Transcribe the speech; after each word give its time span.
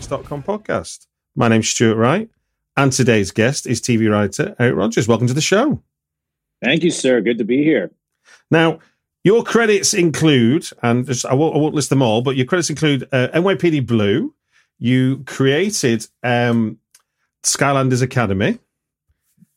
podcast. 0.00 1.06
My 1.34 1.48
name's 1.48 1.68
Stuart 1.68 1.96
Wright, 1.96 2.28
and 2.76 2.92
today's 2.92 3.30
guest 3.30 3.66
is 3.66 3.80
TV 3.80 4.10
writer 4.10 4.54
Eric 4.58 4.76
Rogers. 4.76 5.08
Welcome 5.08 5.26
to 5.26 5.34
the 5.34 5.40
show. 5.40 5.82
Thank 6.62 6.82
you, 6.82 6.90
sir. 6.90 7.20
Good 7.20 7.38
to 7.38 7.44
be 7.44 7.62
here. 7.64 7.90
Now, 8.50 8.80
your 9.24 9.42
credits 9.42 9.94
include, 9.94 10.68
and 10.82 11.06
just, 11.06 11.24
I, 11.26 11.34
won't, 11.34 11.54
I 11.54 11.58
won't 11.58 11.74
list 11.74 11.90
them 11.90 12.02
all, 12.02 12.22
but 12.22 12.36
your 12.36 12.46
credits 12.46 12.70
include 12.70 13.04
uh, 13.12 13.28
NYPD 13.34 13.86
Blue. 13.86 14.34
You 14.78 15.24
created 15.26 16.06
um, 16.22 16.78
Skylanders 17.42 18.02
Academy. 18.02 18.58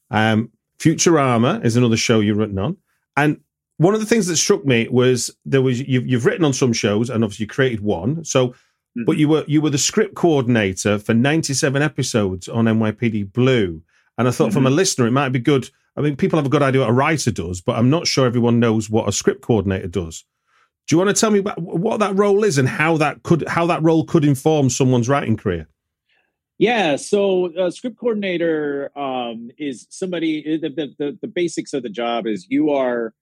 Um, 0.09 0.51
Futurama 0.79 1.63
is 1.63 1.75
another 1.75 1.97
show 1.97 2.21
you've 2.21 2.37
written 2.37 2.57
on, 2.57 2.77
and 3.17 3.41
one 3.77 3.93
of 3.93 3.99
the 3.99 4.05
things 4.05 4.27
that 4.27 4.35
struck 4.35 4.65
me 4.65 4.87
was 4.89 5.31
there 5.45 5.61
was 5.61 5.81
you've, 5.81 6.07
you've 6.07 6.25
written 6.25 6.45
on 6.45 6.53
some 6.53 6.73
shows, 6.73 7.09
and 7.09 7.23
obviously 7.23 7.43
you 7.43 7.47
created 7.47 7.81
one. 7.81 8.23
So, 8.25 8.53
but 9.05 9.17
you 9.17 9.28
were 9.28 9.44
you 9.47 9.61
were 9.61 9.69
the 9.69 9.78
script 9.78 10.16
coordinator 10.16 11.00
for 11.00 11.14
ninety 11.14 11.53
seven 11.53 11.81
episodes 11.81 12.47
on 12.47 12.66
NYPD 12.66 13.33
Blue, 13.33 13.81
and 14.17 14.28
I 14.28 14.31
thought 14.31 14.53
from 14.53 14.67
a 14.67 14.69
listener 14.69 15.08
it 15.08 15.11
might 15.11 15.30
be 15.30 15.39
good. 15.39 15.69
I 15.95 16.02
mean, 16.02 16.16
people 16.16 16.38
have 16.38 16.45
a 16.45 16.50
good 16.50 16.61
idea 16.61 16.81
what 16.81 16.89
a 16.89 16.94
writer 16.94 17.31
does, 17.31 17.61
but 17.61 17.77
I'm 17.77 17.89
not 17.89 18.08
sure 18.08 18.25
everyone 18.25 18.59
knows 18.59 18.89
what 18.89 19.09
a 19.09 19.11
script 19.11 19.42
coordinator 19.42 19.88
does. 19.88 20.23
Do 20.88 20.95
you 20.95 20.97
want 20.97 21.16
to 21.16 21.20
tell 21.20 21.30
me 21.30 21.39
about 21.39 21.61
what 21.61 22.00
that 22.00 22.17
role 22.17 22.44
is 22.44 22.58
and 22.58 22.67
how 22.67 22.97
that 22.97 23.23
could 23.23 23.47
how 23.47 23.67
that 23.67 23.83
role 23.83 24.05
could 24.05 24.25
inform 24.25 24.70
someone's 24.70 25.09
writing 25.09 25.38
career? 25.38 25.67
Yeah, 26.58 26.97
so 26.97 27.55
uh, 27.55 27.72
script 27.72 27.97
coordinator 27.97 28.92
um, 28.97 29.50
is 29.58 29.88
somebody. 29.89 30.58
The 30.58 30.70
the 30.98 31.17
the 31.21 31.27
basics 31.27 31.73
of 31.73 31.83
the 31.83 31.89
job 31.89 32.27
is 32.27 32.48
you 32.49 32.71
are 32.71 33.14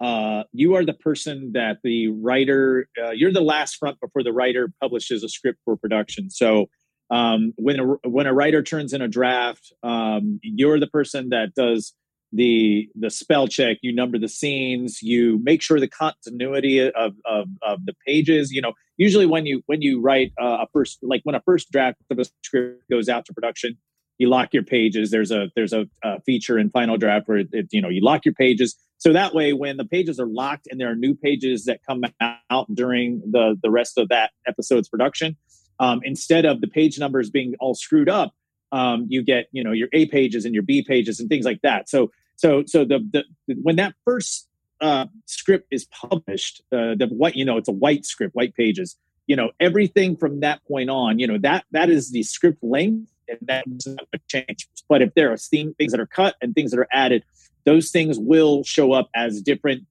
uh, 0.00 0.42
you 0.52 0.74
are 0.74 0.84
the 0.84 0.94
person 0.94 1.52
that 1.52 1.78
the 1.84 2.08
writer. 2.08 2.88
Uh, 3.00 3.10
you're 3.10 3.32
the 3.32 3.40
last 3.40 3.76
front 3.76 3.98
before 4.00 4.22
the 4.22 4.32
writer 4.32 4.72
publishes 4.80 5.22
a 5.22 5.28
script 5.28 5.60
for 5.64 5.76
production. 5.76 6.30
So 6.30 6.66
um, 7.10 7.52
when 7.56 7.80
a 7.80 7.84
when 8.08 8.26
a 8.26 8.34
writer 8.34 8.62
turns 8.62 8.92
in 8.92 9.02
a 9.02 9.08
draft, 9.08 9.72
um, 9.82 10.40
you're 10.42 10.80
the 10.80 10.88
person 10.88 11.30
that 11.30 11.54
does 11.54 11.94
the 12.32 12.88
the 12.96 13.10
spell 13.10 13.46
check. 13.46 13.78
You 13.82 13.94
number 13.94 14.18
the 14.18 14.28
scenes. 14.28 15.00
You 15.00 15.40
make 15.42 15.62
sure 15.62 15.78
the 15.78 15.88
continuity 15.88 16.80
of 16.80 17.14
of, 17.24 17.48
of 17.62 17.86
the 17.86 17.94
pages. 18.06 18.50
You 18.50 18.62
know, 18.62 18.72
usually 18.96 19.26
when 19.26 19.46
you 19.46 19.62
when 19.66 19.80
you 19.80 20.00
write 20.00 20.32
uh, 20.40 20.58
a 20.62 20.66
first 20.72 20.98
like 21.02 21.20
when 21.22 21.34
a 21.34 21.42
first 21.42 21.70
draft 21.70 21.98
of 22.10 22.18
a 22.18 22.24
script 22.42 22.82
goes 22.90 23.08
out 23.08 23.24
to 23.26 23.32
production, 23.32 23.78
you 24.18 24.28
lock 24.28 24.52
your 24.52 24.64
pages. 24.64 25.10
There's 25.10 25.30
a 25.30 25.50
there's 25.54 25.72
a, 25.72 25.86
a 26.02 26.20
feature 26.22 26.58
in 26.58 26.70
Final 26.70 26.96
Draft 26.96 27.28
where 27.28 27.38
it, 27.38 27.48
it, 27.52 27.68
you 27.70 27.80
know 27.80 27.88
you 27.88 28.02
lock 28.02 28.24
your 28.24 28.34
pages. 28.34 28.76
So 29.04 29.12
that 29.12 29.34
way, 29.34 29.52
when 29.52 29.76
the 29.76 29.84
pages 29.84 30.18
are 30.18 30.26
locked 30.26 30.66
and 30.70 30.80
there 30.80 30.90
are 30.90 30.94
new 30.94 31.14
pages 31.14 31.66
that 31.66 31.80
come 31.86 32.04
out 32.48 32.74
during 32.74 33.20
the 33.30 33.54
the 33.62 33.70
rest 33.70 33.98
of 33.98 34.08
that 34.08 34.30
episode's 34.46 34.88
production, 34.88 35.36
um, 35.78 36.00
instead 36.04 36.46
of 36.46 36.62
the 36.62 36.68
page 36.68 36.98
numbers 36.98 37.28
being 37.28 37.54
all 37.60 37.74
screwed 37.74 38.08
up, 38.08 38.32
um, 38.72 39.04
you 39.10 39.22
get 39.22 39.48
you 39.52 39.62
know 39.62 39.72
your 39.72 39.88
A 39.92 40.06
pages 40.06 40.46
and 40.46 40.54
your 40.54 40.62
B 40.62 40.82
pages 40.82 41.20
and 41.20 41.28
things 41.28 41.44
like 41.44 41.60
that. 41.60 41.90
So 41.90 42.12
so 42.36 42.64
so 42.66 42.86
the, 42.86 43.06
the 43.12 43.54
when 43.60 43.76
that 43.76 43.94
first 44.06 44.48
uh, 44.80 45.04
script 45.26 45.68
is 45.70 45.84
published, 45.84 46.62
uh, 46.72 46.94
the 46.94 47.06
white 47.10 47.36
you 47.36 47.44
know 47.44 47.58
it's 47.58 47.68
a 47.68 47.72
white 47.72 48.06
script, 48.06 48.34
white 48.34 48.54
pages. 48.54 48.96
You 49.26 49.36
know 49.36 49.50
everything 49.60 50.16
from 50.16 50.40
that 50.40 50.64
point 50.66 50.88
on. 50.88 51.18
You 51.18 51.26
know 51.26 51.36
that 51.42 51.66
that 51.72 51.90
is 51.90 52.10
the 52.10 52.22
script 52.22 52.64
length, 52.64 53.12
and 53.28 53.38
going 53.44 54.20
change. 54.28 54.66
But 54.88 55.02
if 55.02 55.12
there 55.14 55.30
are 55.30 55.36
thing, 55.36 55.74
things 55.74 55.92
that 55.92 56.00
are 56.00 56.06
cut 56.06 56.36
and 56.40 56.54
things 56.54 56.70
that 56.70 56.80
are 56.80 56.88
added, 56.90 57.22
those 57.64 57.90
things 57.90 58.18
will 58.18 58.62
show 58.64 58.92
up 58.92 59.08
as 59.14 59.40
different 59.40 59.84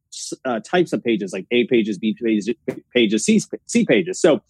uh, 0.46 0.60
types 0.60 0.94
of 0.94 1.04
pages, 1.04 1.34
like 1.34 1.48
A 1.52 1.66
pages, 1.66 1.98
B 1.98 2.16
pages, 2.94 3.26
C 3.66 3.86
pages. 3.86 4.20
So 4.20 4.42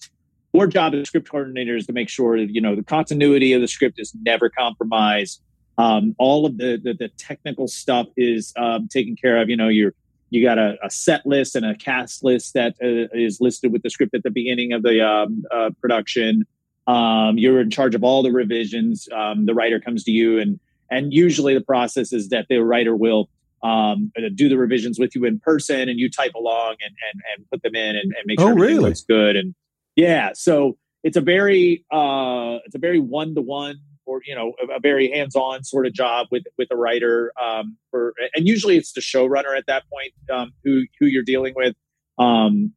our 0.58 0.68
job 0.68 0.94
as 0.94 1.08
script 1.08 1.30
coordinators 1.32 1.80
is 1.80 1.88
to 1.88 1.94
make 1.94 2.10
sure 2.10 2.38
that 2.40 2.54
you 2.54 2.62
know 2.62 2.76
the 2.76 2.84
continuity 2.84 3.54
of 3.54 3.62
the 3.62 3.68
script 3.68 4.00
is 4.00 4.14
never 4.24 4.50
compromised. 4.50 5.42
Um, 5.78 6.16
all 6.20 6.46
of 6.46 6.58
the, 6.58 6.80
the 6.82 6.94
the 6.94 7.10
technical 7.18 7.68
stuff 7.68 8.08
is 8.16 8.54
um, 8.58 8.88
taken 8.88 9.16
care 9.16 9.42
of. 9.42 9.50
You 9.50 9.58
know, 9.58 9.70
you're 9.70 9.94
you 10.30 10.44
got 10.44 10.58
a, 10.58 10.78
a 10.84 10.90
set 10.90 11.26
list 11.26 11.56
and 11.56 11.66
a 11.66 11.76
cast 11.76 12.24
list 12.24 12.54
that 12.54 12.76
uh, 12.84 13.16
is 13.18 13.40
listed 13.40 13.72
with 13.72 13.84
the 13.84 13.90
script 13.90 14.16
at 14.16 14.24
the 14.24 14.32
beginning 14.32 14.74
of 14.74 14.84
the 14.84 15.06
um, 15.06 15.44
uh, 15.52 15.70
production. 15.80 16.46
Um, 16.86 17.38
you're 17.38 17.62
in 17.62 17.70
charge 17.70 17.96
of 17.96 18.04
all 18.04 18.22
the 18.24 18.32
revisions. 18.32 19.08
Um, 19.16 19.46
the 19.46 19.54
writer 19.54 19.80
comes 19.80 20.04
to 20.04 20.12
you, 20.12 20.40
and 20.40 20.60
and 20.90 21.14
usually 21.14 21.54
the 21.54 21.62
process 21.62 22.14
is 22.14 22.30
that 22.30 22.48
the 22.50 22.60
writer 22.60 22.96
will 22.96 23.30
um, 23.64 24.12
do 24.36 24.50
the 24.50 24.58
revisions 24.58 25.00
with 25.00 25.16
you 25.16 25.26
in 25.26 25.40
person, 25.40 25.88
and 25.90 26.00
you 26.00 26.10
type 26.10 26.34
along 26.36 26.76
and 26.84 26.94
and, 27.12 27.22
and 27.38 27.50
put 27.50 27.62
them 27.64 27.76
in 27.76 27.96
and, 27.96 28.14
and 28.14 28.24
make 28.26 28.40
Oh, 28.40 28.44
sure 28.44 28.52
everything 28.52 28.78
really? 28.78 28.90
looks 28.90 29.02
good. 29.04 29.36
And 29.36 29.56
yeah, 29.96 30.32
so 30.34 30.78
it's 31.04 31.18
a 31.18 31.22
very 31.22 31.86
uh, 31.92 32.60
it's 32.66 32.76
a 32.76 32.80
very 32.80 33.00
one 33.00 33.36
to 33.36 33.42
one 33.42 33.78
or 34.06 34.22
you 34.26 34.36
know 34.36 34.54
a, 34.62 34.76
a 34.76 34.80
very 34.80 35.10
hands 35.12 35.36
on 35.36 35.64
sort 35.64 35.86
of 35.88 35.94
job 35.94 36.28
with 36.32 36.44
with 36.58 36.68
a 36.72 36.76
writer. 36.76 37.32
Um, 37.42 37.78
for 37.90 38.14
and 38.36 38.48
usually 38.48 38.78
it's 38.78 38.92
the 38.94 39.02
showrunner 39.02 39.58
at 39.58 39.66
that 39.68 39.84
point 39.90 40.14
um, 40.32 40.52
who 40.64 40.84
who 41.00 41.06
you're 41.06 41.24
dealing 41.24 41.54
with. 41.56 41.76
Um, 42.20 42.74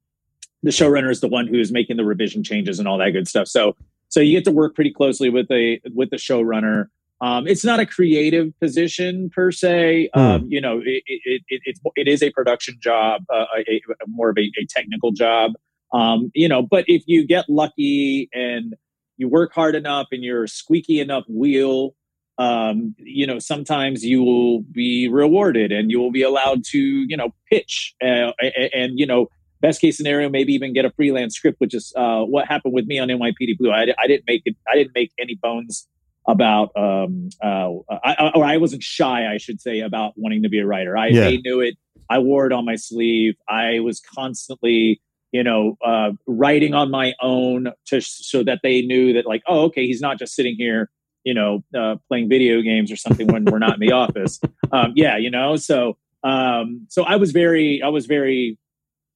the 0.62 0.70
showrunner 0.70 1.10
is 1.10 1.20
the 1.20 1.28
one 1.28 1.46
who 1.46 1.58
is 1.58 1.70
making 1.70 1.96
the 1.96 2.04
revision 2.04 2.42
changes 2.42 2.78
and 2.78 2.88
all 2.88 2.98
that 2.98 3.10
good 3.10 3.28
stuff. 3.28 3.48
So 3.48 3.76
so 4.08 4.20
you 4.20 4.36
get 4.36 4.44
to 4.44 4.50
work 4.52 4.74
pretty 4.74 4.92
closely 4.92 5.30
with 5.30 5.50
a 5.50 5.80
with 5.94 6.10
the 6.10 6.16
showrunner. 6.16 6.86
Um, 7.20 7.46
it's 7.46 7.64
not 7.64 7.80
a 7.80 7.86
creative 7.86 8.52
position 8.60 9.30
per 9.34 9.50
se. 9.50 10.10
Hmm. 10.14 10.20
Um, 10.20 10.46
you 10.48 10.60
know, 10.60 10.80
it, 10.84 11.02
it, 11.06 11.42
it, 11.48 11.62
it, 11.64 11.78
it 11.96 12.08
is 12.08 12.22
a 12.22 12.30
production 12.30 12.76
job, 12.80 13.22
uh, 13.32 13.46
a, 13.56 13.60
a, 13.70 14.06
more 14.06 14.30
of 14.30 14.38
a, 14.38 14.50
a 14.60 14.66
technical 14.68 15.12
job. 15.12 15.52
Um, 15.92 16.30
you 16.34 16.48
know, 16.48 16.62
but 16.62 16.84
if 16.88 17.04
you 17.06 17.26
get 17.26 17.46
lucky 17.48 18.28
and 18.34 18.74
you 19.16 19.28
work 19.28 19.52
hard 19.54 19.74
enough 19.74 20.08
and 20.12 20.22
you're 20.22 20.44
a 20.44 20.48
squeaky 20.48 21.00
enough 21.00 21.24
wheel, 21.28 21.94
um, 22.38 22.94
you 22.98 23.26
know, 23.26 23.38
sometimes 23.38 24.04
you 24.04 24.22
will 24.22 24.60
be 24.60 25.08
rewarded 25.08 25.72
and 25.72 25.90
you 25.90 25.98
will 25.98 26.12
be 26.12 26.22
allowed 26.22 26.64
to, 26.64 26.78
you 26.78 27.16
know, 27.16 27.30
pitch 27.50 27.94
uh, 28.02 28.32
and, 28.40 28.70
and, 28.74 28.98
you 28.98 29.06
know, 29.06 29.28
best 29.62 29.80
case 29.80 29.96
scenario, 29.96 30.28
maybe 30.28 30.52
even 30.52 30.74
get 30.74 30.84
a 30.84 30.90
freelance 30.90 31.34
script, 31.34 31.58
which 31.60 31.72
is 31.72 31.94
uh, 31.96 32.20
what 32.22 32.46
happened 32.46 32.74
with 32.74 32.86
me 32.86 32.98
on 32.98 33.08
NYPD 33.08 33.56
Blue. 33.56 33.70
I, 33.70 33.86
I 33.98 34.06
didn't 34.06 34.24
make 34.26 34.42
it. 34.44 34.54
I 34.70 34.74
didn't 34.74 34.94
make 34.94 35.12
any 35.18 35.34
bones 35.34 35.88
about, 36.28 36.70
um, 36.76 37.28
uh, 37.42 37.70
I, 38.04 38.30
or 38.34 38.44
I 38.44 38.56
wasn't 38.56 38.82
shy, 38.82 39.32
I 39.32 39.38
should 39.38 39.60
say, 39.60 39.80
about 39.80 40.14
wanting 40.16 40.42
to 40.42 40.48
be 40.48 40.58
a 40.58 40.66
writer. 40.66 40.96
I 40.96 41.08
Yeah. 41.08 41.20
they 41.20 41.38
knew 41.38 41.60
it. 41.60 41.76
I 42.10 42.18
wore 42.18 42.46
it 42.46 42.52
on 42.52 42.64
my 42.64 42.76
sleeve. 42.76 43.34
I 43.48 43.80
was 43.80 44.00
constantly, 44.00 45.00
you 45.32 45.42
know, 45.42 45.76
uh, 45.84 46.12
writing 46.26 46.74
on 46.74 46.90
my 46.90 47.14
own 47.20 47.72
to 47.86 48.00
so 48.00 48.42
that 48.44 48.60
they 48.62 48.82
knew 48.82 49.12
that, 49.14 49.26
like, 49.26 49.42
oh, 49.46 49.62
okay, 49.64 49.86
he's 49.86 50.00
not 50.00 50.18
just 50.18 50.34
sitting 50.34 50.56
here, 50.56 50.90
you 51.24 51.34
know, 51.34 51.64
uh, 51.76 51.96
playing 52.08 52.28
video 52.28 52.60
games 52.62 52.90
or 52.92 52.96
something 52.96 53.26
when 53.28 53.44
we're 53.44 53.58
not 53.58 53.74
in 53.74 53.80
the 53.80 53.92
office. 54.04 54.40
Um, 54.72 54.92
yeah, 54.96 55.16
you 55.16 55.30
know, 55.30 55.56
so 55.56 55.96
um, 56.24 56.86
so 56.88 57.04
I 57.04 57.16
was 57.16 57.30
very, 57.32 57.82
I 57.82 57.88
was 57.88 58.06
very 58.06 58.58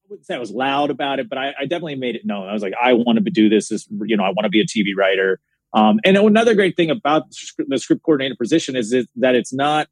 wouldn't 0.09 0.27
say 0.27 0.35
I 0.35 0.39
was 0.39 0.51
loud 0.51 0.91
about 0.91 1.19
it, 1.19 1.29
but 1.29 1.37
I, 1.37 1.53
I 1.57 1.61
definitely 1.65 1.95
made 1.95 2.15
it 2.15 2.25
known. 2.25 2.47
I 2.47 2.53
was 2.53 2.61
like, 2.61 2.73
I 2.81 2.91
want 2.93 3.23
to 3.23 3.31
do 3.31 3.47
this. 3.47 3.71
As 3.71 3.87
you 4.05 4.17
know, 4.17 4.23
I 4.23 4.29
want 4.29 4.43
to 4.43 4.49
be 4.49 4.59
a 4.59 4.65
TV 4.65 4.93
writer. 4.95 5.39
Um, 5.73 5.99
and 6.03 6.17
another 6.17 6.53
great 6.53 6.75
thing 6.75 6.89
about 6.89 7.23
the 7.57 7.79
script 7.79 8.03
coordinator 8.03 8.35
position 8.35 8.75
is 8.75 8.91
that 9.15 9.35
it's 9.35 9.53
not, 9.53 9.87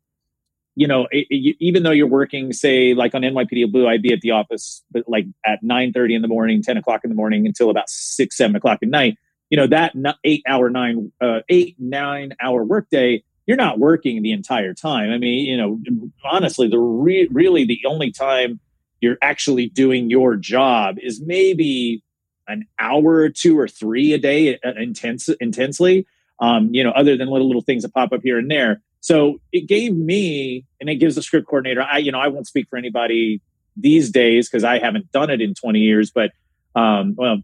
you 0.75 0.87
know, 0.87 1.07
it, 1.11 1.27
it, 1.29 1.55
even 1.59 1.83
though 1.83 1.91
you're 1.91 2.07
working, 2.07 2.53
say, 2.53 2.93
like 2.93 3.15
on 3.15 3.21
NYPD 3.21 3.71
Blue, 3.71 3.87
I'd 3.87 4.01
be 4.01 4.13
at 4.13 4.21
the 4.21 4.31
office, 4.31 4.83
but 4.91 5.03
like 5.07 5.25
at 5.45 5.59
nine 5.61 5.93
thirty 5.93 6.15
in 6.15 6.21
the 6.21 6.27
morning, 6.27 6.61
ten 6.61 6.77
o'clock 6.77 7.01
in 7.03 7.09
the 7.09 7.15
morning 7.15 7.45
until 7.45 7.69
about 7.69 7.89
six, 7.89 8.37
seven 8.37 8.55
o'clock 8.55 8.79
at 8.81 8.89
night. 8.89 9.17
You 9.49 9.57
know, 9.57 9.67
that 9.67 9.93
eight 10.23 10.43
hour, 10.47 10.69
nine, 10.69 11.11
uh, 11.21 11.39
eight, 11.49 11.75
nine 11.79 12.35
hour 12.41 12.63
workday, 12.63 13.23
you're 13.47 13.57
not 13.57 13.79
working 13.79 14.21
the 14.21 14.31
entire 14.31 14.73
time. 14.73 15.09
I 15.09 15.17
mean, 15.17 15.45
you 15.45 15.57
know, 15.57 15.79
honestly, 16.23 16.67
the 16.67 16.77
re- 16.77 17.27
really 17.31 17.65
the 17.65 17.81
only 17.87 18.11
time 18.11 18.59
you're 19.01 19.17
actually 19.21 19.69
doing 19.69 20.09
your 20.09 20.35
job 20.35 20.97
is 21.01 21.21
maybe 21.25 22.03
an 22.49 22.65
hour 22.79 23.15
or 23.15 23.29
two 23.29 23.57
or 23.57 23.67
three 23.67 24.13
a 24.13 24.17
day 24.17 24.55
uh, 24.65 24.73
intense 24.77 25.29
intensely 25.39 26.05
um, 26.39 26.73
you 26.73 26.83
know 26.83 26.91
other 26.91 27.15
than 27.17 27.29
little 27.29 27.47
little 27.47 27.61
things 27.61 27.83
that 27.83 27.93
pop 27.93 28.11
up 28.11 28.21
here 28.23 28.37
and 28.37 28.49
there 28.49 28.81
so 29.01 29.39
it 29.51 29.67
gave 29.67 29.95
me 29.95 30.65
and 30.81 30.89
it 30.89 30.95
gives 30.95 31.15
the 31.15 31.21
script 31.21 31.47
coordinator 31.47 31.81
i 31.81 31.97
you 31.97 32.11
know 32.11 32.19
i 32.19 32.27
won't 32.27 32.47
speak 32.47 32.67
for 32.69 32.77
anybody 32.77 33.41
these 33.77 34.09
days 34.09 34.49
because 34.49 34.63
i 34.63 34.77
haven't 34.79 35.11
done 35.11 35.29
it 35.29 35.41
in 35.41 35.53
20 35.53 35.79
years 35.79 36.11
but 36.11 36.31
um, 36.75 37.15
well 37.17 37.37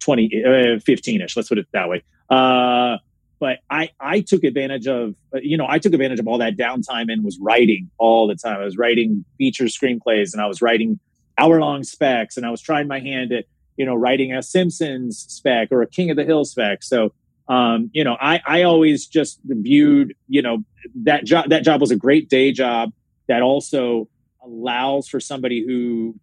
20 0.00 0.44
uh, 0.44 0.48
15ish 0.80 1.36
let's 1.36 1.48
put 1.48 1.58
it 1.58 1.66
that 1.72 1.88
way 1.88 2.02
uh, 2.30 2.96
but 3.38 3.58
I, 3.68 3.90
I 4.00 4.20
took 4.20 4.44
advantage 4.44 4.86
of, 4.86 5.14
uh, 5.34 5.38
you 5.42 5.56
know, 5.56 5.66
I 5.68 5.78
took 5.78 5.92
advantage 5.92 6.20
of 6.20 6.26
all 6.26 6.38
that 6.38 6.56
downtime 6.56 7.12
and 7.12 7.22
was 7.22 7.38
writing 7.40 7.90
all 7.98 8.26
the 8.26 8.34
time. 8.34 8.60
I 8.60 8.64
was 8.64 8.78
writing 8.78 9.24
feature 9.36 9.64
screenplays 9.64 10.32
and 10.32 10.40
I 10.40 10.46
was 10.46 10.62
writing 10.62 10.98
hour 11.38 11.60
long 11.60 11.84
specs 11.84 12.36
and 12.36 12.46
I 12.46 12.50
was 12.50 12.62
trying 12.62 12.88
my 12.88 13.00
hand 13.00 13.32
at, 13.32 13.44
you 13.76 13.84
know, 13.84 13.94
writing 13.94 14.32
a 14.32 14.42
Simpsons 14.42 15.18
spec 15.28 15.68
or 15.70 15.82
a 15.82 15.86
King 15.86 16.10
of 16.10 16.16
the 16.16 16.24
Hill 16.24 16.44
spec. 16.44 16.82
So, 16.82 17.12
um, 17.48 17.90
you 17.92 18.04
know, 18.04 18.16
I, 18.20 18.40
I 18.46 18.62
always 18.62 19.06
just 19.06 19.40
viewed, 19.44 20.14
you 20.28 20.42
know, 20.42 20.58
that 21.04 21.24
job, 21.24 21.48
that 21.50 21.64
job 21.64 21.80
was 21.80 21.90
a 21.90 21.96
great 21.96 22.28
day 22.28 22.52
job 22.52 22.92
that 23.28 23.42
also 23.42 24.08
allows 24.42 25.08
for 25.08 25.20
somebody 25.20 25.64
who 25.66 26.14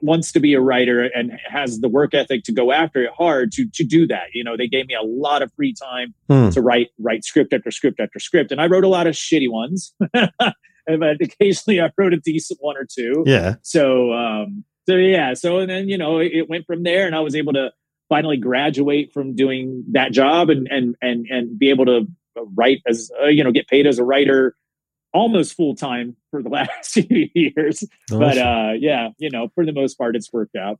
wants 0.00 0.32
to 0.32 0.40
be 0.40 0.54
a 0.54 0.60
writer 0.60 1.02
and 1.02 1.32
has 1.46 1.80
the 1.80 1.88
work 1.88 2.14
ethic 2.14 2.44
to 2.44 2.52
go 2.52 2.72
after 2.72 3.02
it 3.02 3.10
hard 3.16 3.52
to 3.52 3.66
to 3.74 3.84
do 3.84 4.06
that. 4.06 4.26
You 4.34 4.44
know, 4.44 4.56
they 4.56 4.68
gave 4.68 4.86
me 4.86 4.94
a 4.94 5.02
lot 5.02 5.42
of 5.42 5.52
free 5.54 5.74
time 5.74 6.14
hmm. 6.28 6.50
to 6.50 6.60
write 6.60 6.88
write 6.98 7.24
script 7.24 7.52
after 7.52 7.70
script 7.70 8.00
after 8.00 8.18
script, 8.18 8.52
and 8.52 8.60
I 8.60 8.66
wrote 8.66 8.84
a 8.84 8.88
lot 8.88 9.06
of 9.06 9.14
shitty 9.14 9.50
ones. 9.50 9.94
but 10.86 11.20
occasionally 11.20 11.80
I 11.80 11.90
wrote 11.96 12.12
a 12.12 12.18
decent 12.18 12.58
one 12.60 12.76
or 12.76 12.86
two. 12.86 13.22
Yeah. 13.26 13.54
So 13.62 14.12
um 14.12 14.64
so 14.88 14.96
yeah, 14.96 15.34
so 15.34 15.58
and 15.58 15.70
then 15.70 15.88
you 15.88 15.98
know 15.98 16.18
it, 16.18 16.32
it 16.32 16.48
went 16.48 16.66
from 16.66 16.82
there, 16.82 17.06
and 17.06 17.14
I 17.14 17.20
was 17.20 17.34
able 17.34 17.52
to 17.54 17.72
finally 18.08 18.36
graduate 18.36 19.12
from 19.12 19.34
doing 19.34 19.84
that 19.92 20.12
job 20.12 20.50
and 20.50 20.68
and 20.70 20.96
and 21.00 21.26
and 21.28 21.58
be 21.58 21.70
able 21.70 21.86
to 21.86 22.06
write 22.54 22.82
as 22.86 23.10
uh, 23.22 23.26
you 23.26 23.44
know 23.44 23.52
get 23.52 23.68
paid 23.68 23.86
as 23.86 23.98
a 23.98 24.04
writer 24.04 24.56
almost 25.14 25.54
full 25.54 25.74
time 25.74 26.16
for 26.30 26.42
the 26.42 26.48
last 26.50 26.92
few 26.92 27.28
years. 27.34 27.84
Awesome. 28.10 28.20
But 28.20 28.38
uh, 28.38 28.72
yeah, 28.78 29.10
you 29.18 29.30
know, 29.30 29.48
for 29.54 29.64
the 29.64 29.72
most 29.72 29.96
part, 29.96 30.16
it's 30.16 30.32
worked 30.32 30.56
out. 30.56 30.78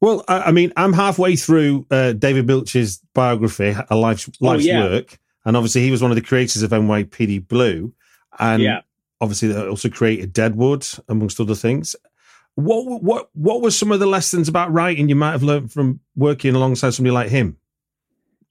Well, 0.00 0.24
I, 0.28 0.40
I 0.40 0.50
mean, 0.50 0.72
I'm 0.76 0.92
halfway 0.92 1.36
through 1.36 1.86
uh, 1.90 2.12
David 2.12 2.46
Milch's 2.46 3.00
biography, 3.14 3.74
a 3.88 3.96
life's, 3.96 4.28
oh, 4.28 4.46
life's 4.46 4.64
oh, 4.64 4.68
yeah. 4.68 4.84
work, 4.84 5.18
and 5.44 5.56
obviously 5.56 5.82
he 5.82 5.90
was 5.90 6.02
one 6.02 6.10
of 6.10 6.16
the 6.16 6.22
creators 6.22 6.62
of 6.62 6.70
NYPD 6.70 7.48
Blue, 7.48 7.92
and 8.38 8.62
yeah. 8.62 8.80
obviously 9.20 9.48
they 9.48 9.66
also 9.66 9.88
created 9.88 10.32
Deadwood, 10.32 10.86
amongst 11.08 11.40
other 11.40 11.54
things. 11.54 11.96
What 12.56 13.02
what 13.02 13.30
what 13.34 13.62
were 13.62 13.70
some 13.70 13.90
of 13.90 14.00
the 14.00 14.06
lessons 14.06 14.48
about 14.48 14.72
writing 14.72 15.08
you 15.08 15.16
might 15.16 15.32
have 15.32 15.42
learned 15.42 15.72
from 15.72 16.00
working 16.14 16.54
alongside 16.54 16.90
somebody 16.90 17.12
like 17.12 17.28
him? 17.28 17.56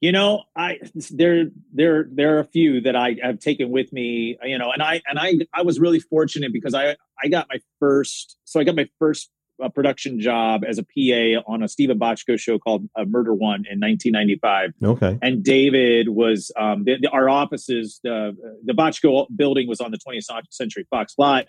You 0.00 0.12
know, 0.12 0.42
I 0.54 0.78
there 1.10 1.46
there 1.72 2.06
there 2.12 2.36
are 2.36 2.40
a 2.40 2.44
few 2.44 2.82
that 2.82 2.94
I 2.94 3.16
have 3.22 3.38
taken 3.38 3.70
with 3.70 3.92
me. 3.92 4.36
You 4.44 4.58
know, 4.58 4.70
and 4.70 4.82
I 4.82 5.00
and 5.06 5.18
I 5.18 5.34
I 5.54 5.62
was 5.62 5.80
really 5.80 6.00
fortunate 6.00 6.52
because 6.52 6.74
I 6.74 6.96
I 7.22 7.28
got 7.28 7.46
my 7.48 7.58
first 7.80 8.36
so 8.44 8.60
I 8.60 8.64
got 8.64 8.76
my 8.76 8.88
first 8.98 9.30
uh, 9.62 9.70
production 9.70 10.20
job 10.20 10.64
as 10.68 10.78
a 10.78 10.82
PA 10.82 11.42
on 11.50 11.62
a 11.62 11.68
Steven 11.68 11.98
Bochco 11.98 12.38
show 12.38 12.58
called 12.58 12.88
uh, 12.96 13.04
Murder 13.04 13.32
One 13.32 13.64
in 13.70 13.80
1995. 13.80 14.72
Okay, 14.82 15.18
and 15.22 15.42
David 15.42 16.10
was 16.10 16.52
um, 16.58 16.84
the, 16.84 16.96
the, 17.00 17.08
our 17.08 17.30
offices. 17.30 18.00
The 18.04 18.36
the 18.64 18.74
Bochco 18.74 19.26
building 19.34 19.68
was 19.68 19.80
on 19.80 19.90
the 19.90 19.98
20th 19.98 20.26
Century 20.50 20.86
Fox 20.90 21.14
lot. 21.16 21.46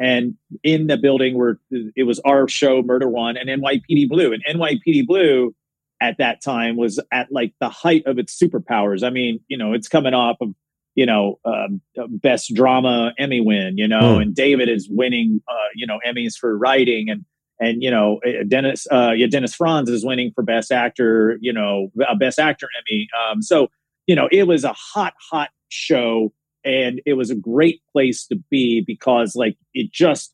And 0.00 0.34
in 0.62 0.88
the 0.88 0.96
building 0.96 1.38
where 1.38 1.60
it 1.70 2.04
was 2.04 2.20
our 2.20 2.48
show, 2.48 2.82
Murder 2.82 3.08
One, 3.08 3.36
and 3.36 3.48
NYPD 3.48 4.08
Blue. 4.08 4.32
And 4.32 4.42
NYPD 4.44 5.06
Blue 5.06 5.54
at 6.00 6.18
that 6.18 6.42
time 6.42 6.76
was 6.76 6.98
at 7.12 7.30
like 7.30 7.54
the 7.60 7.68
height 7.68 8.04
of 8.06 8.18
its 8.18 8.36
superpowers. 8.36 9.04
I 9.04 9.10
mean, 9.10 9.40
you 9.46 9.56
know, 9.56 9.72
it's 9.72 9.88
coming 9.88 10.14
off 10.14 10.38
of 10.40 10.54
you 10.94 11.06
know 11.06 11.38
um, 11.44 11.80
best 12.08 12.54
drama 12.54 13.12
Emmy 13.18 13.40
win, 13.40 13.78
you 13.78 13.88
know, 13.88 14.16
mm. 14.16 14.22
and 14.22 14.34
David 14.34 14.68
is 14.68 14.88
winning 14.90 15.40
uh, 15.48 15.68
you 15.74 15.86
know 15.86 16.00
Emmys 16.06 16.34
for 16.36 16.58
writing 16.58 17.08
and 17.08 17.24
and 17.60 17.82
you 17.82 17.90
know 17.90 18.20
uh, 18.26 18.42
Dennis 18.46 18.86
uh, 18.90 19.12
yeah 19.16 19.28
Dennis 19.28 19.54
Franz 19.54 19.88
is 19.88 20.04
winning 20.04 20.32
for 20.34 20.42
best 20.42 20.72
actor, 20.72 21.38
you 21.40 21.52
know, 21.52 21.92
a 22.08 22.16
best 22.16 22.38
actor 22.38 22.68
Emmy. 22.80 23.08
Um, 23.24 23.40
so 23.40 23.68
you 24.06 24.16
know, 24.16 24.28
it 24.32 24.48
was 24.48 24.64
a 24.64 24.72
hot 24.72 25.14
hot 25.30 25.50
show 25.68 26.32
and 26.64 27.00
it 27.06 27.14
was 27.14 27.30
a 27.30 27.34
great 27.34 27.82
place 27.92 28.26
to 28.26 28.36
be 28.50 28.82
because 28.86 29.34
like 29.34 29.56
it 29.74 29.92
just 29.92 30.32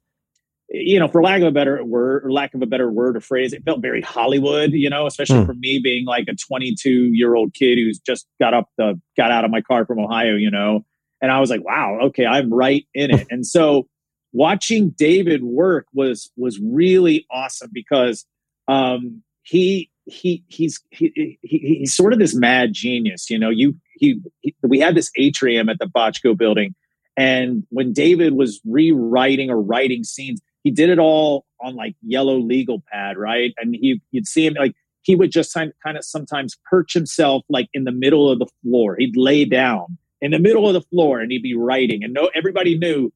you 0.70 0.98
know, 0.98 1.08
for 1.08 1.22
lack 1.22 1.40
of 1.40 1.48
a 1.48 1.52
better 1.52 1.82
word 1.82 2.24
or 2.24 2.30
lack 2.30 2.52
of 2.54 2.60
a 2.60 2.66
better 2.66 2.90
word 2.90 3.16
or 3.16 3.20
phrase, 3.20 3.52
it 3.52 3.64
felt 3.64 3.80
very 3.80 4.02
Hollywood, 4.02 4.72
you 4.72 4.90
know, 4.90 5.06
especially 5.06 5.40
mm. 5.40 5.46
for 5.46 5.54
me 5.54 5.80
being 5.82 6.04
like 6.04 6.26
a 6.28 6.34
22 6.34 6.90
year 6.90 7.34
old 7.34 7.54
kid 7.54 7.78
who's 7.78 7.98
just 7.98 8.26
got 8.38 8.52
up 8.52 8.68
the, 8.76 9.00
got 9.16 9.30
out 9.30 9.44
of 9.44 9.50
my 9.50 9.62
car 9.62 9.86
from 9.86 9.98
Ohio, 9.98 10.34
you 10.34 10.50
know, 10.50 10.84
and 11.22 11.32
I 11.32 11.40
was 11.40 11.48
like, 11.48 11.64
wow, 11.64 11.98
okay, 12.04 12.26
I'm 12.26 12.52
right 12.52 12.86
in 12.92 13.10
it. 13.10 13.26
and 13.30 13.46
so 13.46 13.88
watching 14.32 14.90
David 14.90 15.42
work 15.42 15.86
was, 15.94 16.30
was 16.36 16.60
really 16.62 17.26
awesome 17.30 17.70
because, 17.72 18.26
um, 18.66 19.22
he, 19.42 19.90
he, 20.04 20.44
he's, 20.48 20.80
he, 20.90 21.38
he, 21.40 21.58
he's 21.80 21.96
sort 21.96 22.12
of 22.12 22.18
this 22.18 22.34
mad 22.34 22.74
genius, 22.74 23.30
you 23.30 23.38
know, 23.38 23.48
you, 23.48 23.74
he, 23.98 24.20
he 24.40 24.54
we 24.62 24.78
had 24.78 24.94
this 24.94 25.10
atrium 25.16 25.68
at 25.68 25.78
the 25.78 25.86
Bochco 25.86 26.36
building. 26.36 26.74
And 27.16 27.64
when 27.70 27.92
David 27.92 28.34
was 28.34 28.60
rewriting 28.64 29.50
or 29.50 29.60
writing 29.60 30.04
scenes, 30.04 30.40
he 30.62 30.70
did 30.70 30.88
it 30.88 30.98
all 30.98 31.44
on 31.60 31.74
like 31.74 31.96
yellow 32.02 32.38
legal 32.38 32.82
pad, 32.92 33.16
right? 33.16 33.52
And 33.58 33.74
he 33.74 34.00
you'd 34.10 34.26
see 34.26 34.46
him 34.46 34.54
like 34.54 34.74
he 35.02 35.14
would 35.14 35.32
just 35.32 35.54
kind 35.54 35.72
of 35.84 36.04
sometimes 36.04 36.56
perch 36.68 36.92
himself 36.92 37.42
like 37.48 37.68
in 37.72 37.84
the 37.84 37.92
middle 37.92 38.30
of 38.30 38.38
the 38.38 38.46
floor. 38.62 38.96
He'd 38.98 39.16
lay 39.16 39.44
down 39.44 39.98
in 40.20 40.32
the 40.32 40.38
middle 40.38 40.68
of 40.68 40.74
the 40.74 40.82
floor 40.82 41.20
and 41.20 41.30
he'd 41.32 41.42
be 41.42 41.54
writing. 41.54 42.04
And 42.04 42.12
no, 42.12 42.30
everybody 42.34 42.76
knew, 42.76 43.12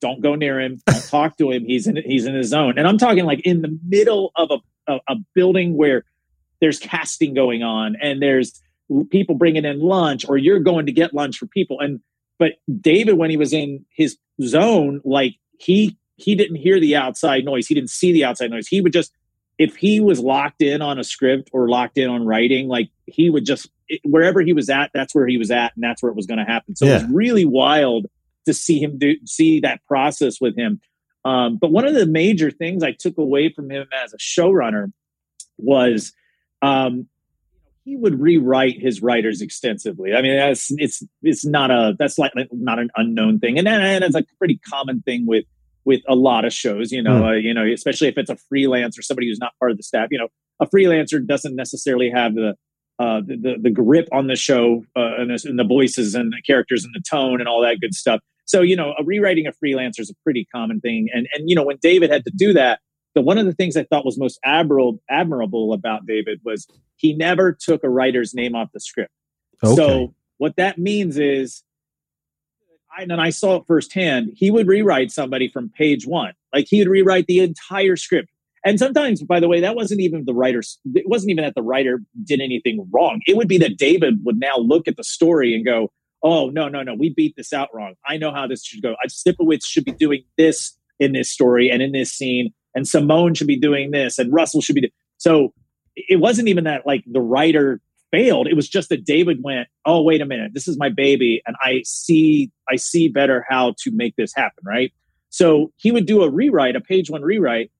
don't 0.00 0.20
go 0.20 0.34
near 0.34 0.60
him, 0.60 0.80
don't 0.86 1.04
talk 1.08 1.36
to 1.38 1.50
him. 1.50 1.64
He's 1.64 1.86
in 1.86 1.96
he's 1.96 2.26
in 2.26 2.34
his 2.34 2.48
zone. 2.48 2.78
And 2.78 2.86
I'm 2.86 2.98
talking 2.98 3.24
like 3.24 3.40
in 3.40 3.62
the 3.62 3.78
middle 3.86 4.32
of 4.36 4.50
a, 4.50 4.92
a, 4.92 5.00
a 5.08 5.16
building 5.34 5.76
where 5.76 6.04
there's 6.60 6.78
casting 6.78 7.34
going 7.34 7.62
on 7.62 7.96
and 8.00 8.20
there's 8.20 8.60
people 9.10 9.34
bringing 9.34 9.64
in 9.64 9.80
lunch 9.80 10.28
or 10.28 10.36
you're 10.36 10.60
going 10.60 10.86
to 10.86 10.92
get 10.92 11.14
lunch 11.14 11.38
for 11.38 11.46
people. 11.46 11.80
And 11.80 12.00
but 12.38 12.52
David, 12.80 13.18
when 13.18 13.30
he 13.30 13.36
was 13.36 13.52
in 13.52 13.84
his 13.90 14.16
zone, 14.42 15.00
like 15.04 15.36
he 15.58 15.98
he 16.16 16.34
didn't 16.34 16.56
hear 16.56 16.78
the 16.78 16.96
outside 16.96 17.44
noise. 17.44 17.66
He 17.66 17.74
didn't 17.74 17.90
see 17.90 18.12
the 18.12 18.24
outside 18.24 18.50
noise. 18.50 18.66
He 18.68 18.80
would 18.80 18.92
just, 18.92 19.12
if 19.58 19.76
he 19.76 20.00
was 20.00 20.20
locked 20.20 20.62
in 20.62 20.82
on 20.82 20.98
a 20.98 21.04
script 21.04 21.50
or 21.52 21.68
locked 21.68 21.98
in 21.98 22.08
on 22.08 22.26
writing, 22.26 22.68
like 22.68 22.90
he 23.06 23.30
would 23.30 23.44
just, 23.44 23.70
wherever 24.04 24.40
he 24.40 24.52
was 24.52 24.68
at, 24.68 24.90
that's 24.92 25.14
where 25.14 25.26
he 25.26 25.38
was 25.38 25.50
at 25.50 25.72
and 25.74 25.82
that's 25.82 26.02
where 26.02 26.10
it 26.10 26.16
was 26.16 26.26
going 26.26 26.38
to 26.38 26.44
happen. 26.44 26.76
So 26.76 26.84
yeah. 26.84 26.92
it 26.92 27.02
was 27.02 27.10
really 27.10 27.44
wild 27.44 28.06
to 28.46 28.54
see 28.54 28.78
him 28.82 28.98
do, 28.98 29.16
see 29.24 29.60
that 29.60 29.84
process 29.86 30.40
with 30.40 30.56
him. 30.56 30.80
Um, 31.24 31.56
but 31.56 31.70
one 31.70 31.86
of 31.86 31.94
the 31.94 32.06
major 32.06 32.50
things 32.50 32.82
I 32.82 32.92
took 32.92 33.18
away 33.18 33.52
from 33.52 33.70
him 33.70 33.86
as 33.92 34.14
a 34.14 34.18
showrunner 34.18 34.92
was, 35.58 36.12
um, 36.62 37.06
he 37.84 37.96
would 37.96 38.20
rewrite 38.20 38.80
his 38.80 39.02
writers 39.02 39.40
extensively. 39.40 40.14
I 40.14 40.22
mean, 40.22 40.36
that's 40.36 40.70
it's 40.72 41.02
it's 41.22 41.44
not 41.44 41.70
a 41.70 41.94
that's 41.98 42.18
like 42.18 42.32
not 42.52 42.78
an 42.78 42.90
unknown 42.96 43.38
thing, 43.38 43.58
and 43.58 43.66
and 43.66 44.04
it's 44.04 44.14
a 44.14 44.24
pretty 44.38 44.60
common 44.68 45.02
thing 45.02 45.26
with 45.26 45.44
with 45.84 46.02
a 46.08 46.14
lot 46.14 46.44
of 46.44 46.52
shows, 46.52 46.92
you 46.92 47.02
know, 47.02 47.22
mm. 47.22 47.28
uh, 47.28 47.32
you 47.32 47.54
know, 47.54 47.64
especially 47.64 48.08
if 48.08 48.18
it's 48.18 48.30
a 48.30 48.36
freelance 48.36 48.98
or 48.98 49.02
somebody 49.02 49.28
who's 49.28 49.38
not 49.38 49.52
part 49.58 49.70
of 49.70 49.76
the 49.76 49.82
staff, 49.82 50.08
you 50.10 50.18
know, 50.18 50.28
a 50.60 50.66
freelancer 50.66 51.24
doesn't 51.24 51.56
necessarily 51.56 52.10
have 52.10 52.34
the, 52.34 52.54
uh, 52.98 53.20
the, 53.26 53.36
the, 53.36 53.54
the 53.62 53.70
grip 53.70 54.06
on 54.12 54.26
the 54.26 54.36
show 54.36 54.84
uh, 54.94 55.16
and, 55.18 55.30
the, 55.30 55.48
and, 55.48 55.58
the, 55.58 55.64
voices 55.64 56.14
and 56.14 56.32
the 56.32 56.42
characters 56.42 56.84
and 56.84 56.94
the 56.94 57.02
tone 57.08 57.40
and 57.40 57.48
all 57.48 57.62
that 57.62 57.80
good 57.80 57.94
stuff. 57.94 58.20
So, 58.44 58.60
you 58.60 58.76
know, 58.76 58.94
a 58.98 59.04
rewriting 59.04 59.46
a 59.46 59.52
freelancer 59.52 60.00
is 60.00 60.10
a 60.10 60.14
pretty 60.22 60.46
common 60.54 60.80
thing. 60.80 61.08
And, 61.14 61.26
and, 61.32 61.48
you 61.48 61.56
know, 61.56 61.62
when 61.62 61.78
David 61.80 62.10
had 62.10 62.24
to 62.24 62.32
do 62.34 62.52
that, 62.52 62.80
the 63.14 63.20
one 63.20 63.38
of 63.38 63.46
the 63.46 63.52
things 63.52 63.76
I 63.76 63.84
thought 63.84 64.04
was 64.04 64.18
most 64.18 64.38
admirable, 64.44 65.00
admirable 65.08 65.72
about 65.72 66.06
David 66.06 66.40
was 66.44 66.66
he 66.96 67.14
never 67.14 67.52
took 67.52 67.82
a 67.82 67.88
writer's 67.88 68.34
name 68.34 68.54
off 68.54 68.68
the 68.72 68.80
script. 68.80 69.12
Okay. 69.62 69.74
So 69.74 70.14
what 70.38 70.56
that 70.56 70.78
means 70.78 71.18
is 71.18 71.62
I, 72.96 73.02
and 73.02 73.12
I 73.12 73.30
saw 73.30 73.56
it 73.56 73.64
firsthand. 73.66 74.32
He 74.34 74.50
would 74.50 74.66
rewrite 74.66 75.10
somebody 75.10 75.48
from 75.48 75.70
page 75.70 76.06
one. 76.06 76.32
Like 76.52 76.66
he 76.68 76.78
would 76.80 76.88
rewrite 76.88 77.26
the 77.26 77.40
entire 77.40 77.96
script. 77.96 78.28
And 78.64 78.78
sometimes, 78.78 79.22
by 79.22 79.40
the 79.40 79.48
way, 79.48 79.60
that 79.60 79.74
wasn't 79.74 80.00
even 80.00 80.24
the 80.26 80.34
writer's, 80.34 80.78
it 80.94 81.08
wasn't 81.08 81.30
even 81.30 81.44
that 81.44 81.54
the 81.54 81.62
writer 81.62 82.02
did 82.24 82.40
anything 82.40 82.86
wrong. 82.92 83.20
It 83.26 83.36
would 83.36 83.48
be 83.48 83.58
that 83.58 83.78
David 83.78 84.20
would 84.24 84.38
now 84.38 84.56
look 84.58 84.86
at 84.86 84.96
the 84.96 85.04
story 85.04 85.54
and 85.54 85.64
go, 85.64 85.90
oh, 86.22 86.50
no, 86.50 86.68
no, 86.68 86.82
no, 86.82 86.94
we 86.94 87.08
beat 87.14 87.34
this 87.36 87.54
out 87.54 87.68
wrong. 87.72 87.94
I 88.06 88.18
know 88.18 88.32
how 88.32 88.46
this 88.46 88.62
should 88.62 88.82
go. 88.82 88.94
Sipowicz 89.08 89.64
should 89.64 89.86
be 89.86 89.92
doing 89.92 90.24
this 90.36 90.76
in 90.98 91.12
this 91.12 91.30
story 91.30 91.70
and 91.70 91.80
in 91.80 91.92
this 91.92 92.12
scene, 92.12 92.52
and 92.74 92.86
Simone 92.86 93.34
should 93.34 93.46
be 93.46 93.58
doing 93.58 93.90
this, 93.90 94.18
and 94.18 94.32
Russell 94.32 94.60
should 94.60 94.74
be. 94.74 94.82
Do- 94.82 94.88
so 95.18 95.52
it 95.96 96.20
wasn't 96.20 96.48
even 96.48 96.64
that 96.64 96.86
like 96.86 97.04
the 97.06 97.20
writer 97.20 97.80
failed. 98.10 98.46
It 98.48 98.54
was 98.54 98.68
just 98.68 98.88
that 98.88 99.04
David 99.04 99.42
went, 99.42 99.68
oh, 99.86 100.02
wait 100.02 100.20
a 100.20 100.26
minute, 100.26 100.52
this 100.54 100.66
is 100.66 100.78
my 100.78 100.88
baby, 100.88 101.42
and 101.46 101.56
I 101.62 101.82
see, 101.84 102.50
I 102.68 102.76
see 102.76 103.08
better 103.08 103.44
how 103.48 103.74
to 103.82 103.90
make 103.92 104.16
this 104.16 104.32
happen, 104.34 104.64
right? 104.64 104.92
So 105.30 105.72
he 105.76 105.92
would 105.92 106.06
do 106.06 106.22
a 106.22 106.30
rewrite, 106.30 106.76
a 106.76 106.80
page 106.80 107.08
one 107.08 107.22
rewrite, 107.22 107.70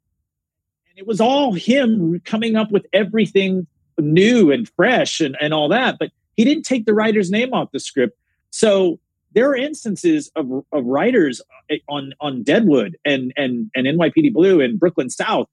and 0.89 0.99
it 0.99 1.07
was 1.07 1.21
all 1.21 1.53
him 1.53 2.21
coming 2.25 2.57
up 2.57 2.71
with 2.71 2.87
everything 2.93 3.67
new 3.99 4.51
and 4.51 4.69
fresh 4.77 5.21
and, 5.21 5.37
and 5.41 5.53
all 5.53 5.69
that. 5.69 5.97
But 5.99 6.11
he 6.37 6.45
didn't 6.45 6.65
take 6.65 6.87
the 6.87 6.95
writer's 6.95 7.31
name 7.31 7.53
off 7.53 7.73
the 7.73 7.81
script. 7.81 8.17
So 8.51 8.99
there 9.33 9.49
are 9.51 9.57
instances 9.57 10.31
of, 10.37 10.51
of 10.73 10.85
writers 10.85 11.41
on 11.89 12.13
on 12.21 12.43
Deadwood 12.43 12.97
and 13.05 13.33
and 13.37 13.71
and 13.75 13.87
NYPD 13.87 14.33
Blue 14.33 14.61
and 14.61 14.79
Brooklyn 14.79 15.11
South 15.11 15.49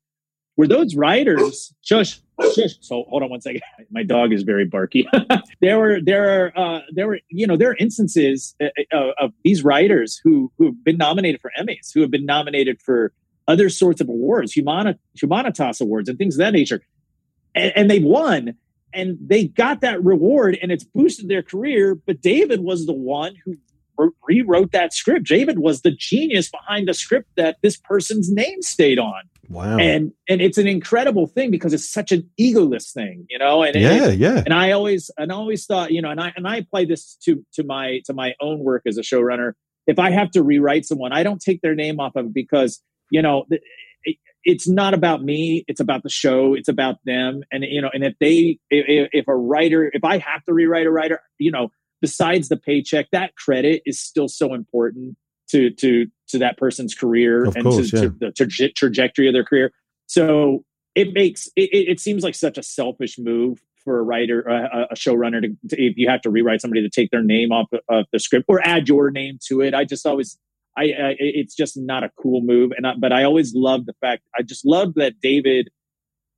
where 0.56 0.68
those 0.68 0.96
writers 0.96 1.74
shush 1.82 2.20
shush 2.56 2.78
so 2.82 3.06
hold 3.10 3.24
on 3.24 3.30
one 3.30 3.42
second. 3.42 3.62
My 3.92 4.04
dog 4.04 4.34
is 4.34 4.44
very 4.44 4.66
barky. 4.66 5.08
There 5.62 5.80
were 5.80 6.00
there 6.02 6.46
are 6.46 6.58
uh, 6.58 6.82
there 6.94 7.08
were 7.08 7.20
you 7.30 7.48
know 7.48 7.58
there 7.58 7.70
are 7.72 7.78
instances 7.78 8.56
uh, 8.62 8.68
uh, 8.96 9.12
of 9.20 9.32
these 9.44 9.64
writers 9.64 10.20
who 10.24 10.52
who 10.58 10.66
have 10.66 10.84
been 10.84 10.98
nominated 10.98 11.42
for 11.42 11.52
Emmys 11.60 11.92
who 11.94 12.02
have 12.02 12.12
been 12.12 12.26
nominated 12.26 12.80
for 12.82 13.14
other 13.48 13.70
sorts 13.70 14.02
of 14.02 14.10
awards 14.10 14.54
Humanitas 14.54 15.82
awards 15.82 16.10
and 16.10 16.18
things 16.18 16.36
of 16.36 16.40
that 16.40 16.54
nature. 16.54 16.82
And, 17.56 17.72
and 17.76 17.92
they've 17.92 18.04
won 18.04 18.56
and 18.94 19.18
they 19.22 19.48
got 19.48 19.82
that 19.82 20.04
reward 20.04 20.58
and 20.62 20.72
it's 20.72 20.84
boosted 20.84 21.28
their 21.28 21.44
career 21.44 21.96
but 21.96 22.22
David 22.22 22.62
was 22.62 22.86
the 22.86 22.94
one 22.94 23.36
who 23.44 23.56
rewrote 24.28 24.72
that 24.72 24.94
script. 24.94 25.28
David 25.28 25.60
was 25.60 25.82
the 25.82 25.92
genius 25.92 26.50
behind 26.50 26.88
the 26.88 26.94
script 26.94 27.30
that 27.36 27.58
this 27.62 27.78
person's 27.78 28.32
name 28.32 28.62
stayed 28.62 29.00
on. 29.00 29.24
Wow. 29.50 29.78
And 29.78 30.12
and 30.28 30.42
it's 30.42 30.58
an 30.58 30.68
incredible 30.68 31.26
thing 31.26 31.52
because 31.52 31.74
it's 31.74 31.90
such 31.90 32.12
an 32.12 32.30
egoless 32.40 32.92
thing, 32.92 33.26
you 33.30 33.40
know. 33.40 33.64
And 33.64 33.76
yeah, 33.76 34.08
and, 34.08 34.20
yeah. 34.20 34.44
And 34.46 34.54
I 34.54 34.72
always 34.72 35.10
and 35.18 35.32
I 35.32 35.36
always 35.36 35.66
thought, 35.66 35.92
you 35.92 36.02
know, 36.02 36.10
and 36.10 36.20
I 36.20 36.34
and 36.36 36.48
I 36.48 36.58
apply 36.58 36.86
this 36.86 37.16
to 37.24 37.46
to 37.54 37.64
my 37.64 38.02
to 38.06 38.14
my 38.14 38.34
own 38.42 38.60
work 38.60 38.84
as 38.86 38.98
a 38.98 39.02
showrunner. 39.02 39.54
If 39.88 40.00
I 40.00 40.12
have 40.12 40.32
to 40.32 40.44
rewrite 40.44 40.86
someone, 40.86 41.14
I 41.14 41.24
don't 41.24 41.42
take 41.42 41.62
their 41.62 41.76
name 41.76 42.00
off 42.02 42.18
of 42.18 42.26
it 42.26 42.34
because 42.34 42.82
you 43.10 43.22
know 43.22 43.46
it, 43.50 43.62
it's 44.48 44.68
not 44.68 44.94
about 44.94 45.24
me. 45.24 45.66
It's 45.68 45.82
about 45.82 46.04
the 46.04 46.10
show. 46.10 46.54
It's 46.54 46.70
about 46.70 46.96
them. 47.06 47.44
And 47.52 47.66
you 47.66 47.82
know, 47.82 47.92
and 47.94 48.04
if 48.04 48.16
they 48.20 48.58
if, 48.70 49.10
if 49.12 49.28
a 49.28 49.36
writer, 49.36 49.92
if 49.94 50.06
I 50.06 50.18
have 50.20 50.44
to 50.46 50.54
rewrite 50.54 50.88
a 50.88 50.92
writer, 50.92 51.20
you 51.38 51.52
know, 51.52 51.70
besides 52.02 52.48
the 52.48 52.56
paycheck, 52.56 53.08
that 53.12 53.36
credit 53.36 53.82
is 53.86 54.00
still 54.00 54.30
so 54.30 54.54
important 54.54 55.18
to 55.50 55.70
to 55.72 56.08
to 56.30 56.40
that 56.40 56.58
person's 56.58 56.96
career 56.96 57.44
Of 57.44 57.58
and 57.58 57.66
course, 57.66 57.92
to, 57.92 57.98
yeah. 57.98 58.02
to 58.04 58.10
the 58.10 58.26
traje- 58.28 58.74
trajectory 58.74 59.28
of 59.28 59.34
their 59.34 59.44
career. 59.44 59.74
So 60.08 60.64
it 60.96 61.14
makes 61.14 61.48
it, 61.58 61.70
it 61.74 61.92
it 61.92 62.00
seems 62.00 62.24
like 62.24 62.34
such 62.34 62.58
a 62.58 62.64
selfish 62.64 63.20
move 63.20 63.62
for 63.84 64.00
a 64.00 64.04
writer, 64.04 64.42
a, 64.42 64.88
a 64.92 64.96
showrunner, 64.96 65.42
to, 65.42 65.50
to 65.70 65.82
if 65.82 65.98
you 65.98 66.10
have 66.10 66.22
to 66.22 66.30
rewrite 66.30 66.62
somebody 66.62 66.82
to 66.82 66.90
take 66.90 67.12
their 67.12 67.24
name 67.24 67.52
off 67.52 67.68
of 67.90 68.06
the 68.14 68.20
script 68.20 68.46
or 68.48 68.66
add 68.66 68.88
your 68.88 69.12
name 69.12 69.40
to 69.48 69.60
it. 69.60 69.74
I 69.74 69.84
just 69.84 70.06
always. 70.06 70.40
I, 70.78 70.84
I 70.84 71.16
it's 71.20 71.56
just 71.56 71.76
not 71.78 72.04
a 72.04 72.12
cool 72.22 72.42
move, 72.42 72.72
and 72.78 72.86
I, 72.86 72.94
but 72.98 73.12
I 73.12 73.24
always 73.24 73.54
love 73.56 73.86
the 73.86 73.96
fact. 74.00 74.24
I 74.38 74.44
just 74.44 74.66
love 74.66 74.94
that 74.96 75.20
David 75.22 75.70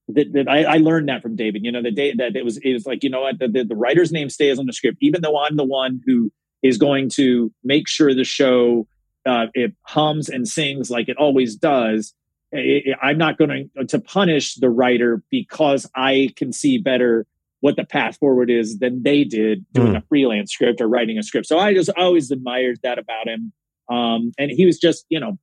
that, 0.08 0.34
that 0.34 0.48
I, 0.48 0.63
I, 0.63 0.77
learned 0.77 1.10
that 1.10 1.22
from 1.22 1.36
David. 1.36 1.63
You 1.63 1.72
know, 1.72 1.84
the 1.84 1.91
day 1.91 2.13
that 2.13 2.36
it 2.36 2.43
was 2.43 2.58
it 2.58 2.74
was 2.74 2.86
like 2.86 3.03
you 3.03 3.10
know 3.10 3.22
what 3.22 3.39
the, 3.39 3.48
the, 3.48 3.63
the, 3.63 3.75
writer's 3.75 4.12
name 4.12 4.29
stays 4.29 4.58
on 4.58 4.65
the 4.65 4.74
script, 4.74 4.98
even 5.01 5.22
though 5.22 5.39
I'm 5.39 5.55
the 5.55 5.63
one 5.65 6.01
who 6.05 6.31
is 6.63 6.77
going 6.77 7.10
to 7.10 7.51
make 7.63 7.88
sure 7.88 8.13
the 8.13 8.24
show 8.24 8.88
uh, 9.25 9.48
it 9.53 9.74
hums 9.84 10.29
and 10.29 10.48
sings 10.48 10.89
like 10.89 11.10
it 11.10 11.17
always 11.17 11.55
does. 11.55 12.13
It, 12.51 12.88
it, 12.88 12.98
I'm 13.01 13.17
not 13.17 13.38
going 13.38 13.69
to 13.77 13.86
to 13.86 14.00
punish 14.00 14.55
the 14.55 14.69
writer 14.69 15.22
because 15.29 15.89
I 15.96 16.29
can 16.36 16.53
see 16.53 16.77
better 16.77 17.27
what 17.62 17.75
the 17.75 17.84
path 17.84 18.17
forward 18.17 18.50
is 18.50 18.79
than 18.79 19.03
they 19.03 19.24
did 19.24 19.65
doing 19.74 19.93
Mm. 19.93 19.98
a 19.98 20.01
freelance 20.08 20.53
script 20.53 20.79
or 20.79 20.88
writing 20.88 21.17
a 21.17 21.24
script. 21.24 21.46
So 21.46 21.60
I 21.60 21.74
just 21.74 21.89
always 21.98 22.31
admired 22.31 22.79
that 22.84 22.98
about 22.98 23.27
him. 23.27 23.51
Um, 23.89 24.31
and 24.38 24.51
he 24.51 24.65
was 24.65 24.77
just 24.77 25.05
you 25.10 25.19
know 25.19 25.38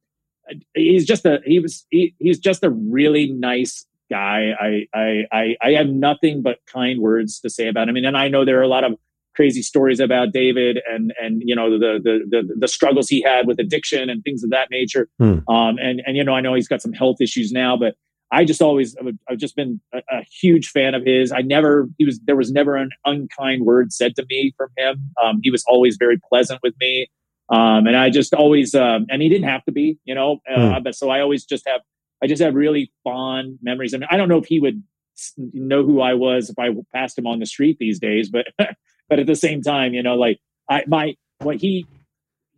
he's 0.74 1.04
just 1.04 1.26
a 1.26 1.40
he 1.44 1.58
was 1.58 1.86
he, 1.90 2.14
he's 2.18 2.38
just 2.38 2.62
a 2.64 2.70
really 2.70 3.32
nice 3.32 3.86
guy. 4.10 4.52
I, 4.60 4.86
I, 4.94 5.24
I, 5.32 5.56
I 5.62 5.70
have 5.72 5.88
nothing 5.88 6.42
but 6.42 6.58
kind 6.72 7.00
words 7.00 7.40
to 7.40 7.50
say 7.50 7.68
about 7.68 7.88
him. 7.88 7.96
And, 7.96 8.06
and 8.06 8.16
I 8.16 8.28
know 8.28 8.44
there 8.44 8.58
are 8.58 8.62
a 8.62 8.68
lot 8.68 8.84
of 8.84 8.92
crazy 9.34 9.62
stories 9.62 10.00
about 10.00 10.32
David 10.32 10.80
and, 10.88 11.12
and, 11.20 11.42
you 11.44 11.54
know, 11.54 11.76
the, 11.76 12.00
the, 12.02 12.20
the, 12.28 12.54
the 12.56 12.68
struggles 12.68 13.08
he 13.08 13.20
had 13.20 13.46
with 13.46 13.58
addiction 13.58 14.08
and 14.08 14.22
things 14.22 14.42
of 14.42 14.50
that 14.50 14.70
nature. 14.70 15.08
Hmm. 15.18 15.38
Um, 15.48 15.76
and, 15.78 16.02
and, 16.06 16.16
you 16.16 16.24
know, 16.24 16.34
I 16.34 16.40
know 16.40 16.54
he's 16.54 16.68
got 16.68 16.80
some 16.80 16.92
health 16.92 17.20
issues 17.20 17.52
now, 17.52 17.76
but 17.76 17.96
I 18.32 18.44
just 18.44 18.62
always, 18.62 18.96
I've 19.28 19.38
just 19.38 19.56
been 19.56 19.80
a, 19.92 19.98
a 20.10 20.22
huge 20.40 20.68
fan 20.68 20.94
of 20.94 21.04
his. 21.04 21.32
I 21.32 21.42
never, 21.42 21.88
he 21.98 22.04
was, 22.04 22.20
there 22.26 22.36
was 22.36 22.50
never 22.50 22.76
an 22.76 22.90
unkind 23.04 23.64
word 23.64 23.92
said 23.92 24.16
to 24.16 24.26
me 24.30 24.54
from 24.56 24.68
him. 24.76 25.10
Um, 25.22 25.40
he 25.42 25.50
was 25.50 25.64
always 25.66 25.96
very 25.96 26.18
pleasant 26.28 26.60
with 26.62 26.74
me. 26.80 27.10
Um, 27.48 27.86
and 27.86 27.96
I 27.96 28.10
just 28.10 28.34
always, 28.34 28.74
um, 28.74 29.06
and 29.08 29.22
he 29.22 29.28
didn't 29.28 29.48
have 29.48 29.64
to 29.66 29.72
be, 29.72 29.98
you 30.04 30.14
know, 30.14 30.40
uh, 30.50 30.80
but 30.80 30.94
so 30.94 31.10
I 31.10 31.20
always 31.20 31.44
just 31.44 31.66
have, 31.68 31.80
I 32.22 32.26
just 32.26 32.42
have 32.42 32.54
really 32.54 32.92
fond 33.04 33.58
memories. 33.62 33.94
I 33.94 33.98
mean, 33.98 34.08
I 34.10 34.16
don't 34.16 34.28
know 34.28 34.38
if 34.38 34.46
he 34.46 34.58
would 34.58 34.82
know 35.36 35.84
who 35.84 36.00
I 36.00 36.14
was 36.14 36.50
if 36.50 36.58
I 36.58 36.70
passed 36.94 37.18
him 37.18 37.26
on 37.26 37.38
the 37.38 37.46
street 37.46 37.78
these 37.78 37.98
days, 37.98 38.30
but 38.30 38.46
but 39.08 39.20
at 39.20 39.26
the 39.26 39.36
same 39.36 39.62
time, 39.62 39.94
you 39.94 40.02
know, 40.02 40.14
like 40.14 40.38
I 40.68 40.84
my 40.86 41.16
what 41.38 41.56
he 41.56 41.86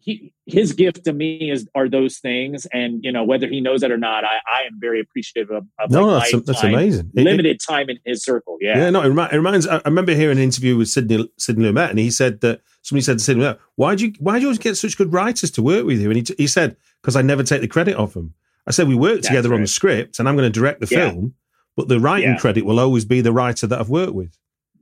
he 0.09 0.33
his 0.47 0.73
gift 0.73 1.05
to 1.05 1.13
me 1.13 1.51
is 1.51 1.69
are 1.75 1.89
those 1.89 2.19
things, 2.19 2.67
and 2.73 3.05
you 3.05 3.13
know 3.13 3.25
whether 3.25 3.47
he 3.47 3.61
knows 3.61 3.83
it 3.83 3.91
or 3.91 3.99
not, 3.99 4.25
I 4.25 4.37
I 4.57 4.61
am 4.69 4.75
very 4.81 5.01
appreciative 5.01 5.51
of, 5.51 5.65
of 5.79 5.91
No, 5.91 6.07
like, 6.07 6.23
that's 6.23 6.33
my 6.35 6.41
that's 6.47 6.63
amazing. 6.65 7.11
It- 7.15 7.21
it- 7.21 7.25
limited 7.25 7.61
time 7.61 7.91
in 7.91 7.99
his 8.07 8.23
circle. 8.25 8.57
Yeah, 8.61 8.79
Yeah, 8.79 8.91
no, 8.91 9.01
it, 9.03 9.33
it 9.33 9.37
reminds. 9.37 9.67
I 9.67 9.77
I 9.77 9.83
remember 9.93 10.15
hearing 10.15 10.39
an 10.39 10.45
interview 10.45 10.77
with 10.79 10.89
Sidney 10.89 11.29
Sidney 11.37 11.65
Lumet, 11.67 11.91
and 11.91 11.99
he 11.99 12.11
said 12.11 12.41
that 12.41 12.61
somebody 12.83 13.03
said 13.05 13.19
to 13.19 13.25
Sidney 13.25 13.43
Lumet, 13.45 13.59
"Why 13.77 13.95
do 13.95 14.07
you 14.07 14.13
why 14.19 14.35
do 14.37 14.41
you 14.43 14.47
always 14.49 14.59
get 14.59 14.77
such 14.77 14.97
good 14.97 15.13
writers 15.13 15.51
to 15.53 15.63
work 15.63 15.85
with 15.85 16.01
you?" 16.01 16.09
And 16.09 16.17
he, 16.17 16.23
t- 16.23 16.35
he 16.39 16.47
said, 16.47 16.77
"Because 17.03 17.15
I 17.17 17.23
never 17.23 17.43
take 17.43 17.61
the 17.61 17.69
credit 17.69 17.97
off 17.97 18.15
them. 18.15 18.33
I 18.67 18.71
said 18.71 18.89
we 18.89 18.95
work 18.95 19.17
That's 19.17 19.29
together 19.29 19.53
on 19.55 19.61
the 19.61 19.67
script, 19.67 20.19
and 20.19 20.29
I'm 20.29 20.37
going 20.37 20.51
to 20.53 20.59
direct 20.61 20.81
the 20.81 20.89
Yeah. 20.91 21.11
film, 21.11 21.35
but 21.77 21.89
the 21.89 22.01
writing 22.01 22.31
Yeah. 22.31 22.39
credit 22.39 22.65
will 22.65 22.81
always 22.81 23.05
be 23.05 23.21
the 23.21 23.33
writer 23.33 23.67
that 23.67 23.79
I've 23.81 23.91
worked 23.91 24.15
with." 24.15 24.37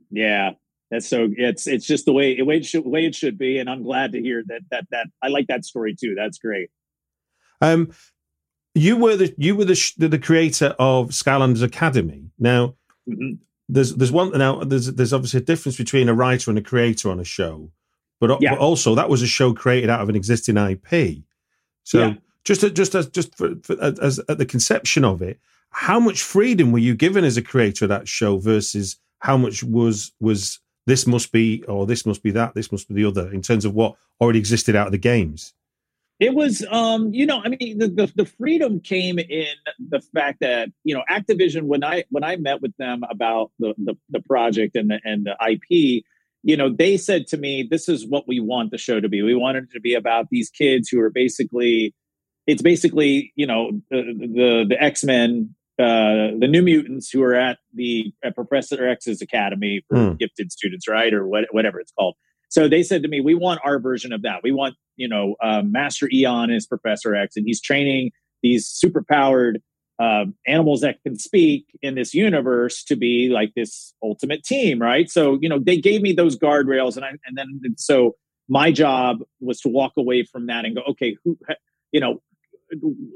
Yeah, 0.09 0.51
that's 0.91 1.07
so. 1.07 1.29
It's 1.37 1.67
it's 1.67 1.85
just 1.85 2.05
the 2.05 2.13
way 2.13 2.35
the 2.35 2.43
way 2.45 2.57
it 2.57 2.65
should 2.65 2.85
way 2.85 3.05
it 3.05 3.15
should 3.15 3.37
be, 3.37 3.57
and 3.59 3.69
I'm 3.69 3.83
glad 3.83 4.11
to 4.13 4.21
hear 4.21 4.43
that 4.47 4.61
that 4.71 4.85
that 4.91 5.07
I 5.21 5.27
like 5.27 5.47
that 5.47 5.65
story 5.65 5.95
too. 5.99 6.15
That's 6.15 6.37
great. 6.37 6.69
Um, 7.61 7.91
you 8.75 8.97
were 8.97 9.15
the 9.15 9.33
you 9.37 9.55
were 9.55 9.65
the 9.65 9.93
the, 9.97 10.07
the 10.07 10.19
creator 10.19 10.75
of 10.79 11.09
Skylanders 11.09 11.63
Academy. 11.63 12.29
Now, 12.39 12.75
Mhm. 13.09 13.39
there's 13.67 13.95
there's 13.95 14.11
one 14.11 14.31
now 14.37 14.63
there's 14.63 14.87
there's 14.93 15.13
obviously 15.13 15.39
a 15.39 15.43
difference 15.43 15.77
between 15.77 16.09
a 16.09 16.13
writer 16.13 16.51
and 16.51 16.57
a 16.57 16.61
creator 16.61 17.09
on 17.09 17.19
a 17.19 17.23
show, 17.25 17.71
but, 18.19 18.39
Yeah. 18.41 18.51
but 18.51 18.59
also 18.59 18.95
that 18.95 19.09
was 19.09 19.21
a 19.21 19.27
show 19.27 19.53
created 19.53 19.89
out 19.89 20.01
of 20.01 20.09
an 20.09 20.15
existing 20.15 20.57
IP. 20.57 21.23
So 21.83 21.99
Yeah. 21.99 22.13
just 22.45 22.61
to, 22.61 22.69
just 22.69 22.95
as 22.95 23.07
just 23.09 23.35
for, 23.35 23.55
for, 23.63 23.75
as 23.81 24.19
at 24.29 24.37
the 24.37 24.45
conception 24.45 25.03
of 25.03 25.21
it, 25.21 25.39
how 25.71 25.99
much 25.99 26.21
freedom 26.21 26.71
were 26.71 26.79
you 26.79 26.95
given 26.95 27.23
as 27.25 27.35
a 27.37 27.41
creator 27.41 27.85
of 27.85 27.89
that 27.89 28.07
show 28.07 28.37
versus 28.37 28.97
how 29.19 29.35
much 29.37 29.63
was 29.63 30.11
was 30.19 30.59
this 30.87 31.05
must 31.05 31.31
be 31.31 31.63
or 31.67 31.85
this 31.85 32.05
must 32.05 32.23
be 32.23 32.31
that 32.31 32.55
this 32.55 32.71
must 32.71 32.87
be 32.87 32.95
the 32.95 33.05
other 33.05 33.31
in 33.31 33.41
terms 33.41 33.65
of 33.65 33.75
what 33.75 33.95
already 34.19 34.39
existed 34.39 34.75
out 34.75 34.87
of 34.87 34.91
the 34.91 34.97
games? 34.97 35.53
It 36.19 36.33
was, 36.33 36.65
um, 36.71 37.13
you 37.13 37.27
know, 37.27 37.41
I 37.45 37.49
mean, 37.49 37.77
the, 37.77 37.89
the 37.89 38.11
the 38.15 38.25
freedom 38.25 38.79
came 38.79 39.19
in 39.19 39.53
the 39.77 40.01
fact 40.01 40.39
that 40.39 40.69
you 40.83 40.95
know 40.95 41.03
Activision 41.11 41.63
when 41.63 41.83
I 41.83 42.05
when 42.09 42.23
I 42.23 42.37
met 42.37 42.61
with 42.61 42.75
them 42.77 43.03
about 43.07 43.51
the 43.59 43.75
the, 43.77 43.95
the 44.09 44.21
project 44.21 44.75
and 44.75 44.89
the 44.89 44.99
and 45.03 45.27
the 45.27 45.35
IP, 45.47 46.03
you 46.41 46.57
know, 46.57 46.73
they 46.73 46.97
said 46.97 47.27
to 47.27 47.37
me, 47.37 47.67
"This 47.69 47.87
is 47.87 48.07
what 48.07 48.27
we 48.27 48.39
want 48.39 48.71
the 48.71 48.79
show 48.79 48.99
to 48.99 49.09
be. 49.09 49.21
We 49.21 49.35
wanted 49.35 49.65
it 49.65 49.71
to 49.73 49.79
be 49.79 49.93
about 49.93 50.29
these 50.31 50.49
kids 50.49 50.89
who 50.89 50.99
are 51.01 51.11
basically, 51.11 51.93
it's 52.47 52.63
basically, 52.63 53.31
you 53.35 53.45
know, 53.45 53.79
the 53.91 54.01
the, 54.17 54.65
the 54.69 54.81
X 54.81 55.03
Men." 55.03 55.53
Uh, 55.79 56.33
the 56.39 56.47
New 56.47 56.61
Mutants 56.63 57.09
who 57.09 57.21
are 57.23 57.35
at 57.35 57.59
the 57.73 58.11
at 58.23 58.35
Professor 58.35 58.87
X's 58.87 59.21
academy 59.21 59.83
for 59.87 59.97
Hmm. 59.97 60.15
gifted 60.15 60.51
students, 60.51 60.87
right, 60.87 61.13
or 61.13 61.27
what, 61.27 61.45
whatever 61.51 61.79
it's 61.79 61.91
called. 61.91 62.15
So 62.49 62.67
they 62.67 62.81
said 62.81 63.03
to 63.03 63.09
me, 63.09 63.21
"We 63.21 63.35
want 63.35 63.59
our 63.63 63.79
version 63.79 64.11
of 64.13 64.21
that. 64.23 64.41
We 64.43 64.51
want 64.51 64.75
you 64.95 65.07
know, 65.07 65.35
uh, 65.43 65.61
Master 65.63 66.09
Eon 66.11 66.49
is 66.49 66.65
Professor 66.65 67.15
X, 67.15 67.37
and 67.37 67.45
he's 67.45 67.61
training 67.61 68.11
these 68.41 68.67
superpowered 68.67 69.57
uh, 69.99 70.25
animals 70.47 70.81
that 70.81 71.01
can 71.03 71.17
speak 71.17 71.65
in 71.81 71.95
this 71.95 72.13
universe 72.13 72.83
to 72.83 72.95
be 72.95 73.29
like 73.29 73.53
this 73.55 73.93
ultimate 74.03 74.43
team, 74.43 74.79
right? 74.79 75.09
So, 75.09 75.37
you 75.41 75.49
know, 75.49 75.59
they 75.59 75.77
gave 75.77 76.01
me 76.01 76.13
those 76.13 76.37
guardrails, 76.37 76.95
and 76.95 77.05
I, 77.05 77.09
and 77.25 77.37
then 77.37 77.59
so 77.77 78.15
my 78.49 78.71
job 78.71 79.19
was 79.39 79.59
to 79.61 79.69
walk 79.69 79.93
away 79.97 80.23
from 80.23 80.47
that 80.47 80.65
and 80.65 80.75
go, 80.75 80.81
okay, 80.89 81.15
who, 81.23 81.37
you 81.91 81.99
know, 81.99 82.21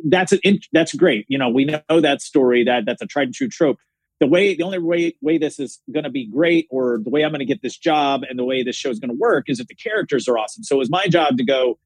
that's 0.06 0.32
an 0.32 0.60
that's 0.72 0.94
great. 0.94 1.26
You 1.28 1.38
know, 1.38 1.50
we 1.50 1.66
know 1.66 2.02
that 2.02 2.22
story 2.22 2.64
that 2.64 2.86
that's 2.86 3.02
a 3.02 3.06
tried 3.06 3.24
and 3.24 3.34
true 3.34 3.50
trope. 3.50 3.78
The 4.20 4.28
way 4.28 4.56
the 4.56 4.64
only 4.64 4.80
way 4.80 5.16
way 5.22 5.38
this 5.38 5.60
is 5.60 5.82
going 5.92 6.04
to 6.04 6.10
be 6.10 6.28
great, 6.28 6.68
or 6.70 7.00
the 7.04 7.10
way 7.10 7.24
I'm 7.24 7.32
going 7.32 7.40
to 7.40 7.46
get 7.46 7.62
this 7.62 7.78
job, 7.78 8.22
and 8.30 8.38
the 8.38 8.44
way 8.44 8.64
this 8.64 8.76
show 8.76 8.90
is 8.90 9.00
going 9.00 9.10
to 9.10 9.18
work 9.18 9.50
is 9.50 9.60
if 9.60 9.68
the 9.68 9.76
characters 9.76 10.28
are 10.28 10.38
awesome. 10.38 10.64
So 10.64 10.76
it 10.76 10.80
was 10.80 10.90
my 10.90 11.08
job 11.08 11.38
to 11.38 11.44
go 11.44 11.80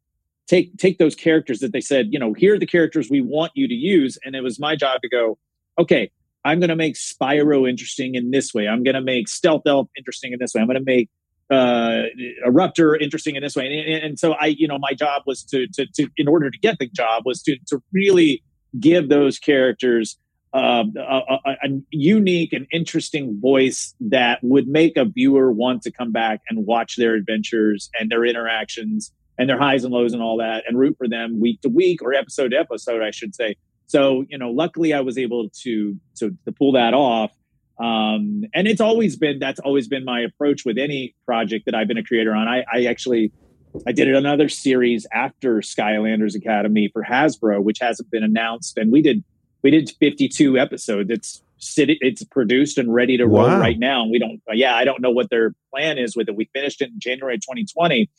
take 0.47 0.77
take 0.77 0.97
those 0.97 1.15
characters 1.15 1.59
that 1.59 1.71
they 1.71 1.81
said, 1.81 2.09
you 2.11 2.19
know, 2.19 2.33
here 2.33 2.55
are 2.55 2.59
the 2.59 2.65
characters 2.65 3.09
we 3.09 3.21
want 3.21 3.51
you 3.55 3.67
to 3.67 3.73
use, 3.73 4.17
and 4.23 4.35
it 4.35 4.41
was 4.41 4.59
my 4.59 4.75
job 4.75 5.01
to 5.01 5.09
go, 5.09 5.37
okay, 5.79 6.11
I'm 6.43 6.59
going 6.59 6.69
to 6.69 6.75
make 6.75 6.95
Spyro 6.95 7.67
interesting 7.67 8.15
in 8.15 8.31
this 8.31 8.53
way. 8.53 8.67
I'm 8.67 8.83
going 8.83 8.95
to 8.95 9.01
make 9.01 9.27
Stealth 9.27 9.63
Elf 9.65 9.89
interesting 9.97 10.33
in 10.33 10.39
this 10.39 10.53
way. 10.53 10.61
I'm 10.61 10.67
going 10.67 10.77
to 10.77 10.85
make 10.85 11.09
uh, 11.51 12.03
Eruptor 12.45 12.99
interesting 12.99 13.35
in 13.35 13.43
this 13.43 13.55
way. 13.55 13.65
And, 13.65 14.03
and, 14.03 14.19
so 14.19 14.33
I, 14.33 14.47
you 14.47 14.67
know, 14.67 14.79
my 14.79 14.93
job 14.93 15.23
was 15.25 15.43
to, 15.43 15.67
to, 15.73 15.85
to, 15.95 16.09
in 16.17 16.27
order 16.27 16.49
to 16.49 16.57
get 16.57 16.79
the 16.79 16.87
job 16.87 17.23
was 17.25 17.41
to, 17.43 17.57
to 17.67 17.81
really 17.93 18.43
give 18.79 19.09
those 19.09 19.37
characters 19.37 20.17
uh, 20.53 20.85
a, 20.97 21.01
a, 21.01 21.51
a, 21.63 21.81
unique 21.91 22.53
and 22.53 22.65
interesting 22.71 23.39
voice 23.41 23.93
that 23.99 24.39
would 24.41 24.67
make 24.67 24.95
a 24.95 25.03
viewer 25.03 25.51
want 25.51 25.81
to 25.81 25.91
come 25.91 26.11
back 26.11 26.41
and 26.49 26.65
watch 26.65 26.95
their 26.95 27.13
adventures 27.13 27.89
and 27.99 28.09
their 28.09 28.23
interactions 28.23 29.11
and 29.37 29.49
their 29.49 29.57
highs 29.57 29.83
and 29.83 29.93
lows 29.93 30.13
and 30.13 30.21
all 30.21 30.37
that 30.37 30.63
and 30.65 30.79
root 30.79 30.95
for 30.97 31.09
them 31.09 31.41
week 31.41 31.59
to 31.61 31.69
week 31.69 32.01
or 32.01 32.13
episode 32.13 32.49
to 32.49 32.57
episode, 32.57 33.01
I 33.01 33.11
should 33.11 33.35
say. 33.35 33.55
So, 33.85 34.25
you 34.29 34.37
know, 34.37 34.49
luckily 34.49 34.93
I 34.93 35.01
was 35.01 35.17
able 35.17 35.49
to, 35.63 35.99
to, 36.17 36.35
to 36.45 36.51
pull 36.51 36.71
that 36.71 36.93
off. 36.93 37.31
Um, 37.79 38.43
and 38.53 38.67
it's 38.67 38.81
always 38.81 39.15
been, 39.17 39.39
that's 39.39 39.59
always 39.59 39.87
been 39.87 40.05
my 40.05 40.21
approach 40.21 40.65
with 40.65 40.77
any 40.77 41.15
project 41.25 41.65
that 41.65 41.75
I've 41.75 41.87
been 41.87 41.97
a 41.97 42.03
creator 42.03 42.33
on. 42.33 42.47
I, 42.47 42.63
I 42.71 42.85
actually, 42.85 43.31
I 43.85 43.91
did 43.91 44.07
it 44.07 44.15
another 44.15 44.47
series 44.47 45.05
after 45.11 45.57
Skylanders 45.57 46.35
Academy 46.35 46.89
for 46.91 47.03
Hasbro, 47.03 47.63
which 47.63 47.79
hasn't 47.79 48.09
been 48.11 48.23
announced. 48.23 48.77
And 48.77 48.91
we 48.91 49.01
did, 49.01 49.23
we 49.63 49.71
did 49.71 49.91
52 49.99 50.57
episodes. 50.57 51.09
It's 51.09 51.41
it's 51.77 52.23
produced 52.25 52.77
and 52.77 52.93
ready 52.93 53.15
to 53.17 53.25
roll 53.25 53.47
right 53.47 53.79
now. 53.79 54.03
And 54.03 54.11
we 54.11 54.19
don't, 54.19 54.41
yeah, 54.53 54.75
I 54.75 54.83
don't 54.83 55.01
know 55.01 55.09
what 55.09 55.29
their 55.29 55.55
plan 55.71 55.97
is 55.97 56.15
with 56.15 56.27
it. 56.27 56.35
We 56.35 56.49
finished 56.53 56.81
it 56.81 56.89
in 56.89 56.99
January 56.99 57.37
2020 57.37 58.09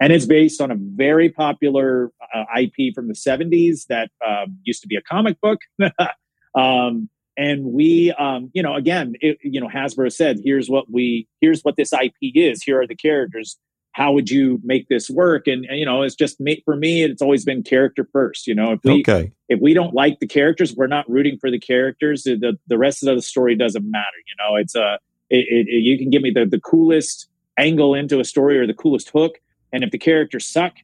and 0.00 0.12
it's 0.12 0.26
based 0.26 0.60
on 0.60 0.70
a 0.70 0.76
very 0.78 1.30
popular 1.30 2.12
uh, 2.34 2.44
IP 2.60 2.94
from 2.94 3.08
the 3.08 3.14
70s 3.14 3.86
that 3.86 4.10
um, 4.26 4.58
used 4.62 4.82
to 4.82 4.88
be 4.88 4.96
a 4.96 5.02
comic 5.02 5.40
book. 5.40 5.60
um, 6.54 7.08
and 7.36 7.64
we, 7.64 8.12
um, 8.12 8.50
you 8.54 8.62
know, 8.62 8.74
again, 8.74 9.14
it, 9.20 9.38
you 9.42 9.60
know, 9.60 9.68
Hasbro 9.68 10.12
said, 10.12 10.40
"Here's 10.42 10.68
what 10.68 10.90
we, 10.90 11.28
here's 11.40 11.62
what 11.62 11.76
this 11.76 11.92
IP 11.92 12.14
is. 12.20 12.62
Here 12.62 12.80
are 12.80 12.86
the 12.86 12.96
characters. 12.96 13.58
How 13.92 14.12
would 14.12 14.30
you 14.30 14.60
make 14.64 14.88
this 14.88 15.08
work?" 15.08 15.46
And, 15.46 15.64
and 15.66 15.78
you 15.78 15.84
know, 15.84 16.02
it's 16.02 16.14
just 16.14 16.40
me, 16.40 16.62
for 16.64 16.76
me. 16.76 17.02
It's 17.02 17.22
always 17.22 17.44
been 17.44 17.62
character 17.62 18.08
first. 18.12 18.46
You 18.46 18.54
know, 18.54 18.72
if 18.72 18.80
we 18.84 19.00
okay. 19.00 19.32
if 19.48 19.60
we 19.60 19.74
don't 19.74 19.94
like 19.94 20.20
the 20.20 20.26
characters, 20.26 20.74
we're 20.74 20.86
not 20.86 21.08
rooting 21.08 21.38
for 21.40 21.50
the 21.50 21.60
characters. 21.60 22.24
The 22.24 22.58
the 22.66 22.78
rest 22.78 23.02
of 23.02 23.14
the 23.14 23.22
story 23.22 23.56
doesn't 23.56 23.88
matter. 23.90 24.18
You 24.26 24.34
know, 24.44 24.56
it's 24.56 24.74
a 24.74 24.82
uh, 24.82 24.96
it, 25.28 25.66
it, 25.68 25.82
you 25.82 25.98
can 25.98 26.10
give 26.10 26.22
me 26.22 26.30
the 26.30 26.46
the 26.46 26.60
coolest 26.60 27.28
angle 27.58 27.94
into 27.94 28.20
a 28.20 28.24
story 28.24 28.58
or 28.58 28.66
the 28.66 28.74
coolest 28.74 29.08
hook 29.10 29.38
and 29.72 29.84
if 29.84 29.90
the 29.90 29.98
characters 29.98 30.46
suck, 30.46 30.74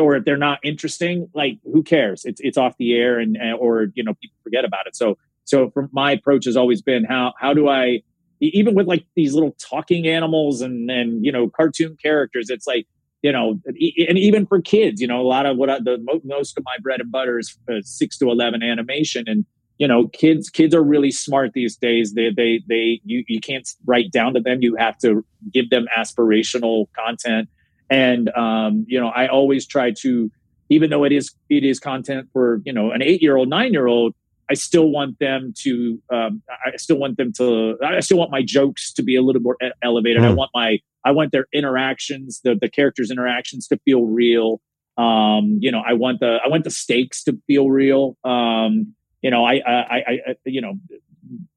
or 0.00 0.16
if 0.16 0.24
they're 0.24 0.36
not 0.36 0.58
interesting, 0.62 1.28
like 1.34 1.58
who 1.64 1.82
cares? 1.82 2.24
It's 2.24 2.40
it's 2.42 2.56
off 2.56 2.76
the 2.78 2.94
air, 2.94 3.18
and 3.18 3.36
or 3.58 3.88
you 3.94 4.02
know 4.02 4.14
people 4.14 4.36
forget 4.42 4.64
about 4.64 4.86
it. 4.86 4.96
So 4.96 5.18
so 5.44 5.70
from 5.70 5.88
my 5.92 6.12
approach 6.12 6.46
has 6.46 6.56
always 6.56 6.82
been 6.82 7.04
how 7.04 7.32
how 7.38 7.54
do 7.54 7.68
I 7.68 8.02
even 8.40 8.74
with 8.74 8.86
like 8.86 9.06
these 9.14 9.34
little 9.34 9.54
talking 9.58 10.06
animals 10.06 10.60
and 10.60 10.90
and 10.90 11.24
you 11.24 11.32
know 11.32 11.48
cartoon 11.48 11.96
characters, 12.02 12.50
it's 12.50 12.66
like 12.66 12.86
you 13.22 13.32
know 13.32 13.60
and 13.66 14.18
even 14.18 14.46
for 14.46 14.60
kids, 14.60 15.00
you 15.00 15.06
know 15.06 15.20
a 15.20 15.28
lot 15.28 15.46
of 15.46 15.56
what 15.56 15.70
I, 15.70 15.78
the 15.78 15.98
most 16.24 16.56
of 16.56 16.64
my 16.64 16.76
bread 16.82 17.00
and 17.00 17.10
butter 17.10 17.38
is 17.38 17.56
uh, 17.70 17.80
six 17.82 18.16
to 18.18 18.30
eleven 18.30 18.62
animation 18.62 19.24
and 19.26 19.44
you 19.78 19.88
know 19.88 20.08
kids 20.08 20.50
kids 20.50 20.74
are 20.74 20.82
really 20.82 21.10
smart 21.10 21.52
these 21.52 21.76
days 21.76 22.14
they 22.14 22.30
they 22.30 22.62
they 22.68 23.00
you, 23.04 23.24
you 23.26 23.40
can't 23.40 23.68
write 23.86 24.10
down 24.12 24.34
to 24.34 24.40
them 24.40 24.62
you 24.62 24.76
have 24.76 24.96
to 24.98 25.24
give 25.52 25.70
them 25.70 25.86
aspirational 25.96 26.86
content 26.96 27.48
and 27.90 28.28
um, 28.30 28.84
you 28.88 29.00
know 29.00 29.08
i 29.08 29.26
always 29.26 29.66
try 29.66 29.90
to 29.90 30.30
even 30.70 30.90
though 30.90 31.04
it 31.04 31.12
is 31.12 31.34
it 31.48 31.64
is 31.64 31.78
content 31.78 32.28
for 32.32 32.60
you 32.64 32.72
know 32.72 32.90
an 32.90 33.02
eight 33.02 33.22
year 33.22 33.36
old 33.36 33.48
nine 33.48 33.72
year 33.72 33.86
old 33.86 34.14
i 34.50 34.54
still 34.54 34.88
want 34.88 35.18
them 35.18 35.52
to 35.56 36.00
um, 36.10 36.42
i 36.66 36.76
still 36.76 36.98
want 36.98 37.16
them 37.16 37.32
to 37.32 37.76
i 37.84 38.00
still 38.00 38.18
want 38.18 38.30
my 38.30 38.42
jokes 38.42 38.92
to 38.92 39.02
be 39.02 39.16
a 39.16 39.22
little 39.22 39.42
more 39.42 39.56
elevated. 39.82 40.22
Mm. 40.22 40.26
i 40.26 40.32
want 40.32 40.50
my 40.54 40.78
i 41.04 41.10
want 41.10 41.32
their 41.32 41.46
interactions 41.52 42.40
the 42.44 42.54
the 42.54 42.68
characters 42.68 43.10
interactions 43.10 43.68
to 43.68 43.78
feel 43.84 44.04
real. 44.04 44.60
Um, 44.96 45.58
you 45.60 45.72
know 45.72 45.82
i 45.86 45.92
want 45.92 46.20
the 46.20 46.38
i 46.44 46.48
want 46.48 46.64
the 46.64 46.70
stakes 46.70 47.24
to 47.24 47.38
feel 47.46 47.68
real. 47.70 48.16
Um, 48.24 48.94
you 49.24 49.30
know, 49.30 49.42
I, 49.42 49.54
I, 49.66 49.72
I, 49.72 50.00
I 50.28 50.36
you 50.44 50.60
know, 50.60 50.74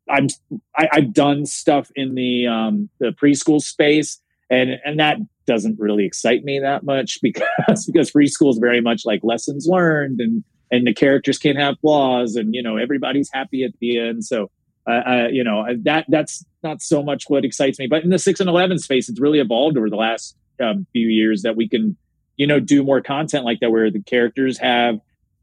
I'm, 0.10 0.28
I, 0.74 0.88
I've 0.90 1.14
done 1.14 1.46
stuff 1.46 1.92
in 1.96 2.16
the, 2.16 2.48
um, 2.48 2.90
the 3.00 3.08
preschool 3.10 3.62
space 3.62 4.22
and, 4.50 4.80
and 4.86 5.02
that 5.02 5.18
doesn't 5.48 5.80
really 5.80 6.06
excite 6.06 6.44
me 6.44 6.60
that 6.60 6.84
much 6.84 7.20
because, 7.24 7.86
because 7.86 8.12
preschool 8.12 8.52
is 8.52 8.60
very 8.60 8.82
much 8.82 9.04
like 9.06 9.22
lessons 9.24 9.66
learned 9.68 10.20
and, 10.20 10.44
and 10.70 10.86
the 10.86 10.94
characters 10.94 11.40
can't 11.40 11.58
have 11.58 11.80
flaws 11.80 12.36
and, 12.36 12.54
you 12.54 12.62
know, 12.62 12.78
everybody's 12.78 13.30
happy 13.34 13.64
at 13.64 13.72
the 13.80 14.00
end. 14.00 14.26
So, 14.26 14.52
uh, 14.86 15.28
you 15.32 15.44
know, 15.44 15.66
that, 15.84 16.06
that's 16.08 16.46
not 16.64 16.82
so 16.82 17.02
much 17.02 17.26
what 17.28 17.44
excites 17.44 17.80
me, 17.80 17.88
but 17.88 18.04
in 18.04 18.10
the 18.10 18.20
six 18.20 18.40
and 18.40 18.50
11 18.50 18.80
space, 18.80 19.10
it's 19.10 19.20
really 19.20 19.40
evolved 19.40 19.78
over 19.78 19.90
the 19.90 19.96
last 19.96 20.36
um, 20.62 20.86
few 20.92 21.08
years 21.08 21.42
that 21.42 21.56
we 21.56 21.68
can, 21.68 21.98
you 22.36 22.46
know, 22.46 22.60
do 22.60 22.84
more 22.84 23.02
content 23.02 23.44
like 23.44 23.60
that 23.62 23.72
where 23.72 23.90
the 23.90 24.02
characters 24.04 24.58
have 24.60 25.00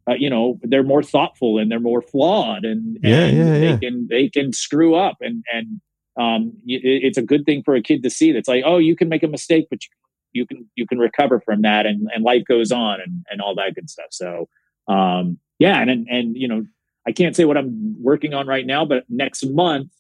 uh, 0.08 0.14
you 0.14 0.28
know 0.28 0.58
they're 0.62 0.82
more 0.82 1.02
thoughtful 1.02 1.58
and 1.58 1.70
they're 1.70 1.80
more 1.80 2.02
flawed 2.02 2.64
and, 2.64 2.98
yeah, 3.02 3.24
and 3.24 3.38
yeah, 3.38 3.58
they 3.58 3.78
can 3.78 4.06
they 4.10 4.28
can 4.28 4.52
screw 4.52 4.94
up 4.94 5.16
and 5.20 5.42
and 5.52 5.80
um, 6.16 6.52
it, 6.66 6.80
it's 6.84 7.18
a 7.18 7.22
good 7.22 7.44
thing 7.44 7.62
for 7.62 7.74
a 7.74 7.82
kid 7.82 8.02
to 8.02 8.10
see 8.10 8.32
that's 8.32 8.48
like 8.48 8.64
oh 8.66 8.78
you 8.78 8.96
can 8.96 9.08
make 9.08 9.22
a 9.22 9.28
mistake 9.28 9.66
but 9.70 9.80
you, 9.84 9.90
you 10.32 10.46
can 10.46 10.68
you 10.74 10.86
can 10.86 10.98
recover 10.98 11.40
from 11.40 11.62
that 11.62 11.86
and, 11.86 12.08
and 12.14 12.24
life 12.24 12.42
goes 12.48 12.72
on 12.72 13.00
and, 13.00 13.24
and 13.30 13.40
all 13.40 13.54
that 13.54 13.74
good 13.74 13.88
stuff 13.88 14.08
so 14.10 14.48
um, 14.88 15.38
yeah 15.58 15.80
and, 15.80 15.90
and 15.90 16.08
and 16.08 16.36
you 16.36 16.48
know 16.48 16.64
i 17.06 17.12
can't 17.12 17.36
say 17.36 17.44
what 17.44 17.56
i'm 17.56 17.96
working 18.02 18.34
on 18.34 18.46
right 18.46 18.66
now 18.66 18.84
but 18.84 19.04
next 19.08 19.44
month 19.46 19.90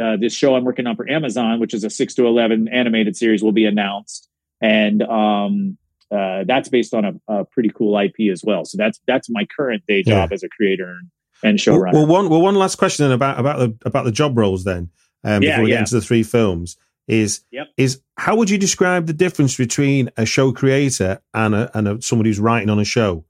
uh, 0.00 0.16
this 0.16 0.34
show 0.34 0.54
i'm 0.54 0.64
working 0.64 0.86
on 0.86 0.96
for 0.96 1.08
amazon 1.10 1.60
which 1.60 1.74
is 1.74 1.84
a 1.84 1.90
6 1.90 2.14
to 2.14 2.26
11 2.26 2.68
animated 2.68 3.16
series 3.16 3.42
will 3.42 3.52
be 3.52 3.64
announced 3.64 4.28
and 4.60 5.02
um, 5.02 5.78
uh, 6.10 6.44
that's 6.46 6.68
based 6.68 6.94
on 6.94 7.04
a, 7.04 7.12
a, 7.28 7.44
pretty 7.44 7.70
cool 7.70 7.98
IP 7.98 8.32
as 8.32 8.42
well. 8.42 8.64
So 8.64 8.78
that's 8.78 9.00
that's 9.06 9.28
my 9.28 9.46
current 9.54 9.82
day 9.86 10.02
job 10.02 10.30
yeah. 10.30 10.34
as 10.34 10.42
a 10.42 10.48
creator 10.48 10.88
and, 10.88 11.10
and 11.42 11.58
showrunner. 11.58 11.92
Well, 11.92 12.06
well, 12.06 12.06
one 12.06 12.28
well 12.30 12.40
one 12.40 12.54
last 12.54 12.76
question 12.76 13.04
then 13.04 13.12
about 13.12 13.38
about 13.38 13.58
the 13.58 13.76
about 13.86 14.04
the 14.04 14.12
job 14.12 14.36
roles 14.36 14.64
then. 14.64 14.90
Um, 15.24 15.42
yeah, 15.42 15.50
before 15.50 15.64
we 15.64 15.70
yeah. 15.70 15.76
get 15.76 15.80
into 15.80 15.94
the 15.96 16.00
three 16.00 16.22
films, 16.22 16.76
is 17.06 17.44
yep. 17.50 17.68
is 17.76 18.00
how 18.16 18.36
would 18.36 18.50
you 18.50 18.58
describe 18.58 19.06
the 19.06 19.12
difference 19.12 19.56
between 19.56 20.10
a 20.16 20.26
show 20.26 20.52
creator 20.52 21.20
and 21.34 21.54
a, 21.54 21.76
and 21.76 21.88
a, 21.88 22.02
somebody 22.02 22.30
who's 22.30 22.40
writing 22.40 22.70
on 22.70 22.78
a 22.78 22.84
show, 22.84 23.24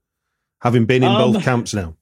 having 0.61 0.85
been 0.85 1.03
in 1.03 1.09
um, 1.09 1.33
both 1.33 1.43
camps 1.43 1.73
now? 1.73 1.95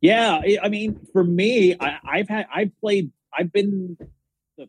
Yeah, 0.00 0.40
I 0.62 0.68
mean, 0.68 0.98
for 1.12 1.24
me, 1.24 1.74
I, 1.78 1.98
I've 2.04 2.28
had 2.28 2.46
I've 2.54 2.70
played 2.80 3.10
I've 3.36 3.52
been 3.52 3.96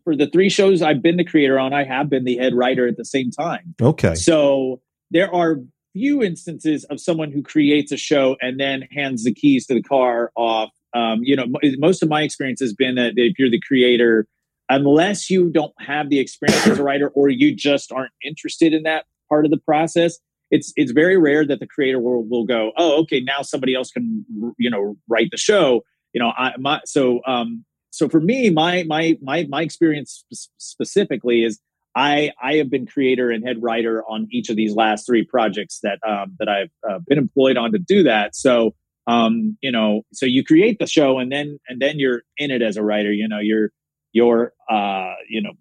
for 0.04 0.16
the 0.16 0.28
three 0.28 0.50
shows 0.50 0.82
I've 0.82 1.02
been 1.02 1.18
the 1.18 1.24
creator 1.24 1.58
on, 1.58 1.74
I 1.74 1.84
have 1.84 2.10
been 2.10 2.24
the 2.24 2.38
head 2.38 2.54
writer 2.54 2.88
at 2.88 2.98
the 2.98 3.06
same 3.06 3.32
time. 3.32 3.74
Okay. 3.82 4.16
So 4.16 4.82
there 5.12 5.34
are 5.34 5.58
few 5.94 6.22
instances 6.24 6.84
of 6.86 7.00
someone 7.00 7.32
who 7.32 7.42
creates 7.42 7.92
a 7.92 7.98
show 7.98 8.38
and 8.42 8.60
then 8.60 8.84
hands 8.92 9.24
the 9.24 9.34
keys 9.34 9.66
to 9.68 9.74
the 9.74 9.82
car 9.82 10.32
off. 10.36 10.70
Um, 10.94 11.20
you 11.22 11.36
know, 11.36 11.46
most 11.78 12.02
of 12.02 12.10
my 12.10 12.22
experience 12.24 12.60
has 12.62 12.74
been 12.74 12.96
that 12.96 13.14
if 13.16 13.38
you're 13.38 13.50
the 13.50 13.62
creator, 13.62 14.28
unless 14.70 15.30
you 15.30 15.50
don't 15.50 15.74
have 15.80 16.10
the 16.10 16.20
experience 16.20 16.66
as 16.68 16.80
a 16.80 16.84
writer 16.84 17.10
or 17.10 17.30
you 17.30 17.56
just 17.56 17.92
aren't 17.92 18.12
interested 18.24 18.74
in 18.74 18.84
that 18.84 19.06
part 19.28 19.46
of 19.46 19.52
the 19.52 19.58
process, 19.58 20.18
it's 20.52 20.74
it's 20.76 20.92
very 20.92 21.18
rare 21.18 21.46
that 21.46 21.60
the 21.60 21.68
creator 21.68 22.00
will, 22.00 22.24
will 22.28 22.46
go, 22.46 22.72
oh, 22.78 23.00
okay, 23.02 23.20
now 23.20 23.42
somebody 23.42 23.76
else 23.76 23.92
can 23.92 24.26
you 24.58 24.70
know 24.70 24.96
write 25.08 25.30
the 25.32 25.38
show. 25.38 25.84
You 26.14 26.22
know, 26.22 26.32
I 26.38 26.54
my 26.58 26.82
so 26.86 27.22
um 27.28 27.66
so 27.92 28.10
for 28.10 28.20
me, 28.20 28.50
my 28.50 28.84
my 28.84 29.18
my 29.22 29.46
my 29.50 29.62
experience 29.62 30.24
specifically 30.58 31.44
is 31.44 31.60
I 31.96 32.32
I 32.42 32.56
have 32.56 32.70
been 32.70 32.86
creator 32.86 33.30
and 33.30 33.46
head 33.46 33.62
writer 33.62 34.04
on 34.04 34.28
each 34.32 34.50
of 34.50 34.56
these 34.56 34.74
last 34.74 35.06
three 35.06 35.24
projects 35.24 35.80
that 35.84 36.00
um, 36.08 36.36
that 36.40 36.48
I've 36.48 36.72
uh, 36.88 37.00
been 37.08 37.18
employed 37.18 37.58
on 37.58 37.72
to 37.72 37.80
do 37.80 38.04
that. 38.04 38.36
So 38.36 38.76
um, 39.10 39.58
you 39.62 39.72
know, 39.72 40.04
so 40.14 40.26
you 40.28 40.44
create 40.44 40.78
the 40.78 40.86
show 40.86 41.18
and 41.18 41.32
then 41.32 41.60
and 41.68 41.82
then 41.82 41.98
you're 41.98 42.22
in 42.38 42.52
it 42.52 42.62
as 42.62 42.78
a 42.78 42.84
writer. 42.84 43.12
You 43.12 43.28
know, 43.28 43.40
you're 43.40 43.72
you're 44.12 44.54
uh, 44.70 45.14
you 45.28 45.42
know 45.42 45.54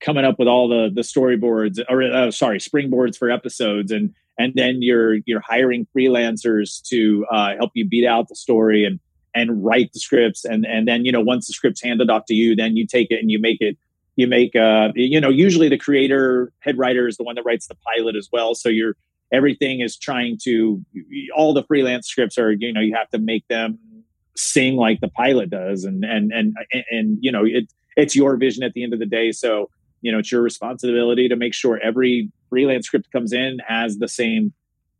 coming 0.00 0.24
up 0.24 0.38
with 0.38 0.48
all 0.48 0.68
the 0.68 0.90
the 0.94 1.00
storyboards 1.00 1.82
or 1.88 2.02
uh, 2.02 2.30
sorry 2.30 2.58
springboards 2.58 3.16
for 3.16 3.30
episodes 3.30 3.90
and 3.90 4.12
and 4.38 4.52
then 4.54 4.82
you're 4.82 5.16
you're 5.24 5.40
hiring 5.40 5.86
freelancers 5.96 6.82
to 6.82 7.24
uh, 7.32 7.54
help 7.56 7.70
you 7.74 7.88
beat 7.88 8.06
out 8.06 8.28
the 8.28 8.36
story 8.36 8.84
and 8.84 9.00
and 9.34 9.64
write 9.64 9.90
the 9.94 10.00
scripts 10.00 10.44
and 10.44 10.66
and 10.66 10.86
then 10.86 11.06
you 11.06 11.12
know 11.12 11.22
once 11.22 11.46
the 11.46 11.54
script's 11.54 11.82
handed 11.82 12.10
off 12.10 12.24
to 12.26 12.34
you 12.34 12.54
then 12.54 12.76
you 12.76 12.86
take 12.86 13.10
it 13.10 13.18
and 13.18 13.30
you 13.30 13.40
make 13.40 13.60
it 13.60 13.78
you 14.16 14.26
make 14.26 14.54
uh 14.54 14.90
you 14.94 15.20
know 15.20 15.30
usually 15.30 15.70
the 15.70 15.78
creator 15.78 16.52
head 16.60 16.76
writer 16.76 17.08
is 17.08 17.16
the 17.16 17.24
one 17.24 17.34
that 17.34 17.44
writes 17.44 17.66
the 17.66 17.76
pilot 17.76 18.14
as 18.14 18.28
well 18.30 18.54
so 18.54 18.68
you're 18.68 18.94
everything 19.32 19.80
is 19.80 19.96
trying 19.96 20.38
to 20.44 20.84
all 21.34 21.54
the 21.54 21.64
freelance 21.64 22.08
scripts 22.08 22.38
are 22.38 22.52
you 22.52 22.72
know 22.72 22.80
you 22.80 22.94
have 22.94 23.10
to 23.10 23.18
make 23.18 23.46
them 23.48 23.78
sing 24.36 24.76
like 24.76 25.00
the 25.00 25.08
pilot 25.08 25.50
does. 25.50 25.84
And 25.84 26.04
and 26.04 26.32
and 26.32 26.56
and, 26.72 26.84
and 26.90 27.18
you 27.20 27.32
know 27.32 27.44
it 27.44 27.72
it's 27.96 28.16
your 28.16 28.36
vision 28.36 28.62
at 28.62 28.72
the 28.72 28.82
end 28.82 28.92
of 28.92 28.98
the 28.98 29.06
day. 29.06 29.32
So 29.32 29.70
you 30.00 30.12
know 30.12 30.18
it's 30.18 30.30
your 30.30 30.42
responsibility 30.42 31.28
to 31.28 31.36
make 31.36 31.54
sure 31.54 31.78
every 31.82 32.30
freelance 32.50 32.86
script 32.86 33.10
comes 33.10 33.32
in 33.32 33.58
has 33.66 33.98
the 33.98 34.08
same 34.08 34.52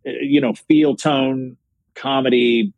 you 0.04 0.40
know 0.40 0.54
feel 0.54 0.96
tone 0.96 1.56
comedy 1.94 2.72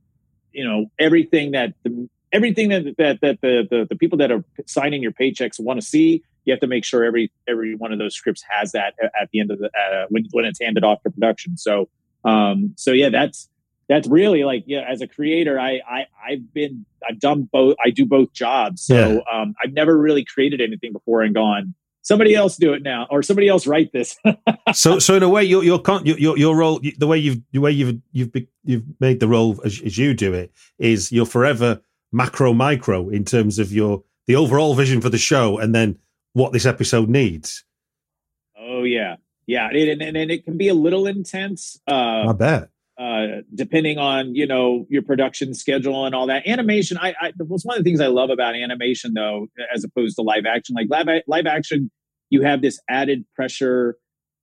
you 0.53 0.65
know 0.65 0.87
everything 0.99 1.53
that 1.53 1.73
the 1.83 2.09
everything 2.33 2.69
that 2.69 2.95
that, 2.99 3.21
that 3.21 3.41
the, 3.41 3.67
the 3.71 3.87
the 3.89 3.97
people 3.97 4.19
that 4.19 4.31
are 4.31 4.45
signing 4.67 5.03
your 5.03 5.13
paychecks 5.13 5.59
want 5.59 5.81
to 5.81 5.87
see 5.87 6.23
you 6.47 6.53
have 6.53 6.61
to 6.61 6.67
make 6.67 6.85
sure 6.85 7.05
every 7.05 7.31
every 7.47 7.75
one 7.75 7.93
of 7.93 7.99
those 7.99 8.15
scripts 8.15 8.43
has 8.49 8.73
that 8.73 8.95
at 9.21 9.29
the 9.33 9.41
end 9.41 9.51
of 9.51 9.59
the 9.59 9.67
uh, 9.67 10.07
when 10.09 10.25
when 10.33 10.45
it's 10.47 10.61
handed 10.61 10.85
off 10.85 11.03
to 11.03 11.11
production. 11.11 11.59
So 11.59 11.89
um 12.25 12.73
so 12.77 12.93
yeah 12.93 13.11
that's 13.11 13.49
that's 13.89 14.09
really 14.09 14.45
like 14.45 14.65
yeah 14.67 14.85
as 14.89 15.01
a 15.01 15.07
creator 15.07 15.61
i 15.61 15.81
i 15.89 16.07
i've 16.29 16.53
been 16.53 16.85
i've 17.09 17.21
done 17.21 17.49
both 17.53 17.77
i 17.85 17.91
do 17.91 18.07
both 18.07 18.33
jobs. 18.33 18.83
So 18.83 18.97
Yeah. 18.97 19.19
um 19.41 19.55
i've 19.63 19.73
never 19.73 19.97
really 19.99 20.25
created 20.25 20.61
anything 20.61 20.93
before 20.93 21.23
and 21.23 21.35
gone 21.35 21.75
somebody 22.03 22.35
else 22.37 22.57
do 22.57 22.73
it 22.73 22.83
now 22.83 23.07
or 23.11 23.21
somebody 23.23 23.49
else 23.49 23.67
write 23.67 23.93
this. 23.93 24.17
So 24.75 24.99
so 24.99 25.15
in 25.15 25.23
a 25.23 25.29
way 25.29 25.45
your 25.45 25.63
your 25.65 25.81
your 26.05 26.37
your, 26.37 26.57
role 26.57 26.81
the 26.99 27.07
way 27.07 27.19
you've 27.19 27.41
the 27.53 27.61
way 27.61 27.71
you've 27.71 28.01
you've 28.13 28.31
you've 28.65 28.83
made 29.01 29.21
the 29.21 29.29
role 29.29 29.61
as, 29.65 29.81
as 29.85 29.97
you 29.97 30.13
do 30.15 30.35
it 30.35 30.53
is 30.79 31.13
you're 31.13 31.27
forever 31.27 31.81
macro 32.13 32.53
micro 32.53 33.09
in 33.09 33.25
terms 33.25 33.59
of 33.61 33.73
your 33.73 34.03
the 34.27 34.35
overall 34.37 34.75
vision 34.75 35.01
for 35.01 35.09
the 35.09 35.19
show 35.19 35.59
and 35.59 35.73
then 35.75 35.97
what 36.37 36.53
this 36.53 36.67
episode 36.67 37.09
needs 37.09 37.65
oh 38.59 38.83
yeah 38.83 39.17
yeah 39.47 39.69
and, 39.69 40.03
and, 40.03 40.17
and 40.17 40.31
it 40.31 40.45
can 40.45 40.57
be 40.57 40.69
a 40.69 40.75
little 40.75 41.07
intense 41.07 41.81
uh 41.89 42.29
i 42.29 42.33
bet 42.33 42.69
uh, 42.99 43.43
depending 43.55 43.99
on 43.99 44.35
you 44.35 44.47
know 44.47 44.87
your 44.89 45.03
production 45.03 45.53
schedule 45.53 46.07
and 46.07 46.15
all 46.15 46.29
that. 46.29 46.47
Animation, 46.47 46.97
I, 46.97 47.15
I 47.21 47.33
was 47.41 47.63
one 47.63 47.77
of 47.77 47.85
the 47.85 47.89
things 47.91 48.01
I 48.01 48.07
love 48.07 48.31
about 48.31 48.55
animation 48.55 49.13
though, 49.13 49.49
as 49.75 49.85
opposed 49.85 50.17
to 50.17 50.23
live 50.23 50.47
action. 50.47 50.75
Like 50.75 50.89
live 50.89 51.23
live 51.27 51.45
action, 51.45 51.91
you 52.31 52.41
have 52.43 52.63
this 52.63 52.81
added 52.89 53.27
pressure 53.35 53.99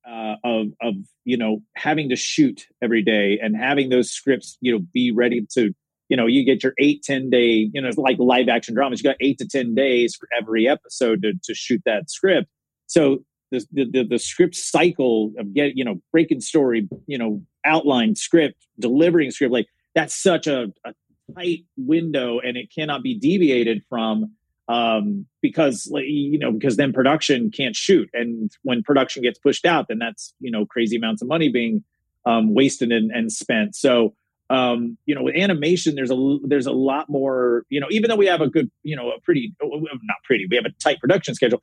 uh, 0.07 0.35
of 0.43 0.67
of 0.81 0.93
you 1.25 1.37
know 1.37 1.63
having 1.75 2.09
to 2.09 2.15
shoot 2.15 2.67
every 2.81 3.01
day 3.01 3.39
and 3.41 3.55
having 3.55 3.89
those 3.89 4.11
scripts 4.11 4.57
you 4.61 4.73
know 4.73 4.85
be 4.93 5.11
ready 5.11 5.47
to 5.53 5.73
you 6.09 6.17
know 6.17 6.25
you 6.25 6.45
get 6.45 6.63
your 6.63 6.73
eight 6.79 7.03
ten 7.03 7.29
day 7.29 7.69
you 7.73 7.81
know 7.81 7.87
it's 7.87 7.97
like 7.97 8.17
live 8.19 8.49
action 8.49 8.73
dramas 8.73 9.01
you 9.01 9.09
got 9.09 9.17
eight 9.19 9.37
to 9.37 9.47
ten 9.47 9.73
days 9.75 10.15
for 10.15 10.27
every 10.37 10.67
episode 10.67 11.21
to, 11.21 11.33
to 11.43 11.53
shoot 11.53 11.81
that 11.85 12.09
script. 12.09 12.49
So 12.87 13.23
the, 13.51 13.65
the 13.71 14.03
the 14.03 14.19
script 14.19 14.55
cycle 14.55 15.31
of 15.37 15.53
get 15.53 15.77
you 15.77 15.85
know 15.85 16.01
breaking 16.11 16.41
story 16.41 16.87
you 17.07 17.17
know 17.17 17.41
outline 17.65 18.15
script 18.15 18.65
delivering 18.79 19.31
script 19.31 19.53
like 19.53 19.67
that's 19.95 20.15
such 20.15 20.47
a, 20.47 20.73
a 20.85 20.93
tight 21.35 21.65
window 21.77 22.39
and 22.39 22.57
it 22.57 22.69
cannot 22.73 23.03
be 23.03 23.17
deviated 23.17 23.83
from 23.87 24.31
um 24.69 25.25
because 25.41 25.89
you 25.93 26.39
know 26.39 26.51
because 26.51 26.77
then 26.77 26.93
production 26.93 27.51
can't 27.51 27.75
shoot. 27.75 28.09
And 28.13 28.51
when 28.63 28.81
production 28.81 29.21
gets 29.21 29.39
pushed 29.39 29.65
out 29.65 29.87
then 29.87 29.99
that's 29.99 30.33
you 30.39 30.51
know 30.51 30.65
crazy 30.65 30.95
amounts 30.95 31.21
of 31.21 31.27
money 31.27 31.49
being 31.49 31.83
um 32.25 32.53
wasted 32.53 32.91
and, 32.91 33.11
and 33.11 33.31
spent. 33.31 33.75
So 33.75 34.15
um 34.53 34.97
you 35.05 35.15
know 35.15 35.23
with 35.23 35.35
animation 35.35 35.95
there's 35.95 36.11
a 36.11 36.37
there's 36.43 36.65
a 36.65 36.71
lot 36.71 37.09
more 37.09 37.65
you 37.69 37.79
know 37.79 37.87
even 37.89 38.09
though 38.09 38.15
we 38.15 38.25
have 38.25 38.41
a 38.41 38.47
good 38.47 38.69
you 38.83 38.95
know 38.95 39.09
a 39.09 39.19
pretty 39.21 39.53
not 39.61 40.17
pretty 40.23 40.45
we 40.49 40.55
have 40.55 40.65
a 40.65 40.71
tight 40.79 40.99
production 40.99 41.33
schedule 41.33 41.61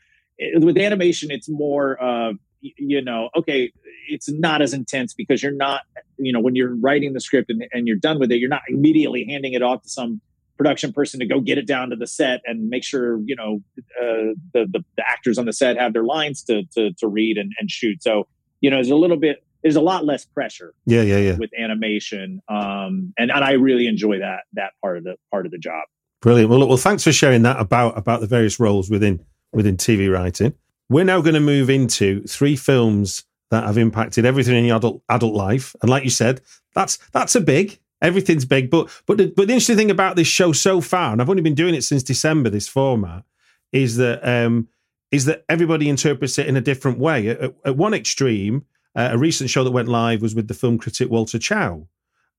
with 0.57 0.77
animation 0.77 1.31
it's 1.31 1.49
more 1.49 2.03
uh 2.03 2.33
you 2.61 3.01
know 3.03 3.31
okay 3.37 3.73
it's 4.09 4.29
not 4.31 4.61
as 4.61 4.73
intense 4.73 5.15
because 5.15 5.43
you're 5.43 5.53
not 5.53 5.83
you 6.19 6.33
know 6.33 6.41
when 6.41 6.55
you're 6.55 6.75
writing 6.77 7.13
the 7.13 7.21
script 7.21 7.51
and, 7.51 7.65
and 7.73 7.87
you're 7.87 7.97
done 7.97 8.19
with 8.19 8.31
it 8.33 8.37
you're 8.37 8.51
not 8.51 8.63
immediately 8.69 9.25
handing 9.25 9.53
it 9.53 9.63
off 9.63 9.83
to 9.83 9.89
some 9.89 10.21
production 10.61 10.93
person 10.93 11.19
to 11.19 11.25
go 11.25 11.41
get 11.41 11.57
it 11.57 11.67
down 11.67 11.89
to 11.89 11.97
the 11.97 12.07
set 12.07 12.43
and 12.45 12.69
make 12.69 12.85
sure 12.85 13.19
you 13.25 13.35
know 13.35 13.63
uh, 13.99 14.37
the, 14.53 14.67
the, 14.71 14.85
the 14.99 15.03
actors 15.09 15.39
on 15.39 15.47
the 15.47 15.55
set 15.55 15.79
have 15.79 15.95
their 15.95 16.05
lines 16.05 16.43
to 16.43 16.65
to, 16.65 16.93
to 16.99 17.09
read 17.09 17.39
and, 17.39 17.51
and 17.59 17.71
shoot. 17.71 18.03
So 18.03 18.27
you 18.61 18.69
know 18.69 18.77
there's 18.77 18.91
a 18.91 18.97
little 18.97 19.17
bit 19.17 19.43
there's 19.63 19.77
a 19.77 19.81
lot 19.81 20.05
less 20.05 20.25
pressure 20.25 20.75
yeah 20.87 21.03
yeah 21.03 21.19
yeah 21.19 21.37
with 21.37 21.51
animation 21.59 22.41
um 22.49 23.13
and, 23.19 23.31
and 23.31 23.45
i 23.45 23.53
really 23.53 23.87
enjoy 23.87 24.19
that 24.19 24.45
that 24.53 24.73
part 24.81 24.97
of 24.97 25.05
the 25.05 25.17
part 25.31 25.47
of 25.47 25.53
the 25.53 25.59
job 25.59 25.83
brilliant 26.21 26.51
well, 26.51 26.67
well 26.67 26.77
thanks 26.77 27.05
for 27.05 27.13
sharing 27.13 27.43
that 27.43 27.59
about 27.61 27.97
about 27.97 28.21
the 28.21 28.27
various 28.27 28.59
roles 28.61 28.91
within 28.91 29.25
within 29.53 29.77
tv 29.77 30.13
writing 30.13 30.55
we're 30.89 31.05
now 31.05 31.21
going 31.21 31.35
to 31.35 31.41
move 31.41 31.71
into 31.71 32.23
three 32.25 32.57
films 32.57 33.25
that 33.51 33.65
have 33.65 33.79
impacted 33.79 34.25
everything 34.25 34.57
in 34.57 34.65
your 34.65 34.77
adult 34.77 35.03
adult 35.09 35.35
life. 35.35 35.75
And 35.83 35.91
like 35.91 36.05
you 36.05 36.11
said, 36.11 36.41
that's 36.75 36.99
that's 37.13 37.35
a 37.35 37.41
big. 37.41 37.79
Everything's 38.03 38.45
big. 38.45 38.71
But 38.71 38.91
but 39.07 39.19
the, 39.19 39.27
but 39.27 39.47
the 39.47 39.53
interesting 39.55 39.77
thing 39.77 39.91
about 39.91 40.17
this 40.17 40.27
show 40.27 40.53
so 40.53 40.81
far, 40.81 41.13
and 41.13 41.21
I've 41.21 41.31
only 41.31 41.43
been 41.43 41.55
doing 41.55 41.75
it 41.75 41.85
since 41.85 42.03
December, 42.03 42.51
this 42.51 42.69
format, 42.69 43.25
is 43.73 43.97
that 43.97 44.27
um, 44.27 44.69
is 45.11 45.27
that 45.27 45.45
everybody 45.49 45.89
interprets 45.89 46.39
it 46.39 46.47
in 46.47 46.57
a 46.57 46.61
different 46.61 46.99
way. 46.99 47.29
At, 47.29 47.55
at 47.65 47.77
one 47.77 47.95
extreme, 47.95 48.65
uh, 48.97 49.11
a 49.13 49.19
recent 49.19 49.51
show 49.51 49.65
that 49.65 49.71
went 49.71 49.89
live 49.89 50.23
was 50.23 50.35
with 50.35 50.49
the 50.49 50.55
film 50.55 50.79
critic 50.79 51.11
Walter 51.11 51.39
Chaw, 51.39 51.81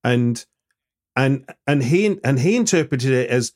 and 0.04 0.46
and 1.16 1.50
and 1.68 1.84
he 1.84 2.20
and 2.24 2.40
he 2.40 2.56
interpreted 2.56 3.12
it 3.12 3.30
as 3.30 3.54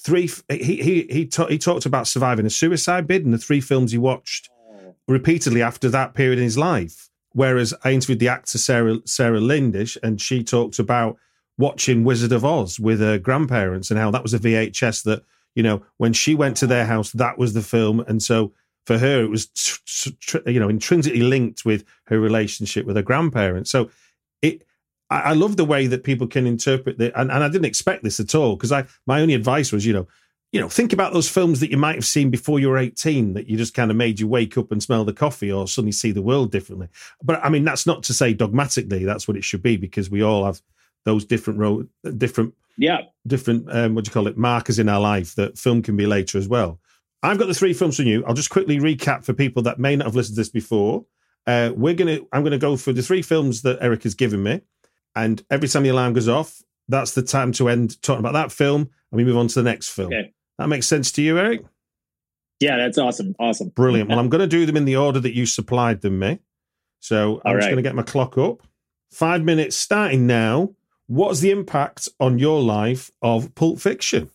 three. 0.00 0.30
He 0.48 0.76
he 0.82 1.06
he, 1.10 1.26
ta- 1.26 1.46
he 1.46 1.58
talked 1.58 1.86
about 1.86 2.08
surviving 2.08 2.46
a 2.46 2.50
suicide 2.50 3.06
bid 3.06 3.24
and 3.24 3.34
the 3.34 3.38
three 3.38 3.60
films 3.60 3.92
he 3.92 3.98
watched 3.98 4.48
repeatedly 5.06 5.62
after 5.62 5.88
that 5.90 6.14
period 6.14 6.38
in 6.38 6.44
his 6.44 6.58
life. 6.58 7.08
Whereas 7.32 7.74
I 7.84 7.92
interviewed 7.92 8.20
the 8.20 8.28
actor 8.28 8.58
Sarah 8.58 8.98
Sarah 9.04 9.40
Lindish, 9.40 9.96
and 10.02 10.20
she 10.20 10.42
talked 10.42 10.78
about 10.78 11.16
watching 11.56 12.04
Wizard 12.04 12.32
of 12.32 12.44
Oz 12.44 12.80
with 12.80 13.00
her 13.00 13.18
grandparents 13.18 13.90
and 13.90 13.98
how 13.98 14.10
that 14.10 14.22
was 14.22 14.34
a 14.34 14.38
VHS 14.38 15.04
that 15.04 15.24
you 15.54 15.62
know 15.62 15.82
when 15.98 16.12
she 16.12 16.34
went 16.34 16.56
to 16.58 16.66
their 16.66 16.86
house 16.86 17.12
that 17.12 17.38
was 17.38 17.54
the 17.54 17.62
film, 17.62 18.00
and 18.00 18.22
so 18.22 18.52
for 18.86 18.98
her 18.98 19.22
it 19.22 19.30
was 19.30 19.46
tr- 19.46 20.10
tr- 20.20 20.50
you 20.50 20.60
know 20.60 20.68
intrinsically 20.68 21.22
linked 21.22 21.64
with 21.64 21.84
her 22.06 22.20
relationship 22.20 22.86
with 22.86 22.96
her 22.96 23.02
grandparents. 23.02 23.70
So 23.70 23.90
it. 24.42 24.64
I 25.10 25.20
I 25.20 25.32
love 25.32 25.56
the 25.56 25.64
way 25.64 25.86
that 25.86 26.04
people 26.04 26.26
can 26.26 26.46
interpret 26.46 27.00
it, 27.00 27.12
and, 27.14 27.30
and 27.30 27.44
I 27.44 27.48
didn't 27.48 27.66
expect 27.66 28.02
this 28.04 28.20
at 28.20 28.34
all 28.34 28.56
because 28.56 28.72
I 28.72 28.84
my 29.06 29.20
only 29.20 29.34
advice 29.34 29.70
was, 29.70 29.84
you 29.84 29.92
know, 29.92 30.06
you 30.54 30.60
know, 30.60 30.68
think 30.68 30.92
about 30.92 31.12
those 31.12 31.28
films 31.28 31.58
that 31.58 31.70
you 31.72 31.76
might 31.76 31.96
have 31.96 32.06
seen 32.06 32.30
before 32.30 32.60
you 32.60 32.68
were 32.68 32.78
18 32.78 33.34
that 33.34 33.48
you 33.48 33.56
just 33.56 33.74
kind 33.74 33.90
of 33.90 33.96
made 33.96 34.20
you 34.20 34.28
wake 34.28 34.56
up 34.56 34.70
and 34.70 34.80
smell 34.80 35.04
the 35.04 35.12
coffee 35.12 35.50
or 35.50 35.66
suddenly 35.66 35.90
see 35.90 36.12
the 36.12 36.22
world 36.22 36.52
differently. 36.52 36.86
But 37.24 37.44
I 37.44 37.48
mean, 37.48 37.64
that's 37.64 37.86
not 37.86 38.04
to 38.04 38.14
say 38.14 38.34
dogmatically 38.34 39.04
that's 39.04 39.26
what 39.26 39.36
it 39.36 39.42
should 39.42 39.62
be 39.62 39.76
because 39.76 40.10
we 40.10 40.22
all 40.22 40.44
have 40.44 40.62
those 41.04 41.24
different 41.24 41.58
ro- 41.58 41.88
different 42.16 42.54
yeah 42.76 43.00
different 43.26 43.66
um, 43.68 43.96
what 43.96 44.04
do 44.04 44.08
you 44.08 44.12
call 44.12 44.28
it 44.28 44.38
markers 44.38 44.78
in 44.78 44.88
our 44.88 45.00
life 45.00 45.34
that 45.34 45.58
film 45.58 45.82
can 45.82 45.96
be 45.96 46.06
later 46.06 46.38
as 46.38 46.46
well. 46.46 46.78
I've 47.24 47.38
got 47.38 47.46
the 47.46 47.54
three 47.54 47.72
films 47.72 47.96
from 47.96 48.06
you. 48.06 48.24
I'll 48.26 48.34
just 48.34 48.50
quickly 48.50 48.78
recap 48.78 49.24
for 49.24 49.32
people 49.32 49.62
that 49.62 49.78
may 49.78 49.96
not 49.96 50.06
have 50.06 50.14
listened 50.14 50.36
to 50.36 50.40
this 50.40 50.48
before. 50.50 51.04
Uh, 51.46 51.72
we're 51.74 51.94
gonna 51.94 52.20
I'm 52.32 52.44
gonna 52.44 52.58
go 52.58 52.76
through 52.76 52.92
the 52.94 53.02
three 53.02 53.22
films 53.22 53.62
that 53.62 53.78
Eric 53.80 54.02
has 54.04 54.14
given 54.14 54.42
me, 54.42 54.60
and 55.16 55.44
every 55.50 55.68
time 55.68 55.82
the 55.82 55.88
alarm 55.88 56.12
goes 56.12 56.28
off, 56.28 56.62
that's 56.88 57.12
the 57.12 57.22
time 57.22 57.52
to 57.52 57.68
end 57.68 58.00
talking 58.02 58.20
about 58.20 58.34
that 58.34 58.52
film, 58.52 58.82
and 58.82 59.16
we 59.16 59.24
move 59.24 59.36
on 59.36 59.48
to 59.48 59.54
the 59.54 59.68
next 59.68 59.88
film. 59.88 60.08
Okay. 60.12 60.32
That 60.58 60.68
makes 60.68 60.86
sense 60.86 61.10
to 61.12 61.22
you, 61.22 61.38
Eric? 61.38 61.64
yeah 62.60 62.76
that's 62.76 62.98
awesome 62.98 63.34
awesome 63.38 63.68
Brilliant. 63.70 64.08
Well, 64.08 64.18
I'm 64.18 64.28
going 64.28 64.40
to 64.40 64.46
do 64.46 64.64
them 64.64 64.76
in 64.76 64.84
the 64.84 64.96
order 64.96 65.20
that 65.20 65.34
you 65.34 65.44
supplied 65.44 66.00
them 66.02 66.18
me. 66.20 66.38
So 67.00 67.42
I'm 67.44 67.50
All 67.50 67.54
just 67.54 67.66
right. 67.66 67.72
going 67.72 67.76
to 67.76 67.82
get 67.82 67.94
my 67.94 68.02
clock 68.02 68.38
up. 68.38 68.62
Five 69.10 69.42
minutes 69.42 69.76
starting 69.76 70.26
now. 70.26 70.74
What's 71.06 71.40
the 71.40 71.50
impact 71.50 72.08
on 72.20 72.38
your 72.38 72.62
life 72.62 73.10
of 73.20 73.54
Pulp 73.54 73.80
Fiction? 73.80 74.30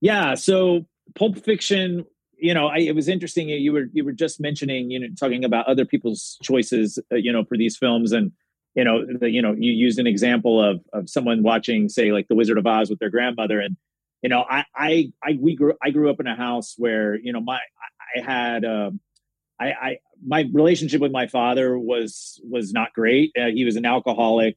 Yeah, 0.00 0.34
so 0.34 0.84
Pulp 1.14 1.38
Fiction, 1.38 2.04
you 2.38 2.54
know, 2.54 2.66
I, 2.66 2.78
it 2.78 2.94
was 2.94 3.08
interesting. 3.08 3.48
You 3.48 3.72
were 3.72 3.86
you 3.92 4.04
were 4.04 4.12
just 4.12 4.40
mentioning, 4.40 4.90
you 4.90 5.00
know, 5.00 5.08
talking 5.18 5.44
about 5.44 5.66
other 5.66 5.84
people's 5.84 6.38
choices, 6.42 6.98
uh, 7.12 7.16
you 7.16 7.32
know, 7.32 7.44
for 7.44 7.56
these 7.56 7.76
films, 7.76 8.12
and 8.12 8.32
you 8.74 8.84
know, 8.84 9.06
the, 9.06 9.30
you 9.30 9.40
know, 9.40 9.54
you 9.56 9.72
used 9.72 9.98
an 9.98 10.06
example 10.06 10.62
of 10.62 10.80
of 10.92 11.08
someone 11.08 11.42
watching, 11.42 11.88
say, 11.88 12.12
like 12.12 12.28
The 12.28 12.34
Wizard 12.34 12.58
of 12.58 12.66
Oz 12.66 12.90
with 12.90 12.98
their 12.98 13.10
grandmother, 13.10 13.60
and 13.60 13.76
you 14.22 14.28
know, 14.28 14.44
I 14.48 14.64
I, 14.74 15.12
I 15.22 15.38
we 15.40 15.54
grew 15.54 15.74
I 15.82 15.90
grew 15.90 16.10
up 16.10 16.20
in 16.20 16.26
a 16.26 16.36
house 16.36 16.74
where 16.76 17.16
you 17.16 17.32
know 17.32 17.40
my 17.40 17.60
I, 18.16 18.20
had. 18.20 18.64
Um, 18.64 19.00
I, 19.60 19.66
I 19.66 19.98
my 20.26 20.46
relationship 20.52 21.00
with 21.00 21.12
my 21.12 21.28
father 21.28 21.78
was 21.78 22.40
was 22.42 22.72
not 22.72 22.92
great. 22.92 23.30
Uh, 23.38 23.46
he 23.54 23.64
was 23.64 23.76
an 23.76 23.86
alcoholic, 23.86 24.56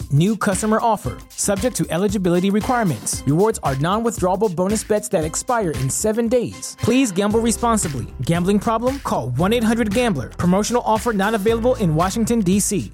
New 0.13 0.35
customer 0.35 0.77
offer, 0.81 1.17
subject 1.29 1.73
to 1.77 1.87
eligibility 1.89 2.49
requirements. 2.49 3.23
Rewards 3.25 3.59
are 3.63 3.77
non 3.77 4.03
withdrawable 4.03 4.53
bonus 4.53 4.83
bets 4.83 5.07
that 5.07 5.23
expire 5.23 5.71
in 5.71 5.89
seven 5.89 6.27
days. 6.27 6.75
Please 6.81 7.13
gamble 7.13 7.39
responsibly. 7.39 8.07
Gambling 8.23 8.59
problem? 8.59 8.99
Call 8.99 9.29
1 9.29 9.53
800 9.53 9.93
Gambler. 9.93 10.27
Promotional 10.27 10.81
offer 10.85 11.13
not 11.13 11.33
available 11.33 11.75
in 11.75 11.95
Washington, 11.95 12.41
D.C. 12.41 12.91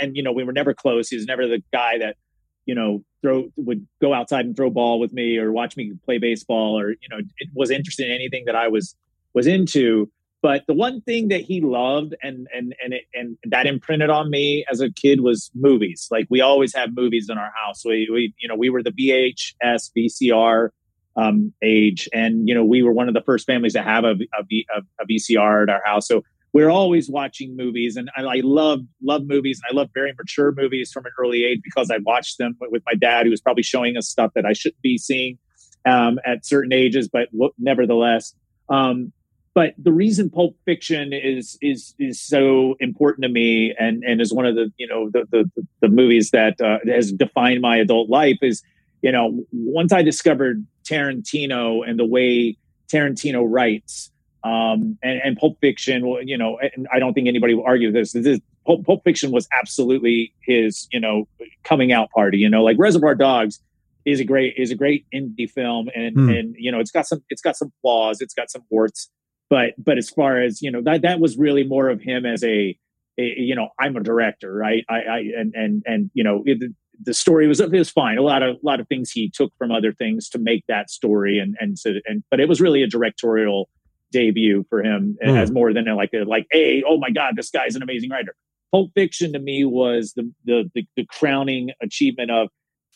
and 0.00 0.16
you 0.16 0.22
know 0.22 0.32
we 0.32 0.42
were 0.42 0.54
never 0.54 0.72
close. 0.72 1.10
He 1.10 1.16
was 1.16 1.26
never 1.26 1.46
the 1.46 1.62
guy 1.70 1.98
that 1.98 2.16
you 2.64 2.74
know 2.74 3.04
throw 3.20 3.50
would 3.56 3.86
go 4.00 4.14
outside 4.14 4.46
and 4.46 4.56
throw 4.56 4.70
ball 4.70 4.98
with 4.98 5.12
me 5.12 5.36
or 5.36 5.52
watch 5.52 5.76
me 5.76 5.92
play 6.06 6.16
baseball 6.16 6.80
or 6.80 6.92
you 6.92 7.08
know 7.10 7.18
was 7.54 7.70
interested 7.70 8.06
in 8.06 8.12
anything 8.12 8.46
that 8.46 8.56
I 8.56 8.68
was 8.68 8.96
was 9.34 9.46
into. 9.46 10.10
But 10.46 10.62
the 10.68 10.74
one 10.74 11.00
thing 11.00 11.26
that 11.30 11.40
he 11.40 11.60
loved 11.60 12.14
and 12.22 12.46
and 12.54 12.72
and 12.80 12.94
it, 12.94 13.02
and 13.12 13.36
that 13.46 13.66
imprinted 13.66 14.10
on 14.10 14.30
me 14.30 14.64
as 14.70 14.80
a 14.80 14.92
kid 14.92 15.22
was 15.22 15.50
movies. 15.56 16.06
Like 16.08 16.28
we 16.30 16.40
always 16.40 16.72
had 16.72 16.94
movies 16.94 17.26
in 17.28 17.36
our 17.36 17.50
house. 17.60 17.84
We 17.84 18.08
we 18.12 18.32
you 18.38 18.46
know 18.46 18.54
we 18.54 18.70
were 18.70 18.80
the 18.80 18.92
VHS 18.92 19.90
VCR 19.98 20.68
um, 21.16 21.52
age, 21.64 22.08
and 22.12 22.46
you 22.46 22.54
know 22.54 22.64
we 22.64 22.80
were 22.84 22.92
one 22.92 23.08
of 23.08 23.14
the 23.14 23.22
first 23.22 23.44
families 23.44 23.72
to 23.72 23.82
have 23.82 24.04
a, 24.04 24.14
a, 24.38 24.82
a 25.00 25.06
VCR 25.10 25.64
at 25.64 25.68
our 25.68 25.82
house. 25.84 26.06
So 26.06 26.22
we're 26.52 26.70
always 26.70 27.10
watching 27.10 27.56
movies, 27.56 27.96
and 27.96 28.08
I, 28.16 28.22
I 28.22 28.40
love 28.44 28.82
love 29.02 29.22
movies, 29.26 29.60
and 29.60 29.76
I 29.76 29.80
love 29.80 29.90
very 29.94 30.12
mature 30.16 30.52
movies 30.56 30.92
from 30.92 31.06
an 31.06 31.12
early 31.18 31.42
age 31.42 31.58
because 31.64 31.90
I 31.90 31.98
watched 32.06 32.38
them 32.38 32.56
with 32.60 32.84
my 32.86 32.94
dad, 32.94 33.26
who 33.26 33.30
was 33.30 33.40
probably 33.40 33.64
showing 33.64 33.96
us 33.96 34.08
stuff 34.08 34.30
that 34.36 34.46
I 34.46 34.52
shouldn't 34.52 34.80
be 34.80 34.96
seeing 34.96 35.38
um, 35.86 36.20
at 36.24 36.46
certain 36.46 36.72
ages, 36.72 37.08
but 37.08 37.30
nevertheless. 37.58 38.32
Um, 38.68 39.12
but 39.56 39.72
the 39.78 39.90
reason 39.90 40.28
Pulp 40.28 40.54
Fiction 40.66 41.14
is 41.14 41.56
is 41.62 41.94
is 41.98 42.20
so 42.20 42.76
important 42.78 43.22
to 43.22 43.30
me, 43.30 43.74
and 43.80 44.04
and 44.04 44.20
is 44.20 44.30
one 44.30 44.44
of 44.44 44.54
the 44.54 44.70
you 44.76 44.86
know 44.86 45.08
the 45.08 45.26
the, 45.30 45.64
the 45.80 45.88
movies 45.88 46.30
that 46.32 46.60
uh, 46.60 46.78
has 46.86 47.10
defined 47.10 47.62
my 47.62 47.78
adult 47.78 48.10
life 48.10 48.36
is 48.42 48.62
you 49.00 49.10
know 49.10 49.42
once 49.52 49.94
I 49.94 50.02
discovered 50.02 50.66
Tarantino 50.84 51.88
and 51.88 51.98
the 51.98 52.04
way 52.04 52.58
Tarantino 52.92 53.46
writes, 53.48 54.10
um, 54.44 54.98
and, 55.02 55.22
and 55.24 55.36
Pulp 55.38 55.56
Fiction, 55.62 56.06
well, 56.06 56.22
you 56.22 56.36
know, 56.36 56.58
and 56.58 56.86
I 56.92 56.98
don't 56.98 57.14
think 57.14 57.26
anybody 57.26 57.54
will 57.54 57.64
argue 57.64 57.90
this. 57.90 58.12
this 58.12 58.26
is, 58.26 58.40
Pulp, 58.66 58.84
Pulp 58.84 59.04
Fiction 59.04 59.30
was 59.30 59.48
absolutely 59.58 60.34
his 60.42 60.86
you 60.92 61.00
know 61.00 61.28
coming 61.64 61.92
out 61.92 62.10
party. 62.10 62.36
You 62.36 62.50
know, 62.50 62.62
like 62.62 62.76
Reservoir 62.78 63.14
Dogs 63.14 63.58
is 64.04 64.20
a 64.20 64.24
great 64.24 64.52
is 64.58 64.70
a 64.70 64.74
great 64.74 65.06
indie 65.14 65.50
film, 65.50 65.88
and 65.94 66.14
Hmm. 66.14 66.28
and 66.28 66.54
you 66.58 66.70
know 66.70 66.78
it's 66.78 66.90
got 66.90 67.06
some 67.06 67.24
it's 67.30 67.40
got 67.40 67.56
some 67.56 67.72
flaws, 67.80 68.20
it's 68.20 68.34
got 68.34 68.50
some 68.50 68.62
warts 68.68 69.08
but 69.50 69.74
but 69.78 69.98
as 69.98 70.10
far 70.10 70.40
as 70.40 70.62
you 70.62 70.70
know 70.70 70.82
that 70.82 71.02
that 71.02 71.20
was 71.20 71.36
really 71.36 71.64
more 71.64 71.88
of 71.88 72.00
him 72.00 72.26
as 72.26 72.42
a, 72.44 72.76
a 73.18 73.34
you 73.36 73.54
know 73.54 73.68
i'm 73.80 73.96
a 73.96 74.02
director 74.02 74.52
right? 74.54 74.84
I 74.88 74.94
i 74.94 75.18
and 75.36 75.54
and 75.54 75.82
and 75.86 76.10
you 76.14 76.24
know 76.24 76.42
it, 76.46 76.72
the 77.02 77.14
story 77.14 77.46
was 77.46 77.60
it 77.60 77.70
was 77.70 77.90
fine. 77.90 78.16
A 78.18 78.22
lot 78.22 78.42
of 78.42 78.56
a 78.56 78.58
lot 78.62 78.80
of 78.80 78.88
things 78.88 79.10
he 79.10 79.28
took 79.30 79.52
from 79.58 79.70
other 79.70 79.92
things 79.92 80.28
to 80.30 80.38
make 80.38 80.64
that 80.68 80.90
story 80.90 81.38
and 81.38 81.56
and 81.60 81.78
so 81.78 81.94
and 82.06 82.24
but 82.30 82.40
it 82.40 82.48
was 82.48 82.60
really 82.60 82.82
a 82.82 82.86
directorial 82.86 83.68
debut 84.12 84.64
for 84.70 84.82
him 84.82 85.16
Hmm. 85.22 85.36
as 85.36 85.50
more 85.50 85.72
than 85.74 85.84
like 85.94 86.10
a, 86.14 86.24
like 86.24 86.46
hey 86.50 86.82
oh 86.88 86.98
my 86.98 87.10
god 87.10 87.34
this 87.36 87.50
guy's 87.50 87.76
an 87.76 87.82
amazing 87.82 88.10
writer. 88.10 88.34
Pulp 88.72 88.92
fiction 88.94 89.32
to 89.34 89.38
me 89.38 89.64
was 89.64 90.14
the 90.14 90.32
the 90.44 90.70
the, 90.74 90.86
the 90.96 91.04
crowning 91.06 91.70
achievement 91.82 92.30
of 92.30 92.48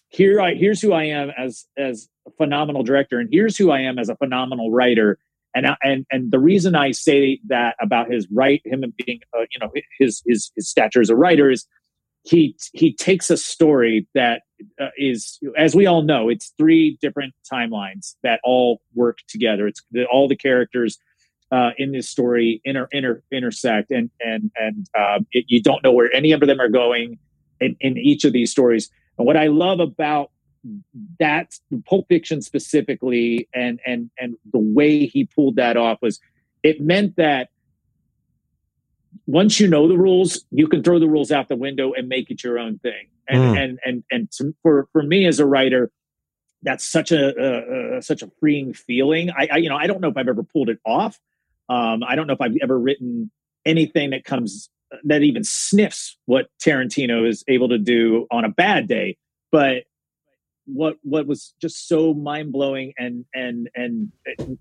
here 0.08 0.40
i 0.40 0.54
here's 0.54 0.80
who 0.80 0.92
i 0.92 1.04
am 1.04 1.30
as 1.38 1.66
as 1.76 2.08
a 2.26 2.30
phenomenal 2.32 2.82
director 2.82 3.18
and 3.20 3.28
here's 3.30 3.56
who 3.56 3.70
i 3.70 3.80
am 3.80 3.98
as 3.98 4.08
a 4.08 4.16
phenomenal 4.16 4.70
writer 4.70 5.18
and 5.54 5.66
and 5.82 6.06
and 6.10 6.30
the 6.30 6.38
reason 6.38 6.74
I 6.74 6.92
say 6.92 7.40
that 7.48 7.76
about 7.80 8.10
his 8.10 8.26
right, 8.30 8.62
him 8.64 8.84
being 9.04 9.20
uh, 9.36 9.42
you 9.50 9.58
know 9.60 9.70
his 9.98 10.22
his 10.26 10.52
his 10.54 10.68
stature 10.68 11.00
as 11.00 11.10
a 11.10 11.16
writer 11.16 11.50
is 11.50 11.66
he 12.24 12.56
he 12.72 12.94
takes 12.94 13.30
a 13.30 13.36
story 13.36 14.06
that 14.14 14.42
uh, 14.80 14.88
is 14.96 15.38
as 15.56 15.74
we 15.74 15.86
all 15.86 16.02
know 16.02 16.28
it's 16.28 16.52
three 16.58 16.98
different 17.00 17.34
timelines 17.50 18.14
that 18.22 18.40
all 18.44 18.80
work 18.94 19.18
together. 19.28 19.66
It's 19.66 19.82
the, 19.90 20.04
all 20.06 20.28
the 20.28 20.36
characters 20.36 20.98
uh, 21.50 21.70
in 21.78 21.92
this 21.92 22.08
story 22.08 22.60
inter, 22.64 22.86
inter 22.92 23.22
intersect 23.32 23.90
and 23.90 24.10
and 24.20 24.50
and 24.56 24.86
uh, 24.98 25.20
it, 25.32 25.46
you 25.48 25.62
don't 25.62 25.82
know 25.82 25.92
where 25.92 26.14
any 26.14 26.32
of 26.32 26.40
them 26.40 26.60
are 26.60 26.68
going 26.68 27.18
in, 27.60 27.76
in 27.80 27.96
each 27.96 28.24
of 28.24 28.32
these 28.32 28.50
stories. 28.50 28.90
And 29.18 29.26
what 29.26 29.36
I 29.36 29.48
love 29.48 29.80
about 29.80 30.30
that 31.18 31.54
Pulp 31.88 32.06
Fiction 32.08 32.42
specifically, 32.42 33.48
and 33.54 33.80
and 33.86 34.10
and 34.18 34.36
the 34.52 34.58
way 34.58 35.06
he 35.06 35.24
pulled 35.24 35.56
that 35.56 35.76
off 35.76 35.98
was, 36.02 36.20
it 36.62 36.80
meant 36.80 37.16
that 37.16 37.48
once 39.26 39.60
you 39.60 39.68
know 39.68 39.88
the 39.88 39.96
rules, 39.98 40.44
you 40.50 40.66
can 40.68 40.82
throw 40.82 40.98
the 40.98 41.08
rules 41.08 41.30
out 41.32 41.48
the 41.48 41.56
window 41.56 41.92
and 41.92 42.08
make 42.08 42.30
it 42.30 42.42
your 42.44 42.58
own 42.58 42.78
thing. 42.78 43.08
And 43.28 43.40
Mm. 43.40 43.62
and 43.62 43.78
and 43.84 44.04
and 44.10 44.30
to, 44.32 44.54
for 44.62 44.88
for 44.92 45.02
me 45.02 45.26
as 45.26 45.38
a 45.38 45.46
writer, 45.46 45.90
that's 46.62 46.84
such 46.84 47.12
a, 47.12 47.96
a 47.98 48.02
such 48.02 48.22
a 48.22 48.30
freeing 48.40 48.74
feeling. 48.74 49.30
I, 49.30 49.48
I 49.52 49.56
you 49.58 49.68
know 49.68 49.76
I 49.76 49.86
don't 49.86 50.00
know 50.00 50.08
if 50.08 50.16
I've 50.16 50.28
ever 50.28 50.42
pulled 50.42 50.68
it 50.68 50.78
off. 50.84 51.18
Um, 51.68 52.02
I 52.02 52.16
don't 52.16 52.26
know 52.26 52.32
if 52.32 52.40
I've 52.40 52.56
ever 52.60 52.78
written 52.78 53.30
anything 53.64 54.10
that 54.10 54.24
comes 54.24 54.68
that 55.04 55.22
even 55.22 55.44
sniffs 55.44 56.18
what 56.26 56.48
Tarantino 56.60 57.28
is 57.28 57.44
able 57.46 57.68
to 57.68 57.78
do 57.78 58.26
on 58.30 58.44
a 58.44 58.48
bad 58.48 58.88
day. 58.88 59.16
But 59.52 59.84
what 60.72 60.96
what 61.02 61.26
was 61.26 61.54
just 61.60 61.88
so 61.88 62.14
mind 62.14 62.52
blowing 62.52 62.92
and 62.98 63.24
and 63.34 63.68
and 63.74 64.12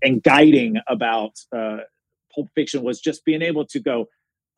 and 0.02 0.22
guiding 0.22 0.76
about 0.86 1.32
uh, 1.56 1.78
Pulp 2.34 2.48
Fiction 2.54 2.82
was 2.82 3.00
just 3.00 3.24
being 3.24 3.42
able 3.42 3.66
to 3.66 3.80
go, 3.80 4.08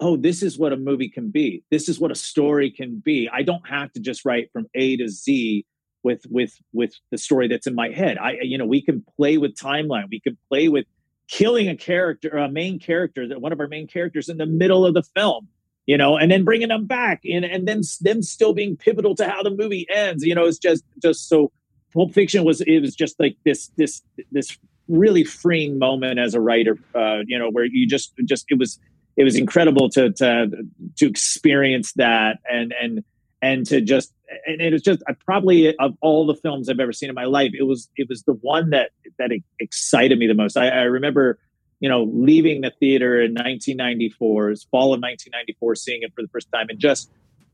oh, 0.01 0.17
this 0.17 0.43
is 0.43 0.59
what 0.59 0.73
a 0.73 0.77
movie 0.77 1.09
can 1.09 1.31
be. 1.31 1.63
This 1.71 1.89
is 1.89 1.99
what 1.99 2.11
a 2.11 2.15
story 2.15 2.71
can 2.71 2.99
be. 2.99 3.29
I 3.33 3.43
don't 3.43 3.67
have 3.69 3.93
to 3.93 4.01
just 4.01 4.25
write 4.25 4.51
from 4.53 4.67
A 4.75 4.97
to 4.97 5.09
Z 5.09 5.65
with 6.03 6.23
with 6.29 6.55
with 6.73 6.95
the 7.11 7.19
story 7.19 7.49
that's 7.49 7.67
in 7.67 7.75
my 7.75 7.89
head. 7.89 8.19
I 8.19 8.39
you 8.43 8.59
know 8.59 8.67
we 8.67 8.83
can 8.83 9.05
play 9.17 9.39
with 9.39 9.55
timeline. 9.55 10.09
We 10.11 10.21
can 10.21 10.37
play 10.49 10.69
with 10.69 10.87
killing 11.29 11.69
a 11.69 11.77
character, 11.77 12.31
a 12.31 12.49
main 12.49 12.79
character, 12.79 13.29
that 13.29 13.41
one 13.41 13.53
of 13.53 13.61
our 13.61 13.69
main 13.69 13.87
characters 13.87 14.29
in 14.29 14.37
the 14.37 14.47
middle 14.47 14.85
of 14.85 14.95
the 14.95 15.03
film 15.03 15.49
you 15.87 15.97
know, 15.97 16.17
and 16.17 16.31
then 16.31 16.45
bringing 16.45 16.69
them 16.69 16.87
back 16.87 17.23
and, 17.25 17.45
and 17.45 17.67
then 17.67 17.83
them 18.01 18.23
still 18.23 18.53
being 18.53 18.77
pivotal 18.77 19.15
to 19.17 19.29
how 19.29 19.43
the 19.43 19.51
movie 19.51 19.87
ends. 19.93 20.25
You 20.25 20.35
know, 20.35 20.47
it's 20.47 20.59
just 20.59 20.85
just 21.03 21.29
so 21.29 21.51
Pulp 21.93 22.13
Fiction 22.13 22.45
was 22.45 22.61
it 22.63 22.81
was 22.81 22.95
just 22.95 23.19
like 23.19 23.37
this 23.45 23.71
this 23.77 24.03
this 24.31 24.57
really 24.89 25.25
freeing 25.25 25.79
moment 25.79 26.19
as 26.19 26.35
a 26.35 26.41
writer. 26.41 26.79
Uh, 26.95 27.21
you 27.27 27.39
know, 27.39 27.51
where 27.51 27.65
you 27.65 27.87
just 27.87 28.13
just 28.25 28.47
it 28.49 28.59
was 28.59 28.79
it 29.17 29.25
was 29.25 29.37
incredible 29.37 29.89
to 29.91 30.13
to 30.13 30.51
to 30.97 31.07
experience 31.07 31.93
that 31.95 32.39
and 32.51 32.73
and 32.81 33.05
and 33.41 33.67
to 33.67 33.81
just 33.81 34.13
and 34.47 34.61
it 34.61 34.73
was 34.73 34.83
just 34.83 35.03
I 35.09 35.15
probably 35.25 35.77
of 35.77 35.97
all 36.01 36.27
the 36.27 36.37
films 36.37 36.69
I've 36.69 36.81
ever 36.81 36.93
seen 36.93 37.09
in 37.09 37.15
my 37.15 37.25
life, 37.25 37.53
it 37.59 37.65
was 37.65 37.89
it 37.97 38.09
was 38.09 38.23
the 38.23 38.35
one 38.35 38.71
that 38.71 38.91
that 39.19 39.31
excited 39.59 40.19
me 40.19 40.27
the 40.27 40.35
most. 40.35 40.57
I, 40.57 40.69
I 40.69 40.83
remember 40.83 41.39
you 41.83 41.89
know, 41.89 42.05
leaving 42.05 42.61
the 42.61 42.71
theater 42.79 43.21
in 43.21 43.33
1994, 43.33 44.55
fall 44.71 44.95
of 44.95 45.01
1994, 45.01 45.75
seeing 45.75 46.03
it 46.03 46.13
for 46.15 46.23
the 46.23 46.29
first 46.29 46.47
time, 46.53 46.67
and 46.69 46.79
just 46.79 47.11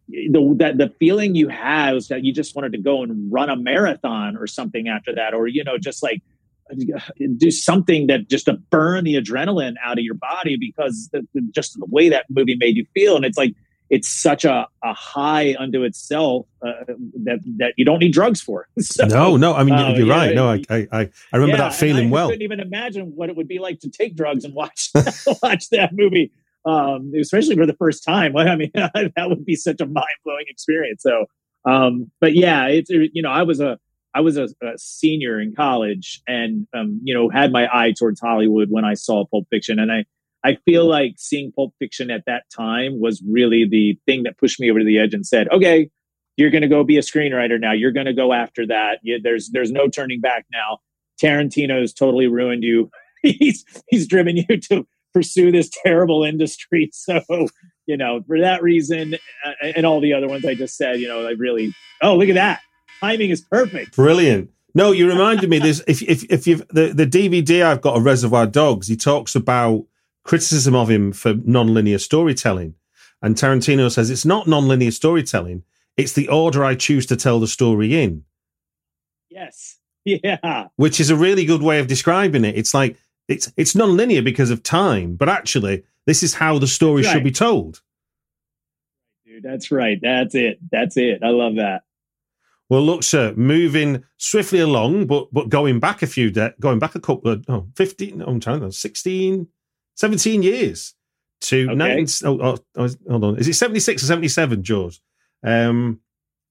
the 0.07 0.55
that 0.59 0.77
the 0.77 0.93
feeling 1.01 1.35
you 1.35 1.49
had 1.49 1.95
was 1.95 2.09
that 2.09 2.25
you 2.25 2.33
just 2.33 2.55
wanted 2.55 2.73
to 2.73 2.79
go 2.79 3.03
and 3.03 3.33
run 3.33 3.49
a 3.49 3.57
marathon 3.57 4.37
or 4.37 4.47
something 4.47 4.87
after 4.87 5.15
that, 5.15 5.33
or 5.33 5.49
you 5.49 5.65
know, 5.65 5.79
just 5.79 6.03
like 6.03 6.21
do 7.39 7.51
something 7.51 8.09
that 8.09 8.29
just 8.29 8.45
to 8.45 8.53
burn 8.69 9.05
the 9.05 9.15
adrenaline 9.15 9.77
out 9.83 9.97
of 9.97 10.05
your 10.05 10.15
body 10.15 10.59
because 10.61 11.09
the, 11.11 11.27
just 11.51 11.79
the 11.79 11.87
way 11.87 12.11
that 12.11 12.27
movie 12.29 12.55
made 12.55 12.77
you 12.77 12.85
feel, 12.93 13.17
and 13.17 13.25
it's 13.25 13.39
like 13.39 13.55
it's 13.91 14.09
such 14.09 14.45
a, 14.45 14.69
a 14.85 14.93
high 14.93 15.55
unto 15.59 15.83
itself 15.83 16.47
uh, 16.63 16.85
that 17.25 17.41
that 17.57 17.73
you 17.77 17.85
don't 17.85 18.01
need 18.01 18.13
drugs 18.13 18.41
for. 18.41 18.69
So, 18.81 19.07
no, 19.07 19.37
no. 19.37 19.55
I 19.55 19.65
mean, 19.65 19.75
uh, 19.75 19.95
you're 19.97 20.07
yeah, 20.07 20.17
right. 20.17 20.35
No, 20.35 20.49
I, 20.49 20.63
I, 20.71 20.87
I 20.93 21.11
I 21.33 21.37
remember 21.37 21.57
yeah, 21.57 21.69
that 21.69 21.75
feeling 21.75 22.09
I 22.09 22.11
well. 22.11 22.29
couldn't 22.29 22.43
even 22.43 22.61
imagine 22.61 23.13
what 23.15 23.29
it 23.29 23.37
would 23.37 23.49
be 23.49 23.59
like 23.59 23.81
to 23.81 23.91
take 23.91 24.17
drugs 24.17 24.45
and 24.45 24.55
watch 24.55 24.91
watch 25.43 25.69
that 25.71 25.91
movie. 25.93 26.33
um, 26.65 27.13
especially 27.19 27.57
for 27.57 27.67
the 27.67 27.75
first 27.75 28.05
time. 28.05 28.37
I 28.37 28.57
mean, 28.57 28.71
that 28.75 29.27
would 29.29 29.45
be 29.45 29.57
such 29.57 29.81
a 29.81 29.87
mind 29.87 30.07
blowing 30.25 30.47
experience. 30.49 31.03
So, 31.03 31.27
um, 31.65 32.11
but 32.21 32.35
yeah, 32.35 32.67
it's 32.67 32.91
you 32.91 33.23
know, 33.23 33.31
I 33.31 33.43
was 33.43 33.61
a 33.61 33.79
I 34.15 34.21
was 34.21 34.37
a, 34.37 34.49
a 34.63 34.77
senior 34.77 35.41
in 35.41 35.55
college, 35.55 36.23
and 36.27 36.67
um, 36.75 37.01
you 37.03 37.15
know, 37.15 37.29
had 37.29 37.53
my 37.53 37.69
eye 37.73 37.93
towards 37.93 38.21
Hollywood 38.21 38.69
when 38.71 38.85
I 38.85 38.95
saw 38.95 39.25
Pulp 39.27 39.47
Fiction, 39.51 39.79
and 39.79 39.93
I 39.93 40.05
I 40.45 40.57
feel 40.65 40.87
like 40.87 41.15
seeing 41.17 41.53
Pulp 41.53 41.75
Fiction 41.79 42.11
at 42.11 42.25
that 42.27 42.45
time 42.55 43.01
was 43.01 43.23
really 43.29 43.67
the 43.69 43.99
thing 44.07 44.23
that 44.23 44.39
pushed 44.39 44.61
me 44.61 44.71
over 44.71 44.85
the 44.85 44.99
edge 44.99 45.15
and 45.15 45.27
said, 45.27 45.49
okay, 45.51 45.91
you're 46.37 46.51
going 46.51 46.63
to 46.63 46.69
go 46.69 46.85
be 46.85 46.97
a 46.97 47.03
screenwriter 47.03 47.61
now. 47.61 47.73
You're 47.73 47.93
going 47.93 48.07
to 48.07 48.15
go 48.15 48.33
after 48.33 48.67
that. 48.69 48.99
You, 49.03 49.21
there's 49.21 49.51
there's 49.51 49.73
no 49.73 49.89
turning 49.89 50.21
back 50.21 50.47
now. 50.53 50.79
Tarantino's 51.21 51.93
totally 51.93 52.29
ruined 52.29 52.63
you. 52.63 52.91
he's 53.23 53.65
he's 53.89 54.07
driven 54.07 54.37
you 54.37 54.61
to 54.71 54.87
pursue 55.13 55.51
this 55.51 55.71
terrible 55.83 56.25
industry. 56.25 56.91
So 57.09 57.49
you 57.87 57.97
know, 57.97 58.21
for 58.27 58.39
that 58.41 58.63
reason, 58.63 59.15
uh, 59.15 59.53
and 59.75 59.87
all 59.87 60.01
the 60.01 60.13
other 60.13 60.29
ones 60.29 60.45
I 60.45 60.55
just 60.55 60.77
said, 60.77 61.01
you 61.01 61.09
know, 61.09 61.27
I 61.27 61.33
really 61.33 61.75
oh 62.03 62.17
look 62.17 62.29
at 62.29 62.35
that 62.35 62.61
timing 63.01 63.31
is 63.31 63.41
perfect. 63.41 63.97
Brilliant. 63.97 64.51
No, 64.75 64.93
you 64.93 65.09
reminded 65.09 65.51
me. 65.51 65.59
This 65.59 65.83
if 65.87 66.03
if 66.03 66.25
if 66.31 66.47
you've 66.47 66.67
the 66.69 66.93
the 66.93 67.07
DVD 67.07 67.65
I've 67.65 67.81
got 67.81 67.97
a 67.97 68.01
Reservoir 68.01 68.47
Dogs. 68.47 68.87
He 68.87 68.97
talks 68.97 69.35
about 69.35 69.87
criticism 70.29 70.75
of 70.75 70.89
him 70.89 71.13
for 71.13 71.35
non-linear 71.45 71.99
storytelling, 71.99 72.75
and 73.21 73.35
Tarantino 73.35 73.91
says 73.91 74.11
it's 74.11 74.25
not 74.25 74.47
non-linear 74.47 74.93
storytelling 74.93 75.65
it's 75.99 76.13
the 76.13 76.29
order 76.29 76.65
I 76.65 76.77
choose 76.77 77.05
to 77.07 77.17
tell 77.17 77.41
the 77.41 77.49
story 77.49 78.01
in. 78.01 78.25
Yes. 79.29 79.75
Yeah. 80.05 80.69
Which 80.77 81.01
is 81.01 81.11
a 81.11 81.17
really 81.17 81.45
good 81.45 81.61
way 81.61 81.81
of 81.81 81.87
describing 81.87 82.43
it. 82.47 82.57
It's 82.57 82.73
like 82.73 82.97
it's 83.27 83.53
it's 83.59 83.75
non-linear 83.75 84.23
because 84.23 84.51
of 84.51 84.63
time, 84.63 85.17
but 85.17 85.29
actually 85.29 85.85
this 86.07 86.23
is 86.23 86.33
how 86.33 86.59
the 86.59 86.67
story 86.67 87.03
right. 87.03 87.13
should 87.13 87.25
be 87.25 87.31
told. 87.31 87.83
Dude, 89.27 89.43
that's 89.43 89.71
right. 89.71 89.99
That's 90.01 90.35
it. 90.35 90.61
That's 90.73 90.97
it. 90.97 91.23
I 91.23 91.29
love 91.29 91.57
that. 91.57 91.83
Well, 92.71 92.81
look, 92.81 93.03
sir, 93.03 93.35
moving 93.37 94.03
swiftly 94.17 94.61
along, 94.61 95.09
but 95.09 95.29
but 95.31 95.51
going 95.51 95.79
back 95.79 96.01
a 96.01 96.07
few 96.07 96.31
de- 96.31 96.55
going 96.59 96.79
back 96.79 96.95
a 96.95 97.01
couple 97.01 97.33
of 97.33 97.45
oh, 97.49 97.67
15, 97.77 98.23
I'm 98.23 98.41
trying 98.41 98.61
to 98.61 98.73
16, 98.73 99.47
17 99.99 100.45
years 100.45 100.95
to 101.41 101.67
okay. 101.67 101.75
19, 101.75 102.07
oh, 102.25 102.57
oh, 102.77 102.89
hold 103.11 103.25
on. 103.25 103.37
Is 103.37 103.49
it 103.49 103.55
76 103.55 104.01
or 104.03 104.07
77, 104.07 104.63
George? 104.63 105.01
Um, 105.43 105.99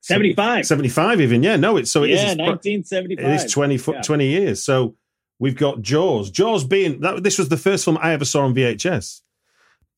75. 0.01 0.65
75 0.65 1.21
even, 1.21 1.43
yeah. 1.43 1.55
No, 1.55 1.77
it's 1.77 1.89
so 1.89 2.03
it 2.03 2.09
yeah, 2.09 2.31
is, 2.31 2.37
1975. 2.37 3.25
It 3.25 3.45
is 3.45 3.51
20, 3.51 3.75
yeah. 3.75 4.01
20 4.01 4.27
years. 4.27 4.63
So 4.63 4.95
we've 5.39 5.55
got 5.55 5.81
Jaws. 5.81 6.29
Jaws 6.29 6.65
being 6.65 6.99
that 7.01 7.23
this 7.23 7.39
was 7.39 7.47
the 7.47 7.55
first 7.55 7.85
film 7.85 7.97
I 8.01 8.11
ever 8.11 8.25
saw 8.25 8.43
on 8.43 8.53
VHS. 8.53 9.21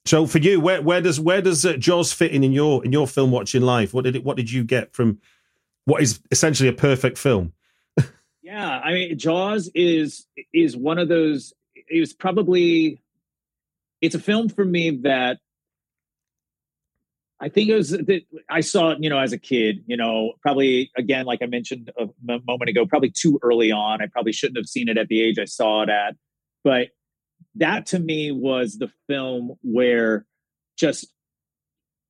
So 0.06 0.28
for 0.28 0.38
you, 0.38 0.60
where 0.60 0.82
where 0.82 1.02
does 1.02 1.20
where 1.20 1.42
does 1.42 1.66
uh, 1.66 1.74
Jaws 1.74 2.14
fit 2.14 2.32
in 2.32 2.44
in 2.44 2.52
your 2.52 2.86
in 2.86 2.92
your 2.92 3.08
film 3.08 3.32
watching 3.32 3.64
life? 3.64 3.94
What 3.94 4.06
did 4.06 4.16
it 4.16 4.24
what 4.24 4.38
did 4.38 4.52
you 4.52 4.64
get 4.64 4.94
from 4.94 5.20
what 5.86 6.02
is 6.02 6.22
essentially 6.32 6.70
a 6.70 6.74
perfect 6.74 7.18
film? 7.18 7.54
yeah, 8.42 8.80
I 8.80 8.94
mean 8.94 9.18
Jaws 9.18 9.70
is 9.74 10.28
is 10.54 10.78
one 10.78 11.00
of 11.00 11.10
those 11.10 11.54
it 11.76 12.00
was 12.00 12.14
probably 12.14 13.02
it's 14.02 14.16
a 14.16 14.20
film 14.20 14.50
for 14.50 14.66
me 14.66 14.92
that 15.04 15.38
I 17.42 17.50
think 17.50 17.70
it 17.70 17.76
was 17.76 17.92
that 17.92 18.22
I 18.50 18.60
saw 18.60 18.92
it, 18.92 18.98
you 19.02 19.10
know, 19.10 19.18
as 19.18 19.32
a 19.32 19.38
kid, 19.38 19.84
you 19.88 19.96
know, 19.96 20.34
probably 20.42 20.92
again, 20.98 21.26
like 21.26 21.42
I 21.42 21.46
mentioned 21.46 21.92
a 21.98 22.10
moment 22.28 22.70
ago, 22.70 22.86
probably 22.86 23.12
too 23.12 23.40
early 23.42 23.72
on. 23.72 24.02
I 24.02 24.08
probably 24.08 24.34
shouldn't 24.34 24.58
have 24.58 24.68
seen 24.68 24.90
it 24.90 24.98
at 24.98 25.08
the 25.08 25.22
age 25.22 25.40
I 25.40 25.46
saw 25.46 25.84
it 25.84 25.90
at. 25.90 26.16
But 26.64 26.90
that 27.56 27.86
to 27.88 28.00
me 28.00 28.32
was 28.32 28.78
the 28.78 28.92
film 29.08 29.54
where 29.62 30.26
just 30.78 31.08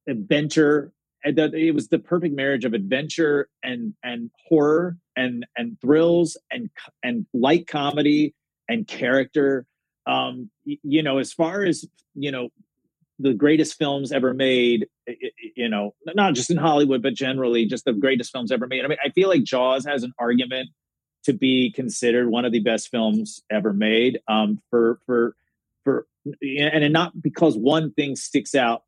adventure 0.08 0.92
it 1.24 1.76
was 1.76 1.90
the 1.90 2.00
perfect 2.00 2.34
marriage 2.34 2.66
of 2.66 2.74
adventure 2.74 3.50
and 3.62 3.94
and 4.04 4.32
horror 4.48 4.98
and 5.16 5.46
and 5.58 5.78
thrills 5.82 6.38
and 6.50 6.70
and 7.04 7.26
light 7.34 7.68
comedy 7.68 8.34
and 8.70 8.88
character 8.88 9.66
um 10.10 10.50
you 10.66 11.04
know 11.04 11.18
as 11.20 11.32
far 11.32 11.64
as 11.64 11.86
you 12.16 12.32
know 12.32 12.50
the 13.20 13.34
greatest 13.34 13.78
films 13.78 14.12
ever 14.12 14.34
made 14.34 14.88
you 15.56 15.70
know 15.70 15.94
not 16.16 16.34
just 16.34 16.50
in 16.50 16.58
hollywood 16.58 17.02
but 17.02 17.14
generally 17.14 17.66
just 17.66 17.86
the 17.86 17.94
greatest 17.94 18.32
films 18.32 18.52
ever 18.52 18.68
made. 18.68 18.84
I 18.84 18.88
mean 18.88 18.98
i 19.04 19.10
feel 19.10 19.30
like 19.30 19.44
jaws 19.44 19.86
has 19.86 20.04
an 20.04 20.14
argument 20.20 20.70
to 21.24 21.34
be 21.34 21.72
considered 21.72 22.30
one 22.30 22.46
of 22.46 22.52
the 22.52 22.60
best 22.60 22.90
films 22.90 23.42
ever 23.52 23.74
made. 23.74 24.20
Um, 24.28 24.62
for 24.70 25.00
for 25.06 25.36
for 25.84 26.08
and 26.42 26.94
not 26.94 27.22
because 27.22 27.58
one 27.58 27.92
thing 27.94 28.16
sticks 28.16 28.56
out 28.56 28.84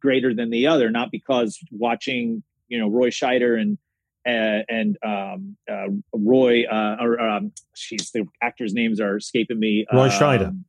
greater 0.00 0.34
than 0.34 0.50
the 0.50 0.66
other 0.66 0.90
not 0.90 1.10
because 1.10 1.58
watching 1.70 2.42
you 2.68 2.78
know 2.78 2.88
roy 2.88 3.08
scheider 3.08 3.60
and 3.60 3.78
uh, 4.26 4.62
and 4.68 4.96
um, 5.04 5.56
uh, 5.70 5.88
roy 6.12 6.64
uh, 6.64 6.96
or 7.00 7.20
um, 7.20 7.52
jeez 7.76 8.10
the 8.12 8.26
actors 8.42 8.72
names 8.74 9.00
are 9.00 9.16
escaping 9.16 9.58
me 9.58 9.86
roy 9.92 10.08
scheider 10.08 10.48
um, 10.48 10.64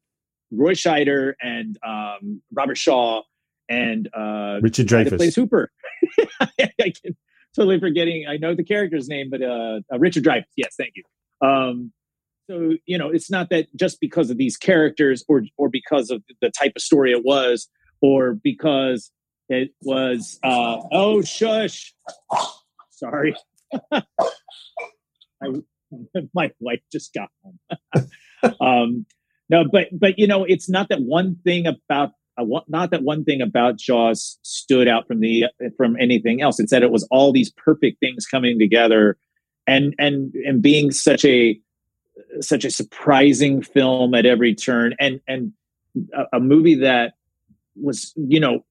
Roy 0.51 0.73
Scheider 0.73 1.33
and 1.41 1.77
um, 1.85 2.41
Robert 2.51 2.77
Shaw 2.77 3.21
and 3.69 4.09
uh, 4.13 4.59
Richard 4.61 4.87
Dreyfuss 4.87 5.17
plays 5.17 5.35
Hooper. 5.35 5.71
I 6.39 6.93
can 7.03 7.15
totally 7.55 7.79
forgetting. 7.79 8.25
I 8.27 8.37
know 8.37 8.53
the 8.53 8.63
character's 8.63 9.07
name, 9.07 9.29
but 9.29 9.41
uh, 9.41 9.81
uh, 9.91 9.99
Richard 9.99 10.23
Dreyfuss. 10.23 10.45
Yes, 10.55 10.75
thank 10.77 10.93
you. 10.95 11.03
Um, 11.47 11.91
so 12.49 12.73
you 12.85 12.97
know, 12.97 13.09
it's 13.09 13.31
not 13.31 13.49
that 13.49 13.67
just 13.75 13.99
because 13.99 14.29
of 14.29 14.37
these 14.37 14.55
characters, 14.55 15.23
or 15.27 15.43
or 15.57 15.69
because 15.69 16.11
of 16.11 16.23
the 16.41 16.51
type 16.51 16.73
of 16.75 16.81
story 16.81 17.11
it 17.11 17.23
was, 17.23 17.67
or 18.01 18.33
because 18.33 19.11
it 19.49 19.71
was. 19.81 20.39
Uh, 20.43 20.81
oh, 20.91 21.21
shush! 21.21 21.95
Sorry, 22.95 23.35
I, 23.91 24.01
my 26.33 26.51
wife 26.59 26.81
just 26.91 27.13
got 27.13 27.29
home. 27.43 27.59
um, 28.61 29.05
no, 29.49 29.63
but 29.71 29.87
but 29.91 30.17
you 30.17 30.27
know, 30.27 30.43
it's 30.43 30.69
not 30.69 30.89
that 30.89 31.01
one 31.01 31.37
thing 31.43 31.67
about 31.67 32.11
uh, 32.37 32.45
not 32.67 32.91
that 32.91 33.03
one 33.03 33.23
thing 33.23 33.41
about 33.41 33.77
Jaws 33.77 34.39
stood 34.41 34.87
out 34.87 35.07
from 35.07 35.19
the 35.19 35.45
from 35.77 35.95
anything 35.99 36.41
else. 36.41 36.59
It's 36.59 36.71
that 36.71 36.83
it 36.83 36.91
was 36.91 37.07
all 37.11 37.31
these 37.31 37.51
perfect 37.51 37.99
things 37.99 38.25
coming 38.25 38.57
together, 38.59 39.17
and 39.67 39.93
and 39.99 40.33
and 40.45 40.61
being 40.61 40.91
such 40.91 41.23
a 41.25 41.59
such 42.41 42.65
a 42.65 42.71
surprising 42.71 43.61
film 43.61 44.13
at 44.15 44.25
every 44.25 44.55
turn, 44.55 44.95
and 44.99 45.19
and 45.27 45.53
a, 46.13 46.37
a 46.37 46.39
movie 46.39 46.75
that 46.75 47.13
was 47.75 48.13
you 48.15 48.39
know 48.39 48.65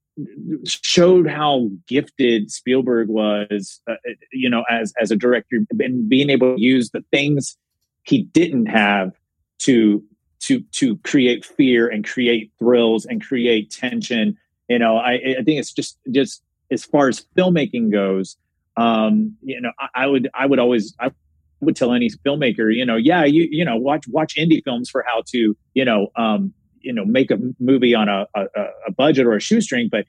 showed 0.64 1.28
how 1.28 1.68
gifted 1.88 2.50
Spielberg 2.50 3.08
was, 3.08 3.80
uh, 3.88 3.94
you 4.32 4.48
know, 4.48 4.64
as 4.70 4.92
as 5.00 5.10
a 5.10 5.16
director, 5.16 5.58
and 5.80 6.08
being 6.08 6.30
able 6.30 6.56
to 6.56 6.60
use 6.60 6.90
the 6.90 7.04
things 7.10 7.56
he 8.04 8.22
didn't 8.22 8.66
have 8.66 9.12
to 9.58 10.02
to 10.40 10.60
to 10.72 10.96
create 10.98 11.44
fear 11.44 11.88
and 11.88 12.06
create 12.06 12.52
thrills 12.58 13.06
and 13.06 13.24
create 13.24 13.70
tension. 13.70 14.36
You 14.68 14.78
know, 14.78 14.96
I, 14.96 15.14
I 15.14 15.42
think 15.42 15.58
it's 15.58 15.72
just 15.72 15.98
just 16.10 16.42
as 16.70 16.84
far 16.84 17.08
as 17.08 17.26
filmmaking 17.36 17.90
goes. 17.90 18.36
Um, 18.76 19.36
you 19.42 19.60
know, 19.60 19.72
I, 19.78 20.04
I 20.04 20.06
would 20.06 20.28
I 20.34 20.46
would 20.46 20.58
always 20.58 20.94
I 21.00 21.10
would 21.60 21.76
tell 21.76 21.92
any 21.92 22.10
filmmaker, 22.10 22.74
you 22.74 22.84
know, 22.84 22.96
yeah, 22.96 23.24
you 23.24 23.48
you 23.50 23.64
know, 23.64 23.76
watch 23.76 24.06
watch 24.08 24.36
indie 24.36 24.62
films 24.62 24.90
for 24.90 25.04
how 25.06 25.22
to 25.28 25.56
you 25.74 25.84
know 25.84 26.08
um, 26.16 26.52
you 26.84 26.92
know 26.92 27.04
make 27.04 27.30
a 27.30 27.38
movie 27.58 27.94
on 27.94 28.08
a, 28.08 28.26
a, 28.34 28.46
a 28.88 28.92
budget 28.92 29.26
or 29.26 29.34
a 29.34 29.40
shoestring, 29.40 29.88
but 29.90 30.06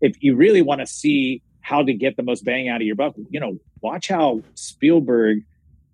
if 0.00 0.16
you 0.22 0.36
really 0.36 0.62
want 0.62 0.80
to 0.80 0.86
see 0.86 1.42
how 1.60 1.82
to 1.82 1.92
get 1.92 2.16
the 2.16 2.22
most 2.22 2.44
bang 2.44 2.68
out 2.68 2.80
of 2.80 2.86
your 2.86 2.94
buck, 2.94 3.14
you 3.30 3.40
know, 3.40 3.58
watch 3.80 4.08
how 4.08 4.40
Spielberg 4.54 5.42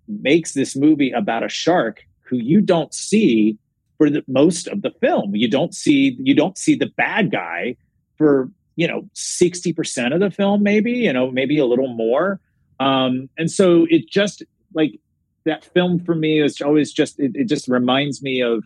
makes 0.07 0.53
this 0.53 0.75
movie 0.75 1.11
about 1.11 1.43
a 1.43 1.49
shark 1.49 2.03
who 2.21 2.37
you 2.37 2.61
don't 2.61 2.93
see 2.93 3.57
for 3.97 4.09
the 4.09 4.23
most 4.27 4.67
of 4.67 4.81
the 4.81 4.91
film. 5.01 5.35
You 5.35 5.49
don't 5.49 5.73
see 5.73 6.17
you 6.19 6.35
don't 6.35 6.57
see 6.57 6.75
the 6.75 6.91
bad 6.97 7.31
guy 7.31 7.75
for 8.17 8.49
you 8.75 8.87
know 8.87 9.07
60% 9.15 10.13
of 10.13 10.19
the 10.19 10.31
film 10.31 10.63
maybe 10.63 10.91
you 10.91 11.13
know 11.13 11.29
maybe 11.31 11.59
a 11.59 11.65
little 11.65 11.93
more 11.93 12.39
um 12.79 13.29
and 13.37 13.51
so 13.51 13.85
it 13.89 14.09
just 14.09 14.43
like 14.73 14.99
that 15.45 15.63
film 15.63 15.99
for 15.99 16.15
me 16.15 16.41
is 16.41 16.61
always 16.61 16.91
just 16.91 17.19
it, 17.19 17.31
it 17.35 17.45
just 17.45 17.67
reminds 17.67 18.21
me 18.21 18.41
of 18.41 18.63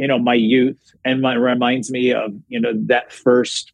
you 0.00 0.08
know 0.08 0.18
my 0.18 0.34
youth 0.34 0.78
and 1.04 1.20
my 1.20 1.34
reminds 1.34 1.90
me 1.90 2.12
of 2.12 2.32
you 2.48 2.60
know 2.60 2.72
that 2.74 3.12
first 3.12 3.72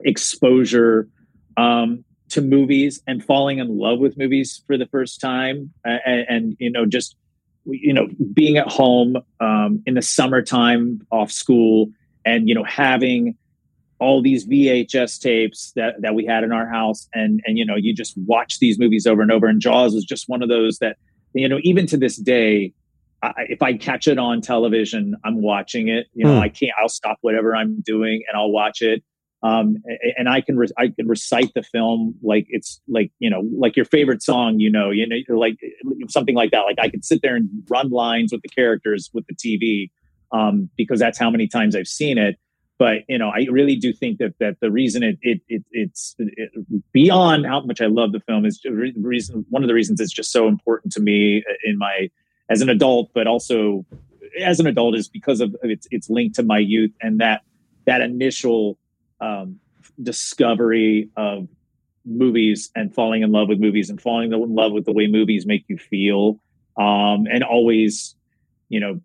exposure 0.00 1.08
um 1.56 2.04
to 2.28 2.40
movies 2.40 3.02
and 3.06 3.22
falling 3.22 3.58
in 3.58 3.78
love 3.78 3.98
with 3.98 4.16
movies 4.16 4.62
for 4.66 4.78
the 4.78 4.86
first 4.86 5.20
time 5.20 5.70
and, 5.84 6.26
and 6.28 6.56
you 6.58 6.70
know 6.70 6.86
just 6.86 7.16
you 7.64 7.92
know, 7.92 8.08
being 8.32 8.56
at 8.56 8.68
home 8.68 9.16
um, 9.40 9.82
in 9.86 9.94
the 9.94 10.02
summertime 10.02 11.00
off 11.10 11.30
school 11.30 11.88
and, 12.24 12.48
you 12.48 12.54
know, 12.54 12.64
having 12.64 13.36
all 13.98 14.20
these 14.20 14.46
VHS 14.46 15.20
tapes 15.20 15.72
that, 15.76 15.94
that 16.00 16.14
we 16.14 16.26
had 16.26 16.42
in 16.42 16.52
our 16.52 16.68
house. 16.68 17.08
And, 17.14 17.40
and, 17.46 17.56
you 17.56 17.64
know, 17.64 17.76
you 17.76 17.94
just 17.94 18.14
watch 18.26 18.58
these 18.58 18.78
movies 18.78 19.06
over 19.06 19.22
and 19.22 19.30
over. 19.30 19.46
And 19.46 19.60
Jaws 19.60 19.94
was 19.94 20.04
just 20.04 20.28
one 20.28 20.42
of 20.42 20.48
those 20.48 20.78
that, 20.78 20.96
you 21.34 21.48
know, 21.48 21.58
even 21.62 21.86
to 21.86 21.96
this 21.96 22.16
day, 22.16 22.72
I, 23.22 23.32
if 23.48 23.62
I 23.62 23.74
catch 23.74 24.08
it 24.08 24.18
on 24.18 24.40
television, 24.40 25.14
I'm 25.24 25.40
watching 25.42 25.88
it. 25.88 26.06
You 26.14 26.24
know, 26.24 26.36
Hmm. 26.36 26.42
I 26.42 26.48
can't. 26.48 26.72
I'll 26.80 26.88
stop 26.88 27.18
whatever 27.20 27.54
I'm 27.54 27.80
doing 27.80 28.22
and 28.28 28.36
I'll 28.36 28.50
watch 28.50 28.82
it. 28.82 29.02
Um, 29.44 29.76
and 30.16 30.28
I 30.28 30.40
can 30.40 30.56
re- 30.56 30.68
I 30.78 30.88
can 30.88 31.08
recite 31.08 31.52
the 31.54 31.62
film 31.64 32.14
like 32.22 32.46
it's 32.48 32.80
like 32.86 33.10
you 33.18 33.28
know 33.28 33.42
like 33.58 33.74
your 33.76 33.84
favorite 33.84 34.22
song. 34.22 34.60
You 34.60 34.70
know, 34.70 34.90
you 34.90 35.06
know, 35.06 35.16
like 35.36 35.56
something 36.08 36.36
like 36.36 36.52
that. 36.52 36.60
Like 36.60 36.78
I 36.80 36.88
could 36.88 37.04
sit 37.04 37.22
there 37.22 37.34
and 37.34 37.48
run 37.68 37.90
lines 37.90 38.32
with 38.32 38.42
the 38.42 38.48
characters 38.48 39.10
with 39.12 39.24
the 39.26 39.34
TV 39.34 39.90
um, 40.30 40.68
because 40.76 41.00
that's 41.00 41.18
how 41.18 41.30
many 41.30 41.48
times 41.48 41.74
I've 41.74 41.88
seen 41.88 42.18
it. 42.18 42.36
But 42.78 42.98
you 43.08 43.18
know, 43.18 43.28
I 43.30 43.46
really 43.50 43.76
do 43.76 43.92
think 43.92 44.18
that 44.18 44.34
that 44.38 44.56
the 44.60 44.70
reason 44.70 45.02
it 45.02 45.18
it, 45.22 45.40
it 45.48 45.64
it's 45.72 46.14
it, 46.18 46.50
beyond 46.92 47.44
how 47.46 47.62
much 47.62 47.80
I 47.80 47.86
love 47.86 48.12
the 48.12 48.20
film 48.20 48.44
is 48.44 48.60
reason 48.96 49.44
one 49.50 49.62
of 49.62 49.68
the 49.68 49.74
reasons 49.74 50.00
it's 50.00 50.12
just 50.12 50.30
so 50.32 50.46
important 50.48 50.92
to 50.94 51.00
me 51.00 51.44
in 51.64 51.78
my 51.78 52.10
as 52.50 52.60
an 52.60 52.68
adult, 52.68 53.10
but 53.14 53.26
also 53.26 53.84
as 54.40 54.60
an 54.60 54.66
adult 54.66 54.94
is 54.94 55.08
because 55.08 55.40
of 55.40 55.54
its 55.62 55.86
its 55.90 56.08
link 56.08 56.34
to 56.34 56.42
my 56.42 56.58
youth 56.58 56.92
and 57.00 57.20
that 57.20 57.42
that 57.86 58.00
initial 58.00 58.78
um, 59.20 59.58
discovery 60.02 61.10
of 61.16 61.48
movies 62.04 62.70
and 62.74 62.94
falling 62.94 63.22
in 63.22 63.30
love 63.30 63.48
with 63.48 63.60
movies 63.60 63.90
and 63.90 64.00
falling 64.00 64.32
in 64.32 64.54
love 64.54 64.72
with 64.72 64.84
the 64.84 64.92
way 64.92 65.06
movies 65.06 65.46
make 65.46 65.64
you 65.68 65.78
feel 65.78 66.40
um, 66.76 67.26
and 67.30 67.44
always 67.44 68.16
you 68.68 68.80
know 68.80 69.00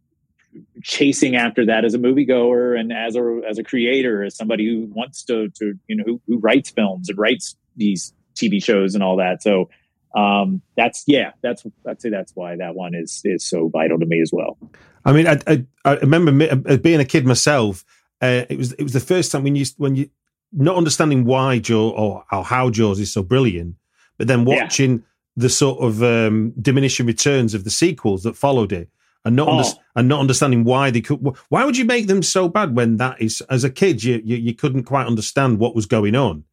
chasing 0.81 1.35
after 1.35 1.65
that 1.65 1.85
as 1.85 1.93
a 1.93 1.99
moviegoer 1.99 2.79
and 2.79 2.91
as 2.91 3.15
a 3.15 3.41
as 3.47 3.59
a 3.59 3.63
creator 3.63 4.23
as 4.23 4.35
somebody 4.35 4.65
who 4.65 4.85
wants 4.93 5.23
to 5.23 5.49
to 5.49 5.73
you 5.87 5.95
know 5.95 6.03
who, 6.05 6.21
who 6.27 6.37
writes 6.39 6.69
films 6.69 7.09
and 7.09 7.17
writes 7.17 7.55
these 7.75 8.13
TV 8.37 8.63
shows 8.63 8.95
and 8.95 9.03
all 9.03 9.17
that. 9.17 9.41
So 9.41 9.69
um 10.17 10.61
that's 10.75 11.03
yeah 11.07 11.31
that's 11.43 11.63
i'd 11.87 12.01
say 12.01 12.09
that's 12.09 12.33
why 12.35 12.55
that 12.57 12.73
one 12.75 12.93
is 12.95 13.21
is 13.23 13.47
so 13.47 13.69
vital 13.69 13.97
to 13.99 14.05
me 14.05 14.19
as 14.21 14.31
well 14.33 14.57
I 15.05 15.13
mean, 15.13 15.25
I, 15.25 15.39
I, 15.47 15.65
I 15.85 15.93
remember 15.99 16.33
me, 16.33 16.49
uh, 16.49 16.75
being 16.77 16.99
a 16.99 17.05
kid 17.05 17.25
myself. 17.25 17.85
Uh, 18.21 18.43
it 18.49 18.57
was 18.57 18.73
it 18.73 18.83
was 18.83 18.91
the 18.91 18.99
first 18.99 19.31
time 19.31 19.43
when 19.43 19.55
you 19.55 19.65
when 19.77 19.95
you 19.95 20.09
not 20.51 20.75
understanding 20.75 21.23
why 21.23 21.59
Joe 21.59 21.91
or, 21.91 22.25
or 22.29 22.43
how 22.43 22.69
Jaws 22.69 22.99
is 22.99 23.13
so 23.13 23.23
brilliant, 23.23 23.75
but 24.17 24.27
then 24.27 24.45
Yeah. 24.45 24.63
watching 24.63 25.03
the 25.37 25.47
sort 25.47 25.79
of 25.81 26.03
um, 26.03 26.51
diminishing 26.61 27.05
returns 27.05 27.53
of 27.53 27.63
the 27.63 27.69
sequels 27.69 28.23
that 28.23 28.35
followed 28.35 28.73
it, 28.73 28.89
and 29.23 29.37
not 29.37 29.47
Oh. 29.47 29.51
under, 29.51 29.69
and 29.95 30.09
not 30.09 30.19
understanding 30.19 30.65
why 30.65 30.91
they 30.91 30.99
could. 30.99 31.19
Why 31.47 31.63
would 31.63 31.77
you 31.77 31.85
make 31.85 32.07
them 32.07 32.21
so 32.21 32.49
bad 32.49 32.75
when 32.75 32.97
that 32.97 33.21
is 33.21 33.39
as 33.49 33.63
a 33.63 33.69
kid 33.69 34.03
you 34.03 34.21
you, 34.25 34.35
you 34.35 34.53
couldn't 34.53 34.83
quite 34.83 35.07
understand 35.07 35.59
what 35.59 35.73
was 35.73 35.85
going 35.85 36.15
on. 36.15 36.43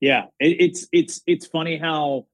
Yeah, 0.00 0.26
it, 0.38 0.56
it's 0.60 0.86
it's 0.92 1.20
it's 1.26 1.46
funny 1.48 1.78
how 1.78 2.26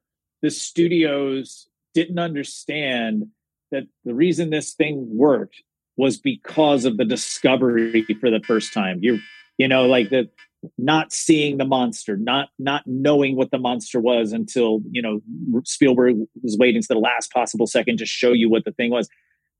the 0.43 0.51
studios 0.51 1.68
didn't 1.95 2.18
understand 2.18 3.26
that 3.70 3.84
the 4.05 4.14
reason 4.14 4.51
this 4.51 4.72
thing 4.74 5.07
worked 5.11 5.62
was 5.97 6.16
because 6.16 6.84
of 6.84 6.97
the 6.97 7.05
discovery 7.05 8.05
for 8.20 8.30
the 8.30 8.41
first 8.47 8.72
time. 8.72 8.99
You 9.03 9.20
you 9.59 9.68
know 9.68 9.86
like 9.86 10.11
the 10.11 10.28
not 10.76 11.12
seeing 11.12 11.59
the 11.59 11.64
monster, 11.64 12.16
not 12.16 12.49
not 12.59 12.82
knowing 12.86 13.36
what 13.36 13.51
the 13.51 13.59
monster 13.59 14.01
was 14.01 14.32
until 14.32 14.80
you 14.91 15.03
know 15.03 15.20
Spielberg 15.64 16.16
was 16.43 16.57
waiting 16.59 16.82
to 16.82 16.88
the 16.88 16.99
last 16.99 17.32
possible 17.32 17.66
second 17.66 17.99
to 17.99 18.07
show 18.07 18.32
you 18.32 18.51
what 18.51 18.64
the 18.64 18.72
thing 18.72 18.91
was. 18.91 19.09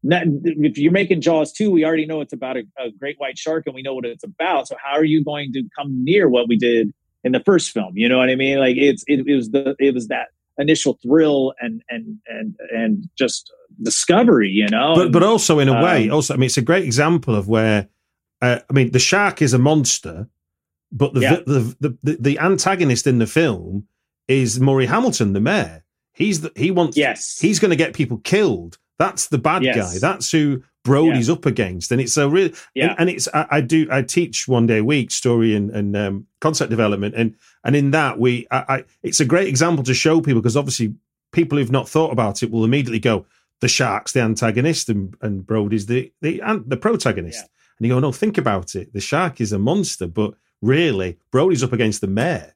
If 0.03 0.79
you're 0.79 0.93
making 0.93 1.21
Jaws 1.21 1.53
2, 1.53 1.71
we 1.71 1.85
already 1.85 2.07
know 2.07 2.23
it's 2.23 2.33
about 2.33 2.57
a, 2.57 2.63
a 2.79 2.91
great 2.91 3.21
white 3.21 3.37
shark 3.37 3.65
and 3.67 3.75
we 3.75 3.83
know 3.83 3.95
what 3.95 4.07
it's 4.07 4.25
about. 4.25 4.67
So 4.67 4.77
how 4.83 4.93
are 4.93 5.05
you 5.05 5.23
going 5.23 5.53
to 5.53 5.63
come 5.79 6.03
near 6.03 6.27
what 6.27 6.49
we 6.49 6.57
did 6.57 6.95
in 7.23 7.33
the 7.33 7.41
first 7.41 7.71
film? 7.71 7.93
You 7.99 8.09
know 8.09 8.17
what 8.17 8.31
I 8.31 8.35
mean? 8.35 8.59
Like 8.59 8.77
it's 8.79 9.05
it, 9.07 9.27
it 9.27 9.35
was 9.35 9.51
the 9.51 9.77
it 9.79 9.93
was 9.93 10.09
that 10.09 10.29
initial 10.61 10.99
thrill 11.03 11.55
and 11.61 11.83
and 11.89 12.19
and 12.27 12.57
and 12.71 13.09
just 13.19 13.53
discovery, 13.83 14.51
you 14.51 14.69
know. 14.69 14.95
but 14.95 15.13
but 15.13 15.23
also 15.23 15.59
in 15.59 15.69
a 15.69 15.83
way, 15.83 16.09
um, 16.09 16.15
also 16.15 16.35
I 16.35 16.37
mean, 16.37 16.47
it's 16.47 16.57
a 16.59 16.63
great 16.63 16.85
example 16.85 17.35
of 17.35 17.49
where 17.49 17.89
uh, 18.43 18.59
I 18.69 18.73
mean, 18.73 18.93
the 18.93 18.99
shark 18.99 19.43
is 19.43 19.53
a 19.53 19.59
monster, 19.59 20.29
but 20.93 21.13
the, 21.15 21.21
Yeah. 21.21 21.37
the, 21.47 21.77
the 21.81 21.99
the 22.03 22.17
the 22.21 22.39
antagonist 22.39 23.07
in 23.07 23.19
the 23.19 23.27
film 23.27 23.87
is 24.29 24.61
Murray 24.61 24.87
Hamilton, 24.87 25.33
the 25.33 25.41
mayor. 25.41 25.85
He's 26.13 26.41
the, 26.43 26.53
he 26.57 26.71
wants 26.71 26.97
yes, 26.97 27.39
he's 27.39 27.59
going 27.59 27.71
to 27.71 27.77
get 27.77 27.95
people 27.95 28.19
killed. 28.19 28.79
That's 28.99 29.29
the 29.29 29.39
bad 29.39 29.63
Yes. 29.63 29.77
guy. 29.95 29.99
That's 29.99 30.31
who 30.31 30.63
Brody's 30.83 31.29
up 31.29 31.47
against, 31.47 31.93
and 31.93 32.01
it's 32.01 32.17
a 32.17 32.29
real 32.29 32.51
yeah, 32.75 32.91
and, 32.91 33.01
and 33.01 33.11
it's 33.11 33.29
I, 33.35 33.47
I 33.51 33.61
do 33.61 33.87
I 33.91 34.03
teach 34.03 34.49
one 34.49 34.67
day 34.67 34.79
a 34.79 34.85
week 34.85 35.11
story 35.11 35.55
and, 35.55 35.71
and 35.71 35.97
um, 35.97 36.27
concept 36.41 36.71
development. 36.71 37.15
And 37.17 37.37
and 37.65 37.77
in 37.77 37.91
that 37.91 38.19
we 38.19 38.47
I, 38.51 38.65
I 38.69 38.85
it's 39.03 39.21
a 39.21 39.25
great 39.25 39.49
example 39.49 39.85
to 39.85 39.95
show 39.95 40.21
people 40.21 40.41
because 40.41 40.57
obviously 40.57 40.95
people 41.33 41.59
who've 41.59 41.71
not 41.71 41.89
thought 41.89 42.13
about 42.13 42.43
it 42.43 42.51
will 42.51 42.65
immediately 42.65 42.99
go 42.99 43.27
the 43.61 43.69
shark's 43.69 44.13
the 44.13 44.21
antagonist 44.23 44.89
and 44.89 45.15
and 45.21 45.47
Brody's 45.47 45.87
the 45.87 46.13
the 46.23 46.41
and 46.41 46.69
the 46.69 46.79
protagonist. 46.79 47.41
Yeah. 47.43 47.49
and 47.79 47.87
you 47.87 47.95
go 47.95 48.01
no 48.01 48.13
think 48.13 48.39
about 48.39 48.75
it. 48.75 48.93
The 48.93 49.01
shark 49.01 49.41
is 49.41 49.53
a 49.53 49.59
monster. 49.59 50.07
But 50.07 50.35
really 50.63 51.19
Brody's 51.31 51.63
up 51.63 51.75
against 51.75 52.01
the 52.01 52.07
mayor. 52.07 52.47
yeah. 52.47 52.53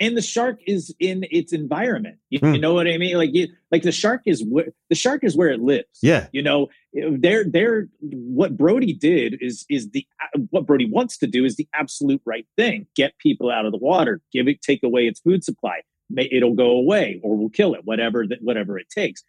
And 0.00 0.16
the 0.16 0.22
shark 0.22 0.58
is 0.66 0.92
in 0.98 1.24
its 1.30 1.52
environment. 1.52 2.18
You, 2.28 2.40
Hmm. 2.40 2.54
you 2.54 2.60
know 2.60 2.74
what 2.74 2.88
I 2.88 2.98
mean? 2.98 3.16
Like 3.16 3.30
you, 3.32 3.48
like 3.70 3.82
the 3.82 3.92
shark 3.92 4.22
is 4.26 4.44
where 4.44 4.66
the 4.90 4.94
shark 4.96 5.22
is 5.24 5.36
where 5.36 5.48
it 5.50 5.60
lives. 5.60 5.98
yeah 6.02 6.26
you 6.32 6.42
know 6.42 6.68
they're 6.92 7.44
they're 7.44 7.88
what 8.00 8.56
brody 8.56 8.92
did 8.92 9.38
is 9.40 9.64
is 9.68 9.90
the 9.90 10.06
what 10.50 10.66
brody 10.66 10.88
wants 10.88 11.18
to 11.18 11.26
do 11.26 11.44
is 11.44 11.56
the 11.56 11.68
absolute 11.74 12.20
right 12.24 12.46
thing 12.56 12.86
get 12.96 13.16
people 13.18 13.50
out 13.50 13.66
of 13.66 13.72
the 13.72 13.78
water 13.78 14.20
give 14.32 14.46
it 14.48 14.62
take 14.62 14.82
away 14.84 15.06
its 15.06 15.20
food 15.20 15.42
supply 15.42 15.80
it'll 16.16 16.54
go 16.54 16.70
away 16.70 17.20
or 17.24 17.36
we'll 17.36 17.48
kill 17.48 17.74
it 17.74 17.80
whatever 17.84 18.26
that 18.26 18.38
whatever 18.42 18.78
it 18.78 18.88
takes 18.90 19.24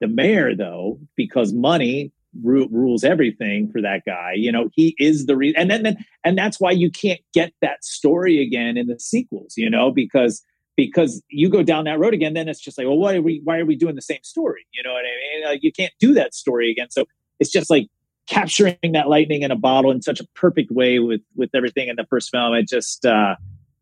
the 0.00 0.08
mayor 0.08 0.54
though 0.54 0.98
because 1.16 1.52
money 1.52 2.10
ru- 2.42 2.68
rules 2.70 3.04
everything 3.04 3.70
for 3.70 3.80
that 3.80 4.02
guy 4.06 4.32
you 4.34 4.50
know 4.50 4.68
he 4.74 4.94
is 4.98 5.26
the 5.26 5.36
reason 5.36 5.60
and 5.60 5.70
then, 5.70 5.82
then 5.82 5.96
and 6.24 6.36
that's 6.36 6.60
why 6.60 6.70
you 6.70 6.90
can't 6.90 7.20
get 7.32 7.52
that 7.60 7.84
story 7.84 8.42
again 8.42 8.76
in 8.76 8.86
the 8.86 8.98
sequels 8.98 9.54
you 9.56 9.68
know 9.68 9.90
because 9.90 10.42
because 10.76 11.22
you 11.28 11.48
go 11.48 11.62
down 11.62 11.84
that 11.84 11.98
road 11.98 12.14
again, 12.14 12.34
then 12.34 12.48
it's 12.48 12.60
just 12.60 12.76
like, 12.78 12.86
well, 12.86 12.96
why 12.96 13.14
are 13.14 13.22
we 13.22 13.40
why 13.44 13.58
are 13.58 13.64
we 13.64 13.76
doing 13.76 13.94
the 13.94 14.02
same 14.02 14.22
story? 14.22 14.66
You 14.72 14.82
know 14.82 14.92
what 14.92 15.04
I 15.04 15.36
mean? 15.36 15.44
Like 15.46 15.62
you 15.62 15.72
can't 15.72 15.92
do 16.00 16.14
that 16.14 16.34
story 16.34 16.70
again. 16.70 16.88
So 16.90 17.04
it's 17.38 17.50
just 17.50 17.70
like 17.70 17.88
capturing 18.26 18.92
that 18.92 19.08
lightning 19.08 19.42
in 19.42 19.50
a 19.50 19.56
bottle 19.56 19.90
in 19.90 20.02
such 20.02 20.20
a 20.20 20.26
perfect 20.34 20.70
way 20.70 20.98
with 20.98 21.20
with 21.36 21.50
everything 21.54 21.88
in 21.88 21.96
the 21.96 22.06
first 22.08 22.30
film. 22.30 22.54
It 22.54 22.68
just 22.68 23.04
uh 23.06 23.36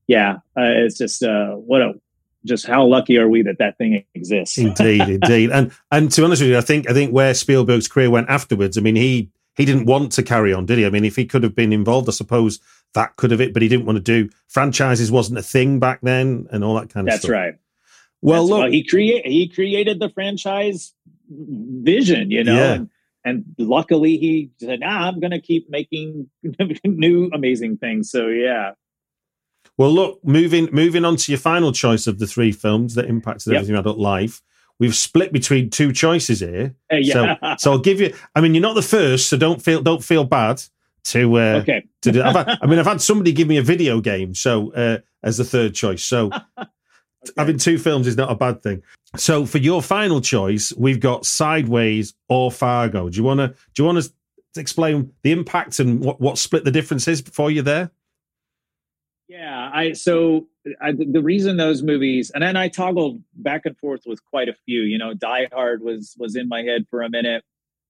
yeah, 0.07 0.35
uh, 0.57 0.85
it's 0.85 0.99
just 0.99 1.23
uh 1.23 1.53
what 1.53 1.81
a 1.81 1.93
just 2.45 2.67
how 2.67 2.85
lucky 2.87 3.17
are 3.19 3.29
we 3.29 3.43
that 3.43 3.59
that 3.59 3.79
thing 3.79 4.05
exists? 4.15 4.59
Indeed, 4.59 5.01
indeed, 5.09 5.51
and 5.51 5.73
and 5.91 6.11
to 6.11 6.21
be 6.21 6.25
honest 6.25 6.43
with 6.43 6.51
you, 6.51 6.59
I 6.59 6.63
think 6.63 6.89
I 6.89 6.93
think 6.93 7.13
where 7.13 7.35
Spielberg's 7.35 7.89
career 7.89 8.11
went 8.11 8.29
afterwards. 8.29 8.77
I 8.77 8.81
mean, 8.81 8.97
he 8.97 9.31
he 9.57 9.65
didn't 9.65 9.87
want 9.87 10.13
to 10.13 10.23
carry 10.23 10.53
on, 10.53 10.67
did 10.67 10.79
he? 10.79 10.87
I 10.87 10.91
mean, 10.91 11.05
if 11.05 11.17
he 11.17 11.25
could 11.27 11.43
have 11.43 11.55
been 11.55 11.73
involved, 11.73 12.09
I 12.09 12.13
suppose 12.13 12.61
that 12.95 13.17
could 13.17 13.31
have 13.31 13.41
it, 13.41 13.53
but 13.53 13.63
he 13.63 13.69
didn't 13.69 13.87
want 13.87 13.97
to 13.97 14.03
do 14.03 14.31
franchises. 14.49 15.11
wasn't 15.11 15.39
a 15.39 15.43
thing 15.43 15.79
back 15.79 16.01
then, 16.03 16.47
and 16.51 16.65
all 16.65 16.75
that 16.75 16.91
kind 16.91 17.09
of 17.09 17.13
stuff. 17.15 17.21
That's 17.21 17.23
stuff. 17.23 17.31
right. 17.33 17.55
Well, 18.23 18.47
That's- 18.47 18.65
look, 18.65 18.73
he 18.73 18.85
create 18.85 19.27
he 19.27 19.49
created 19.49 19.99
the 20.01 20.11
franchise 20.11 20.93
vision, 21.31 22.31
you 22.31 22.45
know. 22.45 22.55
Yeah. 22.55 22.73
And, 22.75 22.91
and 23.25 23.45
luckily 23.59 24.17
he 24.17 24.51
said, 24.61 24.81
nah, 24.81 25.09
I'm 25.09 25.21
gonna 25.21 25.41
keep 25.41 25.71
making 25.71 26.29
new 26.85 27.31
amazing 27.33 27.79
things. 27.79 28.11
So 28.11 28.29
yeah. 28.29 28.73
Well, 29.83 29.93
look. 29.93 30.21
Moving 30.25 30.69
moving 30.71 31.05
on 31.05 31.17
to 31.17 31.33
your 31.33 31.41
final 31.41 31.73
choice 31.73 32.07
of 32.07 32.21
the 32.21 32.27
three 32.29 32.53
films 32.53 32.95
that 32.95 33.07
impacted 33.07 33.53
Yep. 33.53 33.63
everything 33.63 33.77
adult 33.77 33.99
life. 33.99 34.41
We've 34.79 34.95
split 34.95 35.33
between 35.33 35.71
two 35.71 35.93
choices 35.93 36.39
here. 36.39 36.77
Uh, 36.93 36.99
yeah. 36.99 37.37
So, 37.41 37.55
so 37.59 37.73
I'll 37.73 37.79
give 37.81 38.01
you. 38.01 38.15
I 38.37 38.41
mean, 38.41 38.55
you're 38.55 38.63
not 38.63 38.77
the 38.77 38.83
first, 38.83 39.29
so 39.29 39.37
don't 39.37 39.61
feel 39.61 39.83
don't 39.83 40.05
feel 40.05 40.23
bad 40.23 40.63
to 41.07 41.37
uh, 41.37 41.61
okay. 41.63 41.85
to 42.03 42.13
do. 42.13 42.23
I've 42.23 42.37
had, 42.37 42.59
I 42.63 42.67
mean, 42.67 42.79
I've 42.79 42.87
had 42.87 43.01
somebody 43.01 43.33
give 43.33 43.49
me 43.49 43.57
a 43.57 43.63
video 43.63 44.01
game, 44.01 44.37
so 44.37 44.73
uh, 44.73 44.99
as 45.25 45.39
the 45.39 45.45
third 45.45 45.75
choice. 45.75 46.05
So 46.05 46.31
having 47.37 47.59
two 47.59 47.77
films 47.77 48.07
is 48.07 48.17
not 48.17 48.31
a 48.31 48.37
bad 48.37 48.63
thing. 48.63 48.85
So 49.17 49.47
for 49.47 49.59
your 49.59 49.83
final 49.83 50.21
choice, 50.21 50.73
we've 50.75 51.01
got 51.01 51.27
Sideways 51.27 52.15
or 52.29 52.53
Fargo. 52.53 53.09
Do 53.09 53.17
you 53.17 53.25
want 53.25 53.41
to? 53.41 53.49
Do 53.49 53.83
you 53.83 53.85
want 53.85 54.01
to 54.05 54.13
explain 54.61 55.13
the 55.23 55.33
impact 55.33 55.81
and 55.81 55.99
what 55.99 56.21
what 56.21 56.39
split 56.39 56.63
the 56.63 56.71
difference 56.71 57.09
is 57.09 57.21
before 57.21 57.51
you're 57.51 57.65
there? 57.65 57.91
Yeah, 59.33 59.71
I 59.73 59.93
so 59.93 60.47
I, 60.83 60.93
the 60.93 61.23
reason 61.23 61.57
those 61.57 61.83
movies, 61.83 62.31
and 62.35 62.43
then 62.43 62.55
I 62.55 62.69
toggled 62.69 63.23
back 63.35 63.63
and 63.65 63.75
forth 63.79 64.03
with 64.05 64.23
quite 64.27 64.51
a 64.51 64.55
few. 64.67 64.83
You 64.83 64.99
know, 64.99 65.15
Die 65.15 65.49
Hard 65.51 65.83
was 65.83 66.15
was 66.19 66.37
in 66.37 66.49
my 66.49 66.61
head 66.61 66.85
for 66.91 67.01
a 67.01 67.09
minute. 67.09 67.43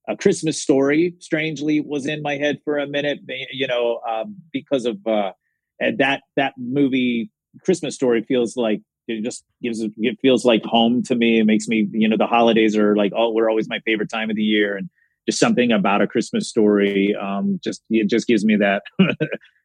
A 0.08 0.16
Christmas 0.16 0.60
Story, 0.60 1.16
strangely, 1.18 1.80
was 1.80 2.06
in 2.06 2.22
my 2.22 2.36
head 2.36 2.60
for 2.64 2.78
a 2.78 2.86
minute. 2.86 3.18
You 3.50 3.66
know, 3.66 4.00
um, 4.08 4.36
because 4.52 4.86
of 4.86 5.04
uh, 5.04 5.32
that 5.80 6.22
that 6.36 6.54
movie, 6.56 7.32
Christmas 7.64 7.96
Story, 7.96 8.22
feels 8.22 8.56
like 8.56 8.80
it 9.08 9.24
just 9.24 9.44
gives 9.60 9.80
it 9.80 9.90
it 9.96 10.18
feels 10.22 10.44
like 10.44 10.64
home 10.64 11.02
to 11.04 11.16
me. 11.16 11.40
It 11.40 11.44
makes 11.44 11.66
me, 11.66 11.88
you 11.90 12.08
know, 12.08 12.16
the 12.16 12.26
holidays 12.26 12.76
are 12.76 12.94
like 12.94 13.10
oh, 13.16 13.32
we're 13.32 13.50
always 13.50 13.68
my 13.68 13.80
favorite 13.80 14.10
time 14.10 14.30
of 14.30 14.36
the 14.36 14.44
year, 14.44 14.76
and 14.76 14.88
just 15.28 15.40
something 15.40 15.72
about 15.72 16.02
a 16.02 16.06
Christmas 16.06 16.48
Story, 16.48 17.16
um, 17.20 17.58
just 17.64 17.82
it 17.90 18.08
just 18.08 18.28
gives 18.28 18.44
me 18.44 18.54
that. 18.58 18.84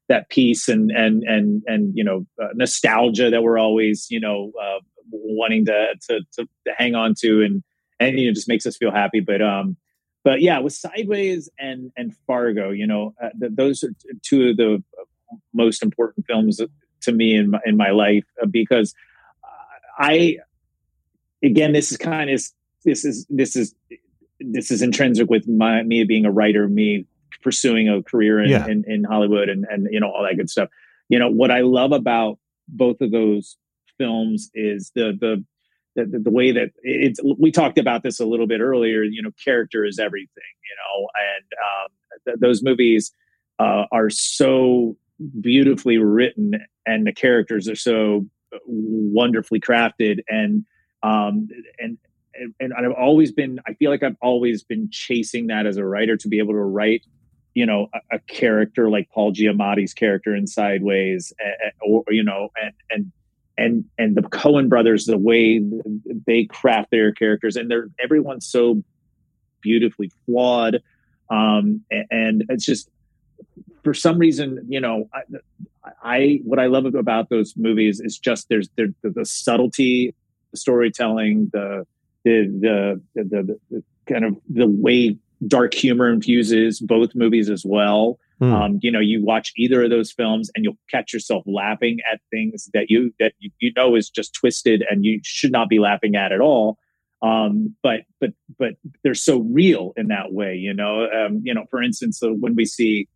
that 0.10 0.30
peace 0.30 0.68
and 0.68 0.92
and 0.92 1.24
and 1.24 1.64
and 1.68 1.92
you 1.96 2.04
know 2.04 2.26
uh, 2.42 2.48
nostalgia 2.54 3.30
that 3.30 3.44
we're 3.44 3.58
always 3.58 4.08
you 4.10 4.20
know 4.20 4.52
uh, 4.62 4.80
wanting 5.12 5.66
to, 5.66 5.88
to 6.08 6.20
to 6.34 6.48
to 6.66 6.74
hang 6.78 6.96
on 6.96 7.14
to 7.20 7.42
and 7.44 7.64
and 8.00 8.20
you 8.20 8.28
know 8.28 8.34
just 8.34 8.48
makes 8.48 8.66
us 8.66 8.78
feel 8.78 8.92
happy. 8.92 9.20
But 9.20 9.42
um 9.42 9.78
but 10.24 10.42
yeah, 10.42 10.60
with 10.60 10.74
Sideways 10.74 11.50
and 11.58 11.92
and 11.96 12.14
Fargo, 12.26 12.72
you 12.72 12.86
know, 12.86 13.14
uh, 13.24 13.30
th- 13.40 13.54
those 13.56 13.84
are 13.84 13.90
t- 13.90 14.20
two 14.24 14.50
of 14.50 14.58
the 14.58 14.84
most 15.54 15.84
important 15.84 16.26
films 16.26 16.60
to 17.02 17.12
me 17.12 17.36
in 17.36 17.52
my, 17.52 17.60
in 17.66 17.78
my 17.78 17.92
life 17.92 18.26
uh, 18.42 18.46
because 18.46 18.94
I 19.98 20.38
again 21.44 21.72
this 21.72 21.92
is 21.92 21.98
kind 21.98 22.30
of 22.30 22.42
this 22.84 23.06
is 23.06 23.26
this 23.30 23.56
is 23.56 23.74
this 24.40 24.70
is 24.72 24.82
intrinsic 24.82 25.30
with 25.30 25.48
my 25.48 25.84
me 25.84 26.04
being 26.04 26.26
a 26.26 26.32
writer, 26.32 26.68
me 26.68 27.06
pursuing 27.42 27.90
a 27.90 28.02
career 28.04 28.42
in, 28.42 28.50
Yeah. 28.50 28.68
in, 28.68 28.84
in 28.88 29.04
Hollywood 29.04 29.50
and 29.50 29.66
and 29.70 29.88
you 29.92 30.00
know 30.00 30.12
all 30.12 30.24
that 30.24 30.36
good 30.38 30.50
stuff. 30.50 30.70
You 31.10 31.20
know 31.20 31.30
what 31.30 31.52
I 31.52 31.62
love 31.62 31.92
about 31.92 32.40
both 32.68 33.02
of 33.02 33.12
those 33.12 33.58
films 33.98 34.50
is 34.54 34.92
the 34.96 35.14
the 35.20 35.44
the, 35.96 36.20
the 36.20 36.30
way 36.30 36.52
that 36.52 36.72
it's 36.84 37.20
we 37.40 37.52
talked 37.52 37.80
about 37.80 38.04
this 38.04 38.20
a 38.20 38.26
little 38.26 38.46
bit 38.46 38.62
earlier 38.62 39.02
you 39.04 39.22
know 39.22 39.32
character 39.44 39.84
is 39.84 39.98
everything 39.98 40.30
you 40.64 40.76
know 40.78 41.08
and 41.34 41.46
um, 41.66 41.92
th- 42.26 42.38
those 42.40 42.62
movies 42.62 43.12
uh, 43.58 43.86
are 43.92 44.12
so 44.12 44.96
beautifully 45.42 45.98
written 45.98 46.52
and 46.86 47.08
the 47.08 47.12
characters 47.14 47.68
are 47.68 47.76
so 47.76 48.26
wonderfully 48.68 49.60
crafted 49.60 50.20
and 50.30 50.66
um 51.04 51.48
and 51.80 51.98
and, 52.36 52.54
and 52.60 52.74
I've 52.74 52.92
always 52.92 53.32
been 53.32 53.60
I 53.68 53.74
feel 53.74 53.90
like 53.90 54.04
I've 54.04 54.16
always 54.22 54.64
been 54.64 54.90
chasing 54.92 55.48
that 55.48 55.66
as 55.66 55.78
a 55.78 55.86
writer 55.86 56.16
to 56.18 56.28
be 56.28 56.38
able 56.38 56.54
to 56.54 56.60
write 56.60 57.04
you 57.58 57.66
know 57.66 57.90
a, 57.94 58.18
a 58.18 58.20
character 58.20 58.88
like 58.88 59.10
Paul 59.10 59.34
Giamatti's 59.34 59.94
character 59.94 60.36
in 60.36 60.46
Sideways 60.46 61.34
eh, 61.40 61.70
or 61.82 62.04
you 62.10 62.24
know 62.24 62.50
and 62.62 62.74
and 62.92 63.12
and 63.58 63.86
and 63.98 64.16
the 64.16 64.22
Coen 64.22 64.70
brothers 64.70 65.06
the 65.06 65.18
way 65.18 65.64
they 66.28 66.46
craft 66.46 66.92
their 66.92 67.12
characters 67.12 67.56
and 67.56 67.70
they're 67.72 67.90
everyone's 68.00 68.46
so 68.46 68.84
beautifully 69.62 70.12
flawed 70.28 70.84
um 71.32 71.82
and 72.12 72.44
it's 72.50 72.64
just 72.64 72.90
for 73.84 73.96
some 73.96 74.20
reason 74.20 74.64
you 74.70 74.80
know 74.80 75.10
I, 75.12 75.22
I 76.04 76.40
what 76.44 76.60
I 76.60 76.68
love 76.68 76.86
about 76.94 77.30
those 77.30 77.56
movies 77.58 78.00
is 78.00 78.20
just 78.20 78.50
there's 78.50 78.70
there, 78.76 78.90
the, 79.02 79.10
the 79.10 79.26
subtlety, 79.26 80.14
the 80.52 80.58
storytelling, 80.58 81.50
the 81.54 81.88
the, 82.24 82.46
the 82.62 83.02
the 83.16 83.24
the 83.24 83.60
the 83.72 83.84
kind 84.06 84.26
of 84.26 84.38
the 84.48 84.68
way 84.68 85.18
dark 85.46 85.74
humor 85.74 86.10
infuses 86.10 86.80
both 86.80 87.14
movies 87.14 87.50
as 87.50 87.64
well. 87.66 88.20
Hmm. 88.40 88.54
Um, 88.54 88.80
you 88.82 88.92
know, 88.92 89.00
you 89.00 89.24
watch 89.24 89.52
either 89.58 89.84
of 89.84 89.90
those 89.90 90.12
films 90.12 90.52
and 90.56 90.64
you'll 90.64 90.78
catch 90.90 91.12
yourself 91.14 91.44
laughing 91.46 92.00
at 92.12 92.22
things 92.32 92.70
that 92.74 92.90
you 92.90 93.14
that 93.20 93.34
you, 93.40 93.52
you 93.60 93.72
know 93.76 93.96
is 93.96 94.10
just 94.10 94.34
twisted 94.34 94.84
and 94.90 95.06
you 95.06 95.20
should 95.24 95.52
not 95.52 95.70
be 95.70 95.80
laughing 95.80 96.16
at 96.16 96.32
at 96.32 96.42
all. 96.42 96.78
Um, 97.22 97.76
but 97.82 98.02
but 98.22 98.32
but 98.60 98.74
they're 99.04 99.16
so 99.16 99.40
real 99.40 99.94
in 99.98 100.08
that 100.10 100.34
way. 100.34 100.56
You 100.56 100.74
know, 100.74 101.10
um, 101.10 101.42
you 101.44 101.54
know, 101.54 101.66
for 101.70 101.82
instance, 101.82 102.20
so 102.20 102.34
when 102.34 102.56
we 102.56 102.66
see 102.66 103.08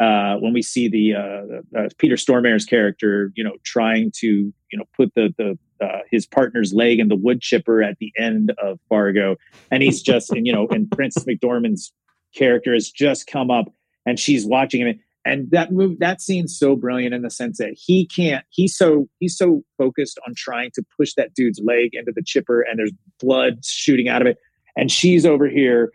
uh, 0.00 0.36
when 0.36 0.52
we 0.52 0.62
see 0.62 0.88
the 0.88 1.14
uh, 1.14 1.78
uh, 1.78 1.88
Peter 1.98 2.16
Stormare's 2.16 2.64
character, 2.64 3.32
you 3.36 3.44
know, 3.44 3.52
trying 3.62 4.10
to 4.16 4.26
you 4.26 4.78
know 4.78 4.84
put 4.96 5.14
the 5.14 5.32
the 5.38 5.58
uh, 5.84 6.00
his 6.10 6.26
partner's 6.26 6.72
leg 6.72 6.98
in 6.98 7.08
the 7.08 7.16
wood 7.16 7.40
chipper 7.40 7.82
at 7.82 7.98
the 7.98 8.12
end 8.18 8.52
of 8.62 8.80
Fargo, 8.88 9.36
and 9.70 9.82
he's 9.82 10.02
just 10.02 10.30
and 10.30 10.46
you 10.46 10.52
know, 10.52 10.66
and 10.68 10.88
Frances 10.94 11.24
McDormand's 11.24 11.92
character 12.34 12.72
has 12.72 12.90
just 12.90 13.26
come 13.26 13.50
up, 13.50 13.72
and 14.04 14.18
she's 14.18 14.44
watching 14.44 14.80
him, 14.80 15.00
and 15.24 15.50
that 15.52 15.72
move 15.72 16.00
that 16.00 16.20
scene's 16.20 16.58
so 16.58 16.74
brilliant 16.74 17.14
in 17.14 17.22
the 17.22 17.30
sense 17.30 17.58
that 17.58 17.74
he 17.76 18.06
can't 18.06 18.44
he's 18.50 18.76
so 18.76 19.08
he's 19.20 19.36
so 19.36 19.62
focused 19.78 20.18
on 20.26 20.34
trying 20.36 20.70
to 20.74 20.82
push 20.96 21.14
that 21.14 21.34
dude's 21.34 21.60
leg 21.62 21.90
into 21.92 22.12
the 22.12 22.22
chipper, 22.22 22.62
and 22.62 22.80
there's 22.80 22.92
blood 23.20 23.64
shooting 23.64 24.08
out 24.08 24.22
of 24.22 24.26
it, 24.26 24.38
and 24.76 24.90
she's 24.90 25.24
over 25.24 25.48
here 25.48 25.92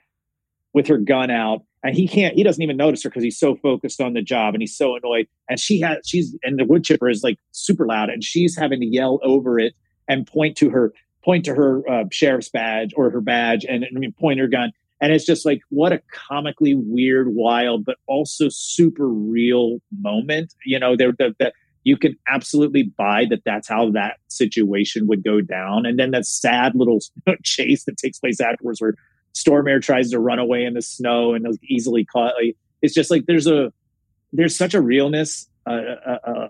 with 0.74 0.88
her 0.88 0.98
gun 0.98 1.30
out 1.30 1.64
and 1.84 1.96
he 1.96 2.08
can't 2.08 2.36
he 2.36 2.44
doesn't 2.44 2.62
even 2.62 2.78
notice 2.78 3.04
her 3.04 3.10
because 3.10 3.24
he's 3.24 3.40
so 3.40 3.56
focused 3.56 4.02
on 4.02 4.14
the 4.14 4.22
job 4.22 4.54
and 4.54 4.62
he's 4.62 4.76
so 4.76 4.96
annoyed. 4.96 5.28
And 5.50 5.60
she 5.60 5.80
has 5.82 5.98
she's 6.06 6.36
and 6.44 6.60
the 6.60 6.66
wood 6.66 6.84
chipper 6.84 7.10
is 7.10 7.24
like 7.24 7.40
super 7.52 7.86
loud 7.86 8.10
and 8.10 8.24
she's 8.24 8.58
having 8.58 8.80
to 8.82 8.86
yell 8.86 9.20
over 9.24 9.60
it 9.60 9.74
and 10.08 10.28
point 10.28 10.58
to 10.58 10.70
her 10.70 10.94
point 11.24 11.46
to 11.46 11.56
her 11.56 11.90
uh, 11.90 12.06
sheriff's 12.12 12.50
badge 12.50 12.94
or 12.96 13.10
her 13.10 13.22
badge 13.22 13.66
and 13.66 13.86
I 13.86 13.98
mean 13.98 14.14
point 14.14 14.40
her 14.40 14.48
gun. 14.48 14.72
And 15.02 15.14
it's 15.14 15.26
just 15.26 15.46
like 15.46 15.62
what 15.70 15.94
a 15.94 16.02
comically 16.12 16.76
weird 16.76 17.34
wild 17.34 17.86
but 17.86 17.98
also 18.08 18.50
super 18.50 19.08
real 19.08 19.80
moment 20.02 20.54
you 20.66 20.78
know 20.78 20.98
there 20.98 21.14
that 21.18 21.38
the 21.40 21.54
you 21.84 21.98
can 21.98 22.16
absolutely 22.28 22.84
buy 22.84 23.26
that 23.30 23.44
that's 23.46 23.68
how 23.68 23.90
that 23.92 24.18
situation 24.28 25.08
would 25.08 25.24
go 25.24 25.42
down. 25.42 25.86
And 25.86 25.98
then 25.98 26.12
that 26.12 26.26
sad 26.26 26.76
little 26.76 27.00
chase 27.44 27.86
that 27.86 27.98
takes 27.98 28.20
place 28.20 28.40
afterwards 28.40 28.82
where 28.82 28.96
Stormare 29.36 29.82
tries 29.82 30.12
to 30.12 30.20
run 30.20 30.40
away 30.40 30.66
in 30.66 30.74
the 30.74 30.82
snow 30.82 31.34
and 31.34 31.46
easily 31.64 32.06
caught 32.06 32.34
like, 32.42 32.58
it's 32.82 32.94
just 32.94 33.12
like 33.12 33.26
there's 33.26 33.48
a 33.48 33.72
there's 34.32 34.56
such 34.56 34.74
a 34.74 34.82
realness 34.82 35.48
uh, 35.68 35.72
uh, 36.06 36.18
uh, 36.24 36.48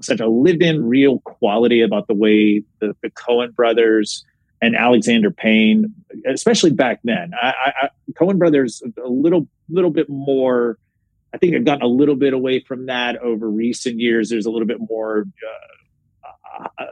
such 0.00 0.20
a- 0.20 0.28
lived-in 0.28 0.84
real 0.84 1.20
quality 1.20 1.82
about 1.82 2.06
the 2.08 2.14
way 2.14 2.62
the, 2.80 2.96
the 3.02 3.10
coen 3.10 3.54
brothers 3.54 4.24
and 4.62 4.74
alexander 4.74 5.30
payne 5.30 5.94
especially 6.26 6.70
back 6.70 7.00
then. 7.04 7.32
I, 7.40 7.48
I, 7.48 7.72
I 7.82 7.88
coen 8.12 8.38
brothers 8.38 8.82
a 9.02 9.08
little 9.08 9.46
little 9.68 9.90
bit 9.90 10.08
more 10.08 10.78
i 11.34 11.38
think 11.38 11.54
i've 11.54 11.64
gotten 11.64 11.82
a 11.82 11.88
little 11.88 12.16
bit 12.16 12.32
away 12.32 12.60
from 12.60 12.86
that 12.86 13.16
over 13.18 13.50
recent 13.50 14.00
years. 14.00 14.30
There's 14.30 14.46
a 14.46 14.50
little 14.50 14.66
bit 14.66 14.78
more 14.80 15.26
uh, 15.46 16.66
uh, 16.78 16.86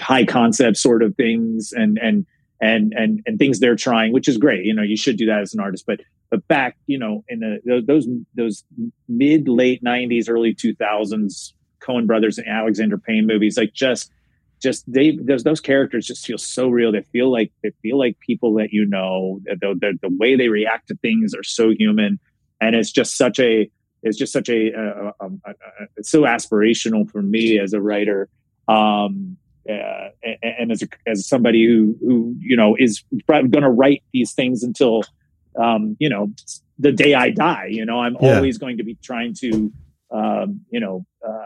high 0.00 0.24
concept 0.24 0.78
sort 0.78 1.02
of 1.02 1.14
things 1.16 1.72
and 1.72 1.98
and 1.98 2.26
and 2.64 2.94
and 2.96 3.22
and 3.26 3.38
things 3.38 3.60
they're 3.60 3.76
trying, 3.76 4.12
which 4.12 4.26
is 4.26 4.38
great. 4.38 4.64
You 4.64 4.74
know, 4.74 4.82
you 4.82 4.96
should 4.96 5.18
do 5.18 5.26
that 5.26 5.42
as 5.42 5.52
an 5.52 5.60
artist. 5.60 5.84
But 5.86 6.00
but 6.30 6.46
back, 6.48 6.78
you 6.86 6.98
know, 6.98 7.22
in 7.28 7.40
the 7.40 7.84
those 7.86 8.08
those 8.34 8.64
mid 9.06 9.48
late 9.48 9.84
'90s, 9.84 10.30
early 10.30 10.54
2000s, 10.54 11.52
Coen 11.80 12.06
Brothers 12.06 12.38
and 12.38 12.48
Alexander 12.48 12.96
Payne 12.96 13.26
movies, 13.26 13.58
like 13.58 13.74
just 13.74 14.10
just 14.62 14.90
they 14.90 15.14
those 15.20 15.44
those 15.44 15.60
characters 15.60 16.06
just 16.06 16.24
feel 16.24 16.38
so 16.38 16.68
real. 16.68 16.90
They 16.90 17.02
feel 17.02 17.30
like 17.30 17.52
they 17.62 17.72
feel 17.82 17.98
like 17.98 18.18
people 18.20 18.54
that 18.54 18.72
you 18.72 18.86
know. 18.86 19.40
The 19.44 19.74
the, 19.78 19.98
the 20.00 20.16
way 20.18 20.34
they 20.34 20.48
react 20.48 20.88
to 20.88 20.96
things 20.96 21.34
are 21.34 21.42
so 21.42 21.68
human, 21.68 22.18
and 22.62 22.74
it's 22.74 22.90
just 22.90 23.18
such 23.18 23.38
a 23.38 23.70
it's 24.02 24.18
just 24.18 24.32
such 24.34 24.50
a, 24.50 24.70
um, 25.18 25.40
uh, 25.46 25.50
uh, 25.50 25.86
it's 25.96 26.10
so 26.10 26.22
aspirational 26.22 27.10
for 27.10 27.22
me 27.22 27.58
as 27.58 27.72
a 27.72 27.80
writer. 27.80 28.28
Um, 28.68 29.38
uh, 29.70 30.08
and, 30.42 30.70
as 30.70 30.82
a, 30.82 30.88
as 31.06 31.26
somebody 31.26 31.66
who 31.66 31.96
who 32.00 32.34
you 32.38 32.56
know 32.56 32.76
is 32.78 33.02
going 33.28 33.50
to 33.50 33.70
write 33.70 34.02
these 34.12 34.32
things 34.32 34.62
until 34.62 35.02
um, 35.58 35.96
you 35.98 36.08
know 36.08 36.32
the 36.78 36.92
day 36.92 37.14
I 37.14 37.30
die. 37.30 37.68
You 37.70 37.84
know, 37.86 38.00
I'm 38.00 38.16
Yeah. 38.20 38.36
always 38.36 38.58
going 38.58 38.78
to 38.78 38.84
be 38.84 38.98
trying 39.02 39.34
to 39.40 39.72
um, 40.10 40.60
you 40.70 40.80
know 40.80 41.06
uh, 41.26 41.44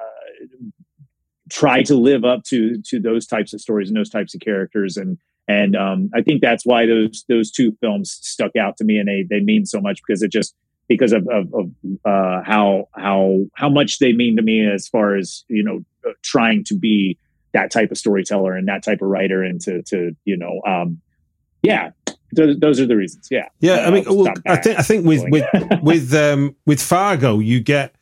try 1.50 1.82
to 1.82 1.94
live 1.94 2.24
up 2.24 2.44
to 2.44 2.80
to 2.82 3.00
those 3.00 3.26
types 3.26 3.52
of 3.52 3.60
stories 3.60 3.88
and 3.88 3.96
those 3.96 4.10
types 4.10 4.34
of 4.34 4.40
characters 4.40 4.96
and 4.96 5.18
and 5.46 5.74
um, 5.76 6.10
I 6.14 6.20
think 6.20 6.42
that's 6.42 6.66
why 6.66 6.84
those 6.84 7.24
those 7.28 7.50
two 7.50 7.76
films 7.80 8.18
stuck 8.22 8.54
out 8.56 8.76
to 8.78 8.84
me 8.84 8.98
and 8.98 9.08
they 9.08 9.24
they 9.28 9.40
mean 9.40 9.64
so 9.64 9.80
much 9.80 10.00
because 10.06 10.22
it 10.22 10.30
just 10.30 10.54
because 10.88 11.12
of, 11.12 11.26
of, 11.28 11.52
of 11.54 11.70
uh, 12.04 12.42
how 12.44 12.88
how 12.94 13.46
how 13.54 13.68
much 13.68 13.98
they 13.98 14.12
mean 14.12 14.36
to 14.36 14.42
me 14.42 14.66
as 14.66 14.88
far 14.88 15.16
as 15.16 15.44
you 15.48 15.62
know 15.62 15.84
uh, 16.06 16.12
trying 16.22 16.64
to 16.64 16.74
be 16.76 17.18
that 17.54 17.70
type 17.70 17.90
of 17.90 17.98
storyteller 17.98 18.54
and 18.54 18.68
that 18.68 18.82
type 18.84 19.00
of 19.02 19.08
writer 19.08 19.42
and 19.42 19.60
to 19.62 19.82
to 19.82 20.14
you 20.24 20.36
know 20.36 20.60
um 20.66 21.00
yeah 21.62 21.90
those, 22.32 22.58
those 22.58 22.78
are 22.78 22.86
the 22.86 22.96
reasons 22.96 23.28
yeah 23.30 23.48
Yeah, 23.60 23.86
I 23.86 23.90
mean, 23.90 24.04
well, 24.06 24.32
I 24.46 24.56
think 24.56 24.78
I 24.78 24.82
think 24.82 25.06
with 25.06 25.24
with 25.30 25.44
with 25.82 26.12
um, 26.14 26.54
with 26.66 26.80
Fargo, 26.82 27.38
you 27.38 27.60
get 27.60 27.94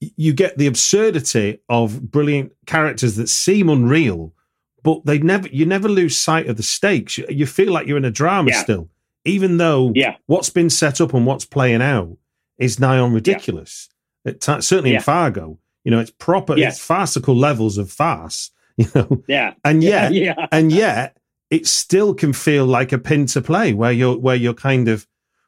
you 0.00 0.32
get 0.32 0.58
the 0.58 0.66
absurdity 0.66 1.58
of 1.68 2.10
brilliant 2.10 2.52
characters 2.66 3.16
that 3.16 3.28
seem 3.28 3.68
unreal, 3.68 4.32
but 4.82 5.04
they 5.04 5.18
never 5.18 5.46
you 5.48 5.66
never 5.66 5.88
lose 5.88 6.16
sight 6.16 6.48
of 6.48 6.56
the 6.56 6.62
stakes. 6.64 7.16
You, 7.18 7.26
you 7.28 7.46
feel 7.46 7.72
like 7.72 7.86
you're 7.86 7.96
in 7.98 8.04
a 8.04 8.10
drama 8.10 8.50
Yeah. 8.50 8.62
still, 8.62 8.88
even 9.24 9.58
though 9.58 9.92
yeah 9.94 10.16
what's 10.26 10.50
been 10.50 10.70
set 10.70 11.00
up 11.00 11.14
and 11.14 11.24
what's 11.24 11.44
playing 11.44 11.82
out 11.82 12.16
is 12.58 12.80
nigh 12.80 12.98
on 12.98 13.12
ridiculous. 13.12 13.88
At 14.26 14.40
ti- 14.40 14.60
certainly 14.62 14.90
Yeah. 14.90 14.96
in 14.98 15.02
Fargo, 15.02 15.58
you 15.84 15.90
know, 15.92 16.00
it's 16.00 16.10
proper, 16.10 16.58
it's 16.58 16.78
farcical 16.80 17.36
levels 17.36 17.78
of 17.78 17.90
farce. 17.90 18.50
You 18.80 18.86
know, 18.94 19.22
yeah 19.28 19.54
and 19.64 19.82
yet 19.82 20.12
yeah 20.14 20.46
and 20.52 20.72
yet 20.72 21.16
it 21.50 21.66
still 21.66 22.14
can 22.14 22.32
feel 22.32 22.64
like 22.64 22.92
a 22.92 22.98
Pinter 22.98 23.40
play 23.40 23.72
where 23.74 23.92
you're 23.92 24.16
where 24.16 24.36
you're 24.36 24.54
kind 24.54 24.88
of 24.88 25.06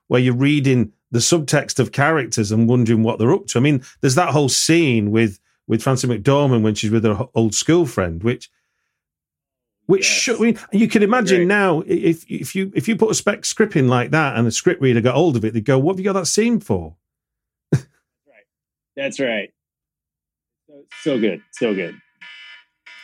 where 0.09 0.21
you're 0.21 0.35
reading 0.37 0.93
the 1.11 1.21
subtext 1.21 1.79
of 1.79 1.93
characters 1.93 2.53
and 2.53 2.69
wondering 2.69 3.03
what 3.03 3.19
they're 3.19 3.33
up 3.33 3.47
to. 3.47 3.59
I 3.59 3.61
mean, 3.63 3.83
there's 4.01 4.17
that 4.17 4.31
whole 4.31 4.49
scene 4.49 5.11
with 5.11 5.39
with 5.67 5.83
Frances 5.83 6.11
McDormand 6.11 6.63
when 6.63 6.75
she's 6.75 6.91
with 6.91 7.05
her 7.05 7.27
old 7.35 7.55
school 7.55 7.87
friend, 7.87 8.23
which 8.23 8.51
which 9.87 10.03
Yes. 10.05 10.11
should, 10.21 10.37
I 10.37 10.43
mean, 10.43 10.59
you 10.73 10.89
can 10.89 11.03
imagine 11.03 11.39
Great. 11.39 11.49
now 11.49 11.81
if 11.87 12.25
if 12.31 12.55
you 12.55 12.73
if 12.75 12.89
you 12.89 12.97
put 12.97 13.11
a 13.11 13.15
spec 13.15 13.45
script 13.45 13.77
in 13.77 13.89
like 13.89 14.11
that 14.11 14.37
and 14.37 14.47
a 14.47 14.51
script 14.51 14.83
reader 14.83 15.01
got 15.01 15.15
hold 15.15 15.37
of 15.37 15.45
it, 15.45 15.55
they'd 15.55 15.65
go, 15.65 15.79
"What 15.79 15.93
have 15.95 16.01
you 16.01 16.05
got 16.05 16.15
that 16.15 16.27
scene 16.27 16.61
for?" 16.61 16.97
Right, 17.73 18.47
that's 18.97 19.19
right 19.21 19.51
so, 20.69 20.85
so 21.03 21.19
good 21.21 21.43
so 21.53 21.75
good 21.75 21.95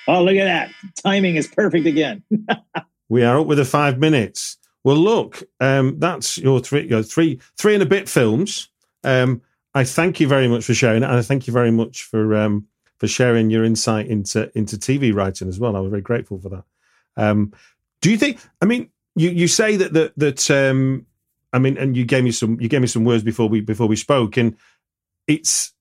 oh 0.09 0.25
look 0.25 0.37
at 0.37 0.45
that 0.45 0.71
timing 1.05 1.37
is 1.37 1.47
perfect 1.47 1.87
again 1.87 2.23
We 3.09 3.25
are 3.25 3.41
up 3.41 3.47
with 3.47 3.59
the 3.59 3.65
five 3.65 3.99
minutes. 3.99 4.59
Well, 4.85 4.97
look, 4.97 5.43
um, 5.61 5.99
that's 5.99 6.39
your 6.39 6.61
three, 6.61 6.87
your 6.87 7.03
three, 7.03 7.41
three 7.57 7.75
and 7.75 7.83
a 7.83 7.87
bit 7.87 8.09
films. 8.09 8.69
Um, 9.03 9.43
I 9.75 9.85
thank 9.85 10.21
you 10.21 10.29
very 10.29 10.49
much 10.49 10.65
for 10.65 10.75
sharing 10.75 11.03
and 11.03 11.13
I 11.13 11.23
thank 11.23 11.47
you 11.47 11.53
very 11.53 11.71
much 11.71 12.05
for 12.05 12.37
um, 12.37 12.67
for 12.99 13.07
sharing 13.07 13.51
your 13.51 13.65
insight 13.65 14.07
into 14.07 14.51
into 14.57 14.77
TV 14.77 15.15
writing 15.15 15.49
as 15.49 15.59
well. 15.59 15.77
I 15.77 15.81
was 15.81 15.91
very 15.91 16.03
grateful 16.03 16.39
for 16.39 16.49
that. 16.51 16.65
Um, 17.17 17.53
do 18.01 18.11
you 18.11 18.19
think? 18.19 18.41
I 18.61 18.67
mean, 18.67 18.91
you 19.15 19.31
you 19.31 19.49
say 19.49 19.77
that 19.77 19.93
that 19.93 20.13
that 20.17 20.51
um, 20.51 21.07
I 21.53 21.59
mean, 21.59 21.77
and 21.77 21.97
you 21.97 22.05
gave 22.05 22.25
me 22.25 22.31
some 22.31 22.61
you 22.61 22.69
gave 22.69 22.81
me 22.81 22.87
some 22.87 23.05
words 23.05 23.23
before 23.23 23.49
we 23.49 23.61
before 23.61 23.89
we 23.89 23.97
spoke, 23.97 24.37
and 24.37 24.57
it's 25.27 25.73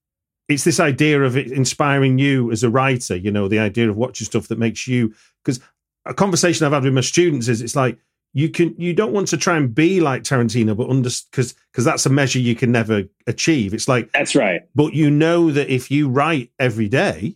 it's 0.47 0.63
this 0.63 0.79
idea 0.79 1.21
of 1.21 1.35
it 1.35 1.51
inspiring 1.51 2.17
you 2.17 2.51
as 2.51 2.63
a 2.63 2.69
writer. 2.69 3.15
You 3.15 3.31
know, 3.31 3.47
the 3.47 3.59
idea 3.59 3.89
of 3.89 3.97
watching 3.97 4.25
stuff 4.25 4.47
that 4.47 4.57
makes 4.59 4.87
you 4.87 5.13
because 5.43 5.59
a 6.05 6.13
conversation 6.13 6.65
I've 6.65 6.73
had 6.73 6.83
with 6.83 6.93
my 6.93 7.01
students 7.01 7.47
is 7.47 7.61
it's 7.61 7.75
like 7.75 7.97
you 8.33 8.49
can 8.49 8.75
you 8.77 8.93
don't 8.93 9.13
want 9.13 9.27
to 9.29 9.37
try 9.37 9.57
and 9.57 9.73
be 9.73 9.99
like 9.99 10.23
Tarantino, 10.23 10.75
but 10.75 10.89
under 10.89 11.09
because 11.31 11.53
because 11.71 11.85
that's 11.85 12.05
a 12.05 12.09
measure 12.09 12.39
you 12.39 12.55
can 12.55 12.71
never 12.71 13.03
achieve. 13.25 13.73
It's 13.73 13.87
like 13.87 14.11
That's 14.11 14.35
right. 14.35 14.61
but 14.75 14.93
you 14.93 15.09
know 15.09 15.51
that 15.51 15.69
if 15.69 15.89
you 15.91 16.07
write 16.09 16.51
every 16.59 16.87
day, 16.87 17.35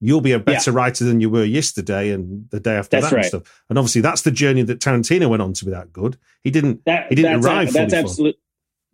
you'll 0.00 0.20
be 0.20 0.32
a 0.32 0.38
better 0.38 0.72
writer 0.72 1.04
than 1.04 1.20
you 1.20 1.30
were 1.30 1.44
yesterday 1.44 2.10
and 2.10 2.48
the 2.50 2.60
day 2.60 2.76
after 2.76 3.00
That's 3.00 3.10
that 3.10 3.16
and 3.16 3.26
stuff. 3.26 3.62
And 3.68 3.78
obviously, 3.78 4.02
that's 4.02 4.22
the 4.22 4.30
journey 4.30 4.62
that 4.62 4.78
Tarantino 4.78 5.28
went 5.28 5.42
on 5.42 5.52
to 5.54 5.64
be 5.64 5.70
that 5.72 5.92
good. 5.92 6.16
He 6.42 6.50
didn't. 6.50 6.84
That, 6.84 7.08
He 7.08 7.16
didn't 7.16 7.40
that's, 7.40 7.46
arrive 7.46 7.72
That's 7.72 7.74
fully 7.74 7.90
formed. 7.90 8.10
absolute. 8.10 8.38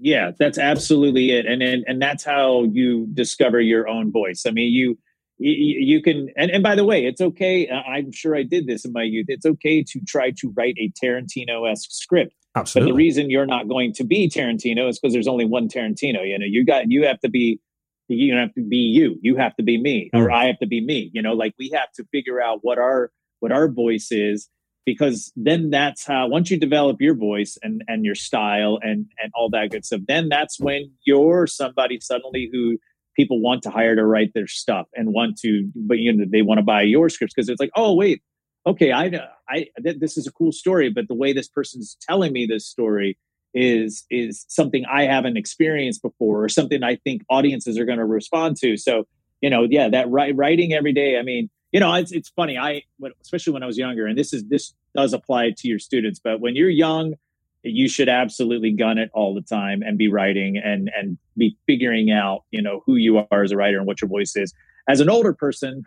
Yeah, 0.04 0.32
that's 0.36 0.58
absolutely 0.58 1.30
it, 1.30 1.46
and, 1.46 1.62
and 1.62 1.84
and 1.86 2.02
that's 2.02 2.24
how 2.24 2.64
you 2.64 3.06
discover 3.14 3.60
your 3.60 3.86
own 3.88 4.10
voice. 4.10 4.42
I 4.46 4.50
mean, 4.50 4.72
you 4.72 4.98
you, 5.38 5.76
you 5.78 6.02
can, 6.02 6.28
and, 6.36 6.50
and 6.50 6.62
by 6.62 6.74
the 6.74 6.84
way, 6.84 7.04
it's 7.06 7.20
okay. 7.20 7.68
uh, 7.68 7.82
I'm 7.82 8.10
sure 8.12 8.36
I 8.36 8.42
did 8.42 8.66
this 8.66 8.84
in 8.84 8.92
my 8.92 9.04
youth. 9.04 9.26
It's 9.28 9.46
okay 9.46 9.82
to 9.84 10.00
try 10.06 10.32
to 10.38 10.52
write 10.56 10.74
a 10.78 10.90
Tarantino 11.02 11.70
esque 11.70 11.90
script, 11.92 12.34
Absolutely. 12.56 12.90
but 12.90 12.94
the 12.94 12.96
reason 12.96 13.30
you're 13.30 13.46
not 13.46 13.68
going 13.68 13.92
to 13.94 14.04
be 14.04 14.28
Tarantino 14.28 14.88
is 14.88 14.98
because 14.98 15.12
there's 15.12 15.28
only 15.28 15.44
one 15.44 15.68
Tarantino. 15.68 16.26
You 16.28 16.38
know, 16.38 16.46
you 16.46 16.64
got 16.64 16.90
you 16.90 17.06
have 17.06 17.20
to 17.20 17.28
be. 17.30 17.60
You 18.08 18.34
have 18.36 18.52
to 18.54 18.62
be 18.62 18.76
you. 18.76 19.18
You 19.22 19.36
have 19.36 19.54
to 19.56 19.62
be 19.62 19.80
me, 19.80 20.10
or 20.12 20.26
Mm. 20.26 20.34
I 20.34 20.44
have 20.46 20.58
to 20.58 20.66
be 20.66 20.84
me. 20.84 21.10
You 21.14 21.22
know, 21.22 21.32
like 21.32 21.54
we 21.58 21.70
have 21.70 21.92
to 21.92 22.04
figure 22.10 22.42
out 22.42 22.58
what 22.62 22.78
our 22.78 23.10
what 23.38 23.52
our 23.52 23.68
voice 23.68 24.08
is 24.10 24.48
because 24.84 25.32
then 25.36 25.70
that's 25.70 26.04
how 26.04 26.26
once 26.26 26.50
you 26.50 26.58
develop 26.58 27.00
your 27.00 27.14
voice 27.14 27.56
and 27.62 27.82
and 27.88 28.04
your 28.04 28.14
style 28.14 28.78
and 28.82 29.06
and 29.22 29.32
all 29.34 29.48
that 29.50 29.70
good 29.70 29.84
stuff 29.84 30.00
then 30.08 30.28
that's 30.28 30.58
when 30.60 30.90
you're 31.04 31.46
somebody 31.46 31.98
suddenly 32.00 32.48
who 32.52 32.78
people 33.16 33.40
want 33.40 33.62
to 33.62 33.70
hire 33.70 33.94
to 33.94 34.04
write 34.04 34.32
their 34.34 34.46
stuff 34.46 34.86
and 34.94 35.12
want 35.12 35.36
to 35.38 35.70
but 35.74 35.98
you 35.98 36.12
know 36.12 36.24
they 36.30 36.42
want 36.42 36.58
to 36.58 36.64
buy 36.64 36.82
your 36.82 37.08
scripts 37.08 37.34
because 37.34 37.48
it's 37.48 37.60
like 37.60 37.70
oh 37.76 37.94
wait 37.94 38.22
okay 38.66 38.92
i 38.92 39.10
i 39.48 39.66
th- 39.82 39.98
this 39.98 40.16
is 40.16 40.26
a 40.26 40.32
cool 40.32 40.52
story 40.52 40.90
but 40.90 41.08
the 41.08 41.14
way 41.14 41.32
this 41.32 41.48
person's 41.48 41.96
telling 42.00 42.32
me 42.32 42.46
this 42.46 42.66
story 42.66 43.18
is 43.54 44.04
is 44.10 44.44
something 44.48 44.84
i 44.90 45.04
haven't 45.04 45.36
experienced 45.36 46.02
before 46.02 46.42
or 46.42 46.48
something 46.48 46.82
i 46.82 46.96
think 46.96 47.22
audiences 47.28 47.78
are 47.78 47.84
going 47.84 47.98
to 47.98 48.04
respond 48.04 48.56
to. 48.56 48.76
So 48.76 49.06
you 49.42 49.50
know 49.50 49.66
yeah 49.68 49.88
that 49.90 50.06
wri- 50.06 50.32
writing 50.34 50.72
every 50.72 50.94
day 50.94 51.18
i 51.18 51.22
mean 51.22 51.50
you 51.72 51.80
know 51.80 51.92
it's, 51.94 52.12
it's 52.12 52.28
funny 52.30 52.56
i 52.56 52.82
especially 53.20 53.52
when 53.52 53.62
i 53.62 53.66
was 53.66 53.78
younger 53.78 54.06
and 54.06 54.16
this 54.16 54.32
is 54.32 54.44
this 54.44 54.74
does 54.94 55.12
apply 55.12 55.50
to 55.50 55.68
your 55.68 55.78
students 55.78 56.20
but 56.22 56.40
when 56.40 56.54
you're 56.54 56.68
young 56.68 57.14
you 57.62 57.88
should 57.88 58.08
absolutely 58.08 58.72
gun 58.72 58.98
it 58.98 59.10
all 59.14 59.34
the 59.34 59.40
time 59.40 59.82
and 59.82 59.96
be 59.96 60.08
writing 60.08 60.56
and 60.56 60.90
and 60.96 61.16
be 61.36 61.56
figuring 61.66 62.10
out 62.10 62.44
you 62.50 62.60
know 62.60 62.82
who 62.84 62.96
you 62.96 63.18
are 63.18 63.42
as 63.42 63.52
a 63.52 63.56
writer 63.56 63.78
and 63.78 63.86
what 63.86 64.00
your 64.00 64.08
voice 64.08 64.34
is. 64.36 64.52
As 64.88 65.00
an 65.00 65.08
older 65.08 65.32
person 65.32 65.84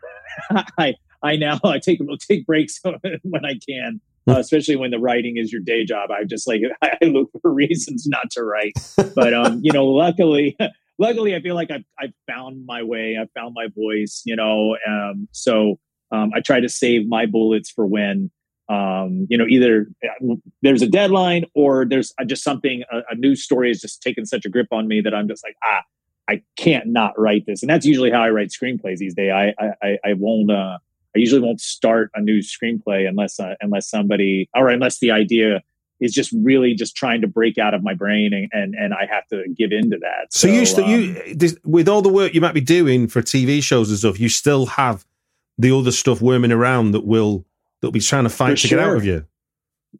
i 0.78 0.96
i 1.22 1.36
now 1.36 1.60
i 1.64 1.80
take 1.80 2.00
take 2.20 2.46
breaks 2.46 2.80
when 3.24 3.46
i 3.46 3.60
can 3.68 4.00
uh, 4.28 4.40
especially 4.40 4.76
when 4.76 4.90
the 4.90 4.98
writing 4.98 5.38
is 5.38 5.52
your 5.52 5.62
day 5.62 5.86
job. 5.86 6.10
I 6.10 6.24
just 6.24 6.48
like 6.48 6.62
i 6.82 6.98
look 7.06 7.30
for 7.42 7.52
reasons 7.54 8.08
not 8.08 8.32
to 8.32 8.44
write. 8.44 8.74
But 9.16 9.34
um 9.34 9.60
you 9.62 9.72
know 9.72 9.86
luckily 9.86 10.58
luckily 10.98 11.36
i 11.36 11.42
feel 11.42 11.56
like 11.56 11.72
i've, 11.72 11.84
I've 12.00 12.14
found 12.28 12.66
my 12.66 12.84
way 12.84 13.18
i've 13.20 13.32
found 13.32 13.54
my 13.54 13.68
voice 13.76 14.22
you 14.26 14.36
know 14.36 14.78
um 14.88 15.28
so 15.32 15.80
um, 16.12 16.32
i 16.36 16.42
try 16.42 16.60
to 16.60 16.70
save 16.70 17.08
my 17.08 17.26
bullets 17.26 17.70
for 17.70 17.86
when 17.86 18.32
um, 18.68 19.28
you 19.30 19.38
know 19.38 19.46
either 19.48 19.88
uh, 20.04 20.36
there's 20.64 20.82
a 20.82 20.88
deadline 20.88 21.46
or 21.54 21.86
there's 21.86 22.14
uh, 22.20 22.26
just 22.26 22.44
something 22.44 22.84
a, 22.92 23.00
a 23.12 23.16
news 23.16 23.44
story 23.44 23.68
has 23.68 23.80
just 23.80 24.02
taken 24.02 24.26
such 24.26 24.46
a 24.46 24.50
grip 24.50 24.68
on 24.72 24.88
me 24.88 25.02
that 25.02 25.14
i'm 25.14 25.28
just 25.28 25.44
like 25.44 25.56
ah 25.64 25.82
i 26.28 26.42
can't 26.58 26.88
not 26.88 27.14
write 27.20 27.46
this. 27.46 27.62
And 27.62 27.70
that's 27.70 27.86
usually 27.86 28.10
how 28.10 28.24
i 28.24 28.30
write 28.30 28.50
screenplays 28.50 28.98
these 28.98 29.14
days. 29.14 29.32
I 29.32 29.54
i, 29.84 29.98
I 30.04 30.14
won't 30.14 30.50
uh, 30.52 30.80
i 31.16 31.20
usually 31.20 31.42
won't 31.42 31.62
start 31.62 32.10
a 32.16 32.22
new 32.22 32.40
screenplay 32.40 33.08
unless 33.08 33.40
uh, 33.40 33.54
unless 33.62 33.88
somebody 33.88 34.50
or 34.56 34.70
unless 34.70 35.00
the 35.00 35.12
idea 35.12 35.62
is 36.00 36.14
just 36.14 36.34
really 36.44 36.74
just 36.74 36.96
trying 36.96 37.22
to 37.22 37.28
break 37.28 37.58
out 37.58 37.74
of 37.74 37.84
my 37.84 37.94
brain 37.94 38.34
and 38.34 38.50
and, 38.52 38.76
and 38.76 38.94
i 38.94 39.06
have 39.10 39.28
to 39.28 39.44
give 39.56 39.72
into 39.72 39.98
that 39.98 40.32
So, 40.32 40.48
you 40.48 40.66
still 40.66 40.86
um, 40.86 40.92
you 40.92 41.36
this, 41.36 41.58
with 41.64 41.88
all 41.88 42.02
the 42.02 42.10
work 42.10 42.34
you 42.34 42.42
might 42.42 42.54
be 42.54 42.62
doing 42.62 43.08
for 43.08 43.22
TV 43.22 43.62
shows 43.62 43.90
and 43.90 44.00
stuff, 44.00 44.20
you 44.20 44.30
still 44.30 44.66
have 44.66 45.06
the 45.58 45.72
other 45.72 45.92
stuff 45.92 46.22
worming 46.22 46.52
around 46.52 46.92
that 46.92 47.06
will 47.06 47.46
that'll 47.82 47.92
be 47.92 48.00
trying 48.00 48.24
to 48.24 48.30
fight 48.30 48.58
to 48.58 48.68
get 48.68 48.80
out 48.80 48.96
of 48.96 49.06
you. 49.06 49.26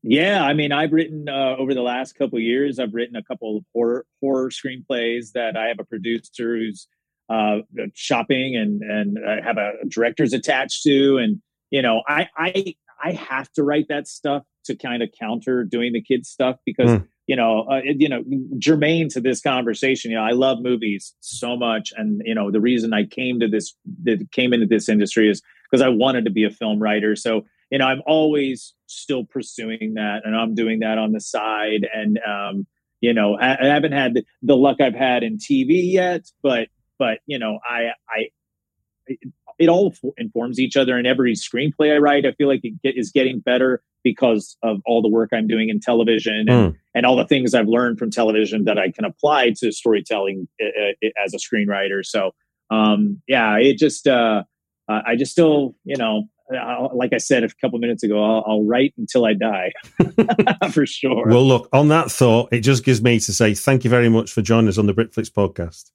Yeah, 0.04 0.44
I 0.44 0.54
mean, 0.54 0.72
I've 0.72 0.92
written 0.92 1.30
uh, 1.30 1.56
over 1.58 1.74
the 1.74 1.82
last 1.82 2.14
couple 2.14 2.38
of 2.38 2.44
years. 2.44 2.80
I've 2.80 2.94
written 2.94 3.16
a 3.16 3.24
couple 3.24 3.58
of 3.58 3.64
horror 3.74 4.06
horror 4.22 4.50
screenplays 4.50 5.32
that 5.34 5.56
I 5.56 5.68
have 5.68 5.80
a 5.80 5.86
producer 5.86 6.58
who's 6.58 6.88
uh, 7.30 7.60
shopping 7.94 8.56
and 8.56 8.82
and 8.82 9.18
I 9.26 9.42
have 9.42 9.58
a 9.58 9.74
director's 9.88 10.34
attached 10.34 10.84
to, 10.84 11.18
and 11.18 11.42
you 11.72 11.82
know, 11.82 12.04
I 12.08 12.28
I 12.38 12.76
I 13.04 13.12
have 13.14 13.52
to 13.54 13.64
write 13.64 13.88
that 13.90 14.08
stuff 14.08 14.44
to 14.66 14.76
kind 14.76 15.02
of 15.04 15.10
counter 15.20 15.64
doing 15.64 15.94
the 15.94 16.02
kids 16.02 16.30
stuff 16.30 16.58
because 16.66 16.90
Mm. 16.90 17.08
you 17.28 17.36
know 17.36 17.64
uh, 17.72 17.82
you 17.84 18.10
know 18.10 18.24
germane 18.60 19.10
to 19.10 19.22
this 19.22 19.42
conversation. 19.42 20.12
You 20.12 20.18
know, 20.18 20.24
I 20.24 20.32
love 20.32 20.60
movies 20.62 21.14
so 21.22 21.56
much, 21.58 21.92
and 21.96 22.22
you 22.26 22.36
know, 22.36 22.52
the 22.52 22.62
reason 22.62 22.94
I 22.94 23.06
came 23.06 23.40
to 23.40 23.48
this 23.48 23.74
that 24.04 24.32
came 24.32 24.54
into 24.54 24.68
this 24.68 24.90
industry 24.90 25.30
is 25.30 25.42
because 25.70 25.82
I 25.82 25.90
wanted 25.90 26.26
to 26.26 26.32
be 26.32 26.44
a 26.44 26.52
film 26.52 26.80
writer. 26.80 27.16
So 27.16 27.46
you 27.72 27.80
know, 27.80 27.86
I'm 27.86 28.02
always 28.06 28.74
still 28.88 29.26
pursuing 29.26 29.96
that 29.96 30.22
and 30.24 30.36
I'm 30.36 30.56
doing 30.56 30.80
that 30.80 30.98
on 30.98 31.12
the 31.14 31.20
side. 31.20 31.88
And, 31.94 32.20
um, 32.26 32.68
you 33.02 33.14
know, 33.14 33.36
I, 33.38 33.58
I 33.60 33.66
haven't 33.74 33.92
had 33.94 34.14
the, 34.14 34.24
the 34.44 34.56
luck 34.56 34.80
I've 34.80 34.94
had 34.94 35.24
in 35.24 35.38
TV 35.38 35.92
yet, 35.92 36.26
but, 36.44 36.68
but, 37.00 37.20
you 37.26 37.40
know, 37.40 37.60
I, 37.68 37.90
I, 38.08 39.18
it, 39.60 39.70
all 39.70 39.92
f- 39.94 40.12
informs 40.18 40.60
each 40.60 40.76
other 40.76 40.98
and 40.98 41.06
every 41.08 41.34
screenplay 41.34 41.94
I 41.94 41.98
write, 41.98 42.26
I 42.26 42.32
feel 42.34 42.48
like 42.48 42.62
it 42.64 42.74
get, 42.84 42.98
is 42.98 43.12
getting 43.12 43.40
better 43.40 43.82
because 44.04 44.56
of 44.62 44.82
all 44.86 45.02
the 45.02 45.10
work 45.10 45.30
I'm 45.34 45.48
doing 45.48 45.70
in 45.70 45.80
television 45.80 46.46
and, 46.48 46.50
Mm. 46.50 46.76
and 46.94 47.06
all 47.06 47.16
the 47.16 47.26
things 47.26 47.54
I've 47.56 47.68
learned 47.68 47.98
from 47.98 48.12
television 48.12 48.66
that 48.66 48.78
I 48.78 48.92
can 48.92 49.04
apply 49.06 49.54
to 49.58 49.72
storytelling 49.72 50.48
uh, 50.64 50.92
as 51.24 51.34
a 51.34 51.38
screenwriter. 51.38 52.06
So, 52.06 52.32
um, 52.70 53.22
yeah, 53.28 53.58
it 53.58 53.78
just, 53.80 54.08
uh, 54.08 54.44
uh, 54.88 55.02
I 55.08 55.16
just 55.16 55.32
still, 55.32 55.76
you 55.86 55.96
know, 55.98 56.26
I'll, 56.56 56.92
like 56.94 57.14
I 57.14 57.18
said 57.18 57.44
a 57.44 57.50
couple 57.60 57.80
minutes 57.80 58.04
ago, 58.04 58.24
I'll, 58.24 58.44
I'll 58.46 58.64
write 58.64 58.94
until 59.00 59.26
I 59.26 59.34
die, 59.34 59.72
for 60.72 60.86
sure. 60.86 61.26
Well, 61.28 61.44
look, 61.48 61.68
on 61.74 61.88
that 61.88 62.12
thought, 62.12 62.54
it 62.54 62.60
just 62.60 62.86
gives 62.86 63.02
me 63.02 63.20
to 63.22 63.34
say 63.34 63.56
thank 63.56 63.84
you 63.84 63.90
very 63.90 64.10
much 64.10 64.32
for 64.32 64.44
joining 64.44 64.68
us 64.68 64.78
on 64.78 64.86
the 64.86 64.94
Britflix 64.94 65.32
podcast. 65.32 65.90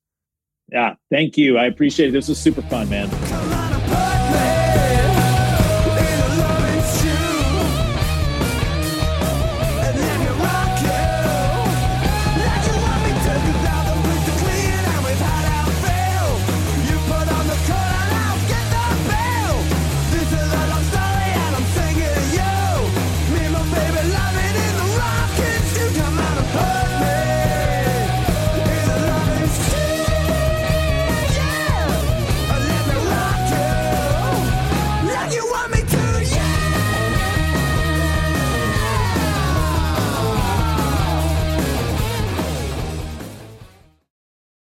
yeah, 0.72 0.94
thank 1.12 1.38
you. 1.38 1.56
I 1.58 1.66
appreciate 1.66 2.08
it. 2.08 2.12
This 2.12 2.28
was 2.28 2.38
super 2.38 2.62
fun, 2.62 2.90
man. 2.90 3.49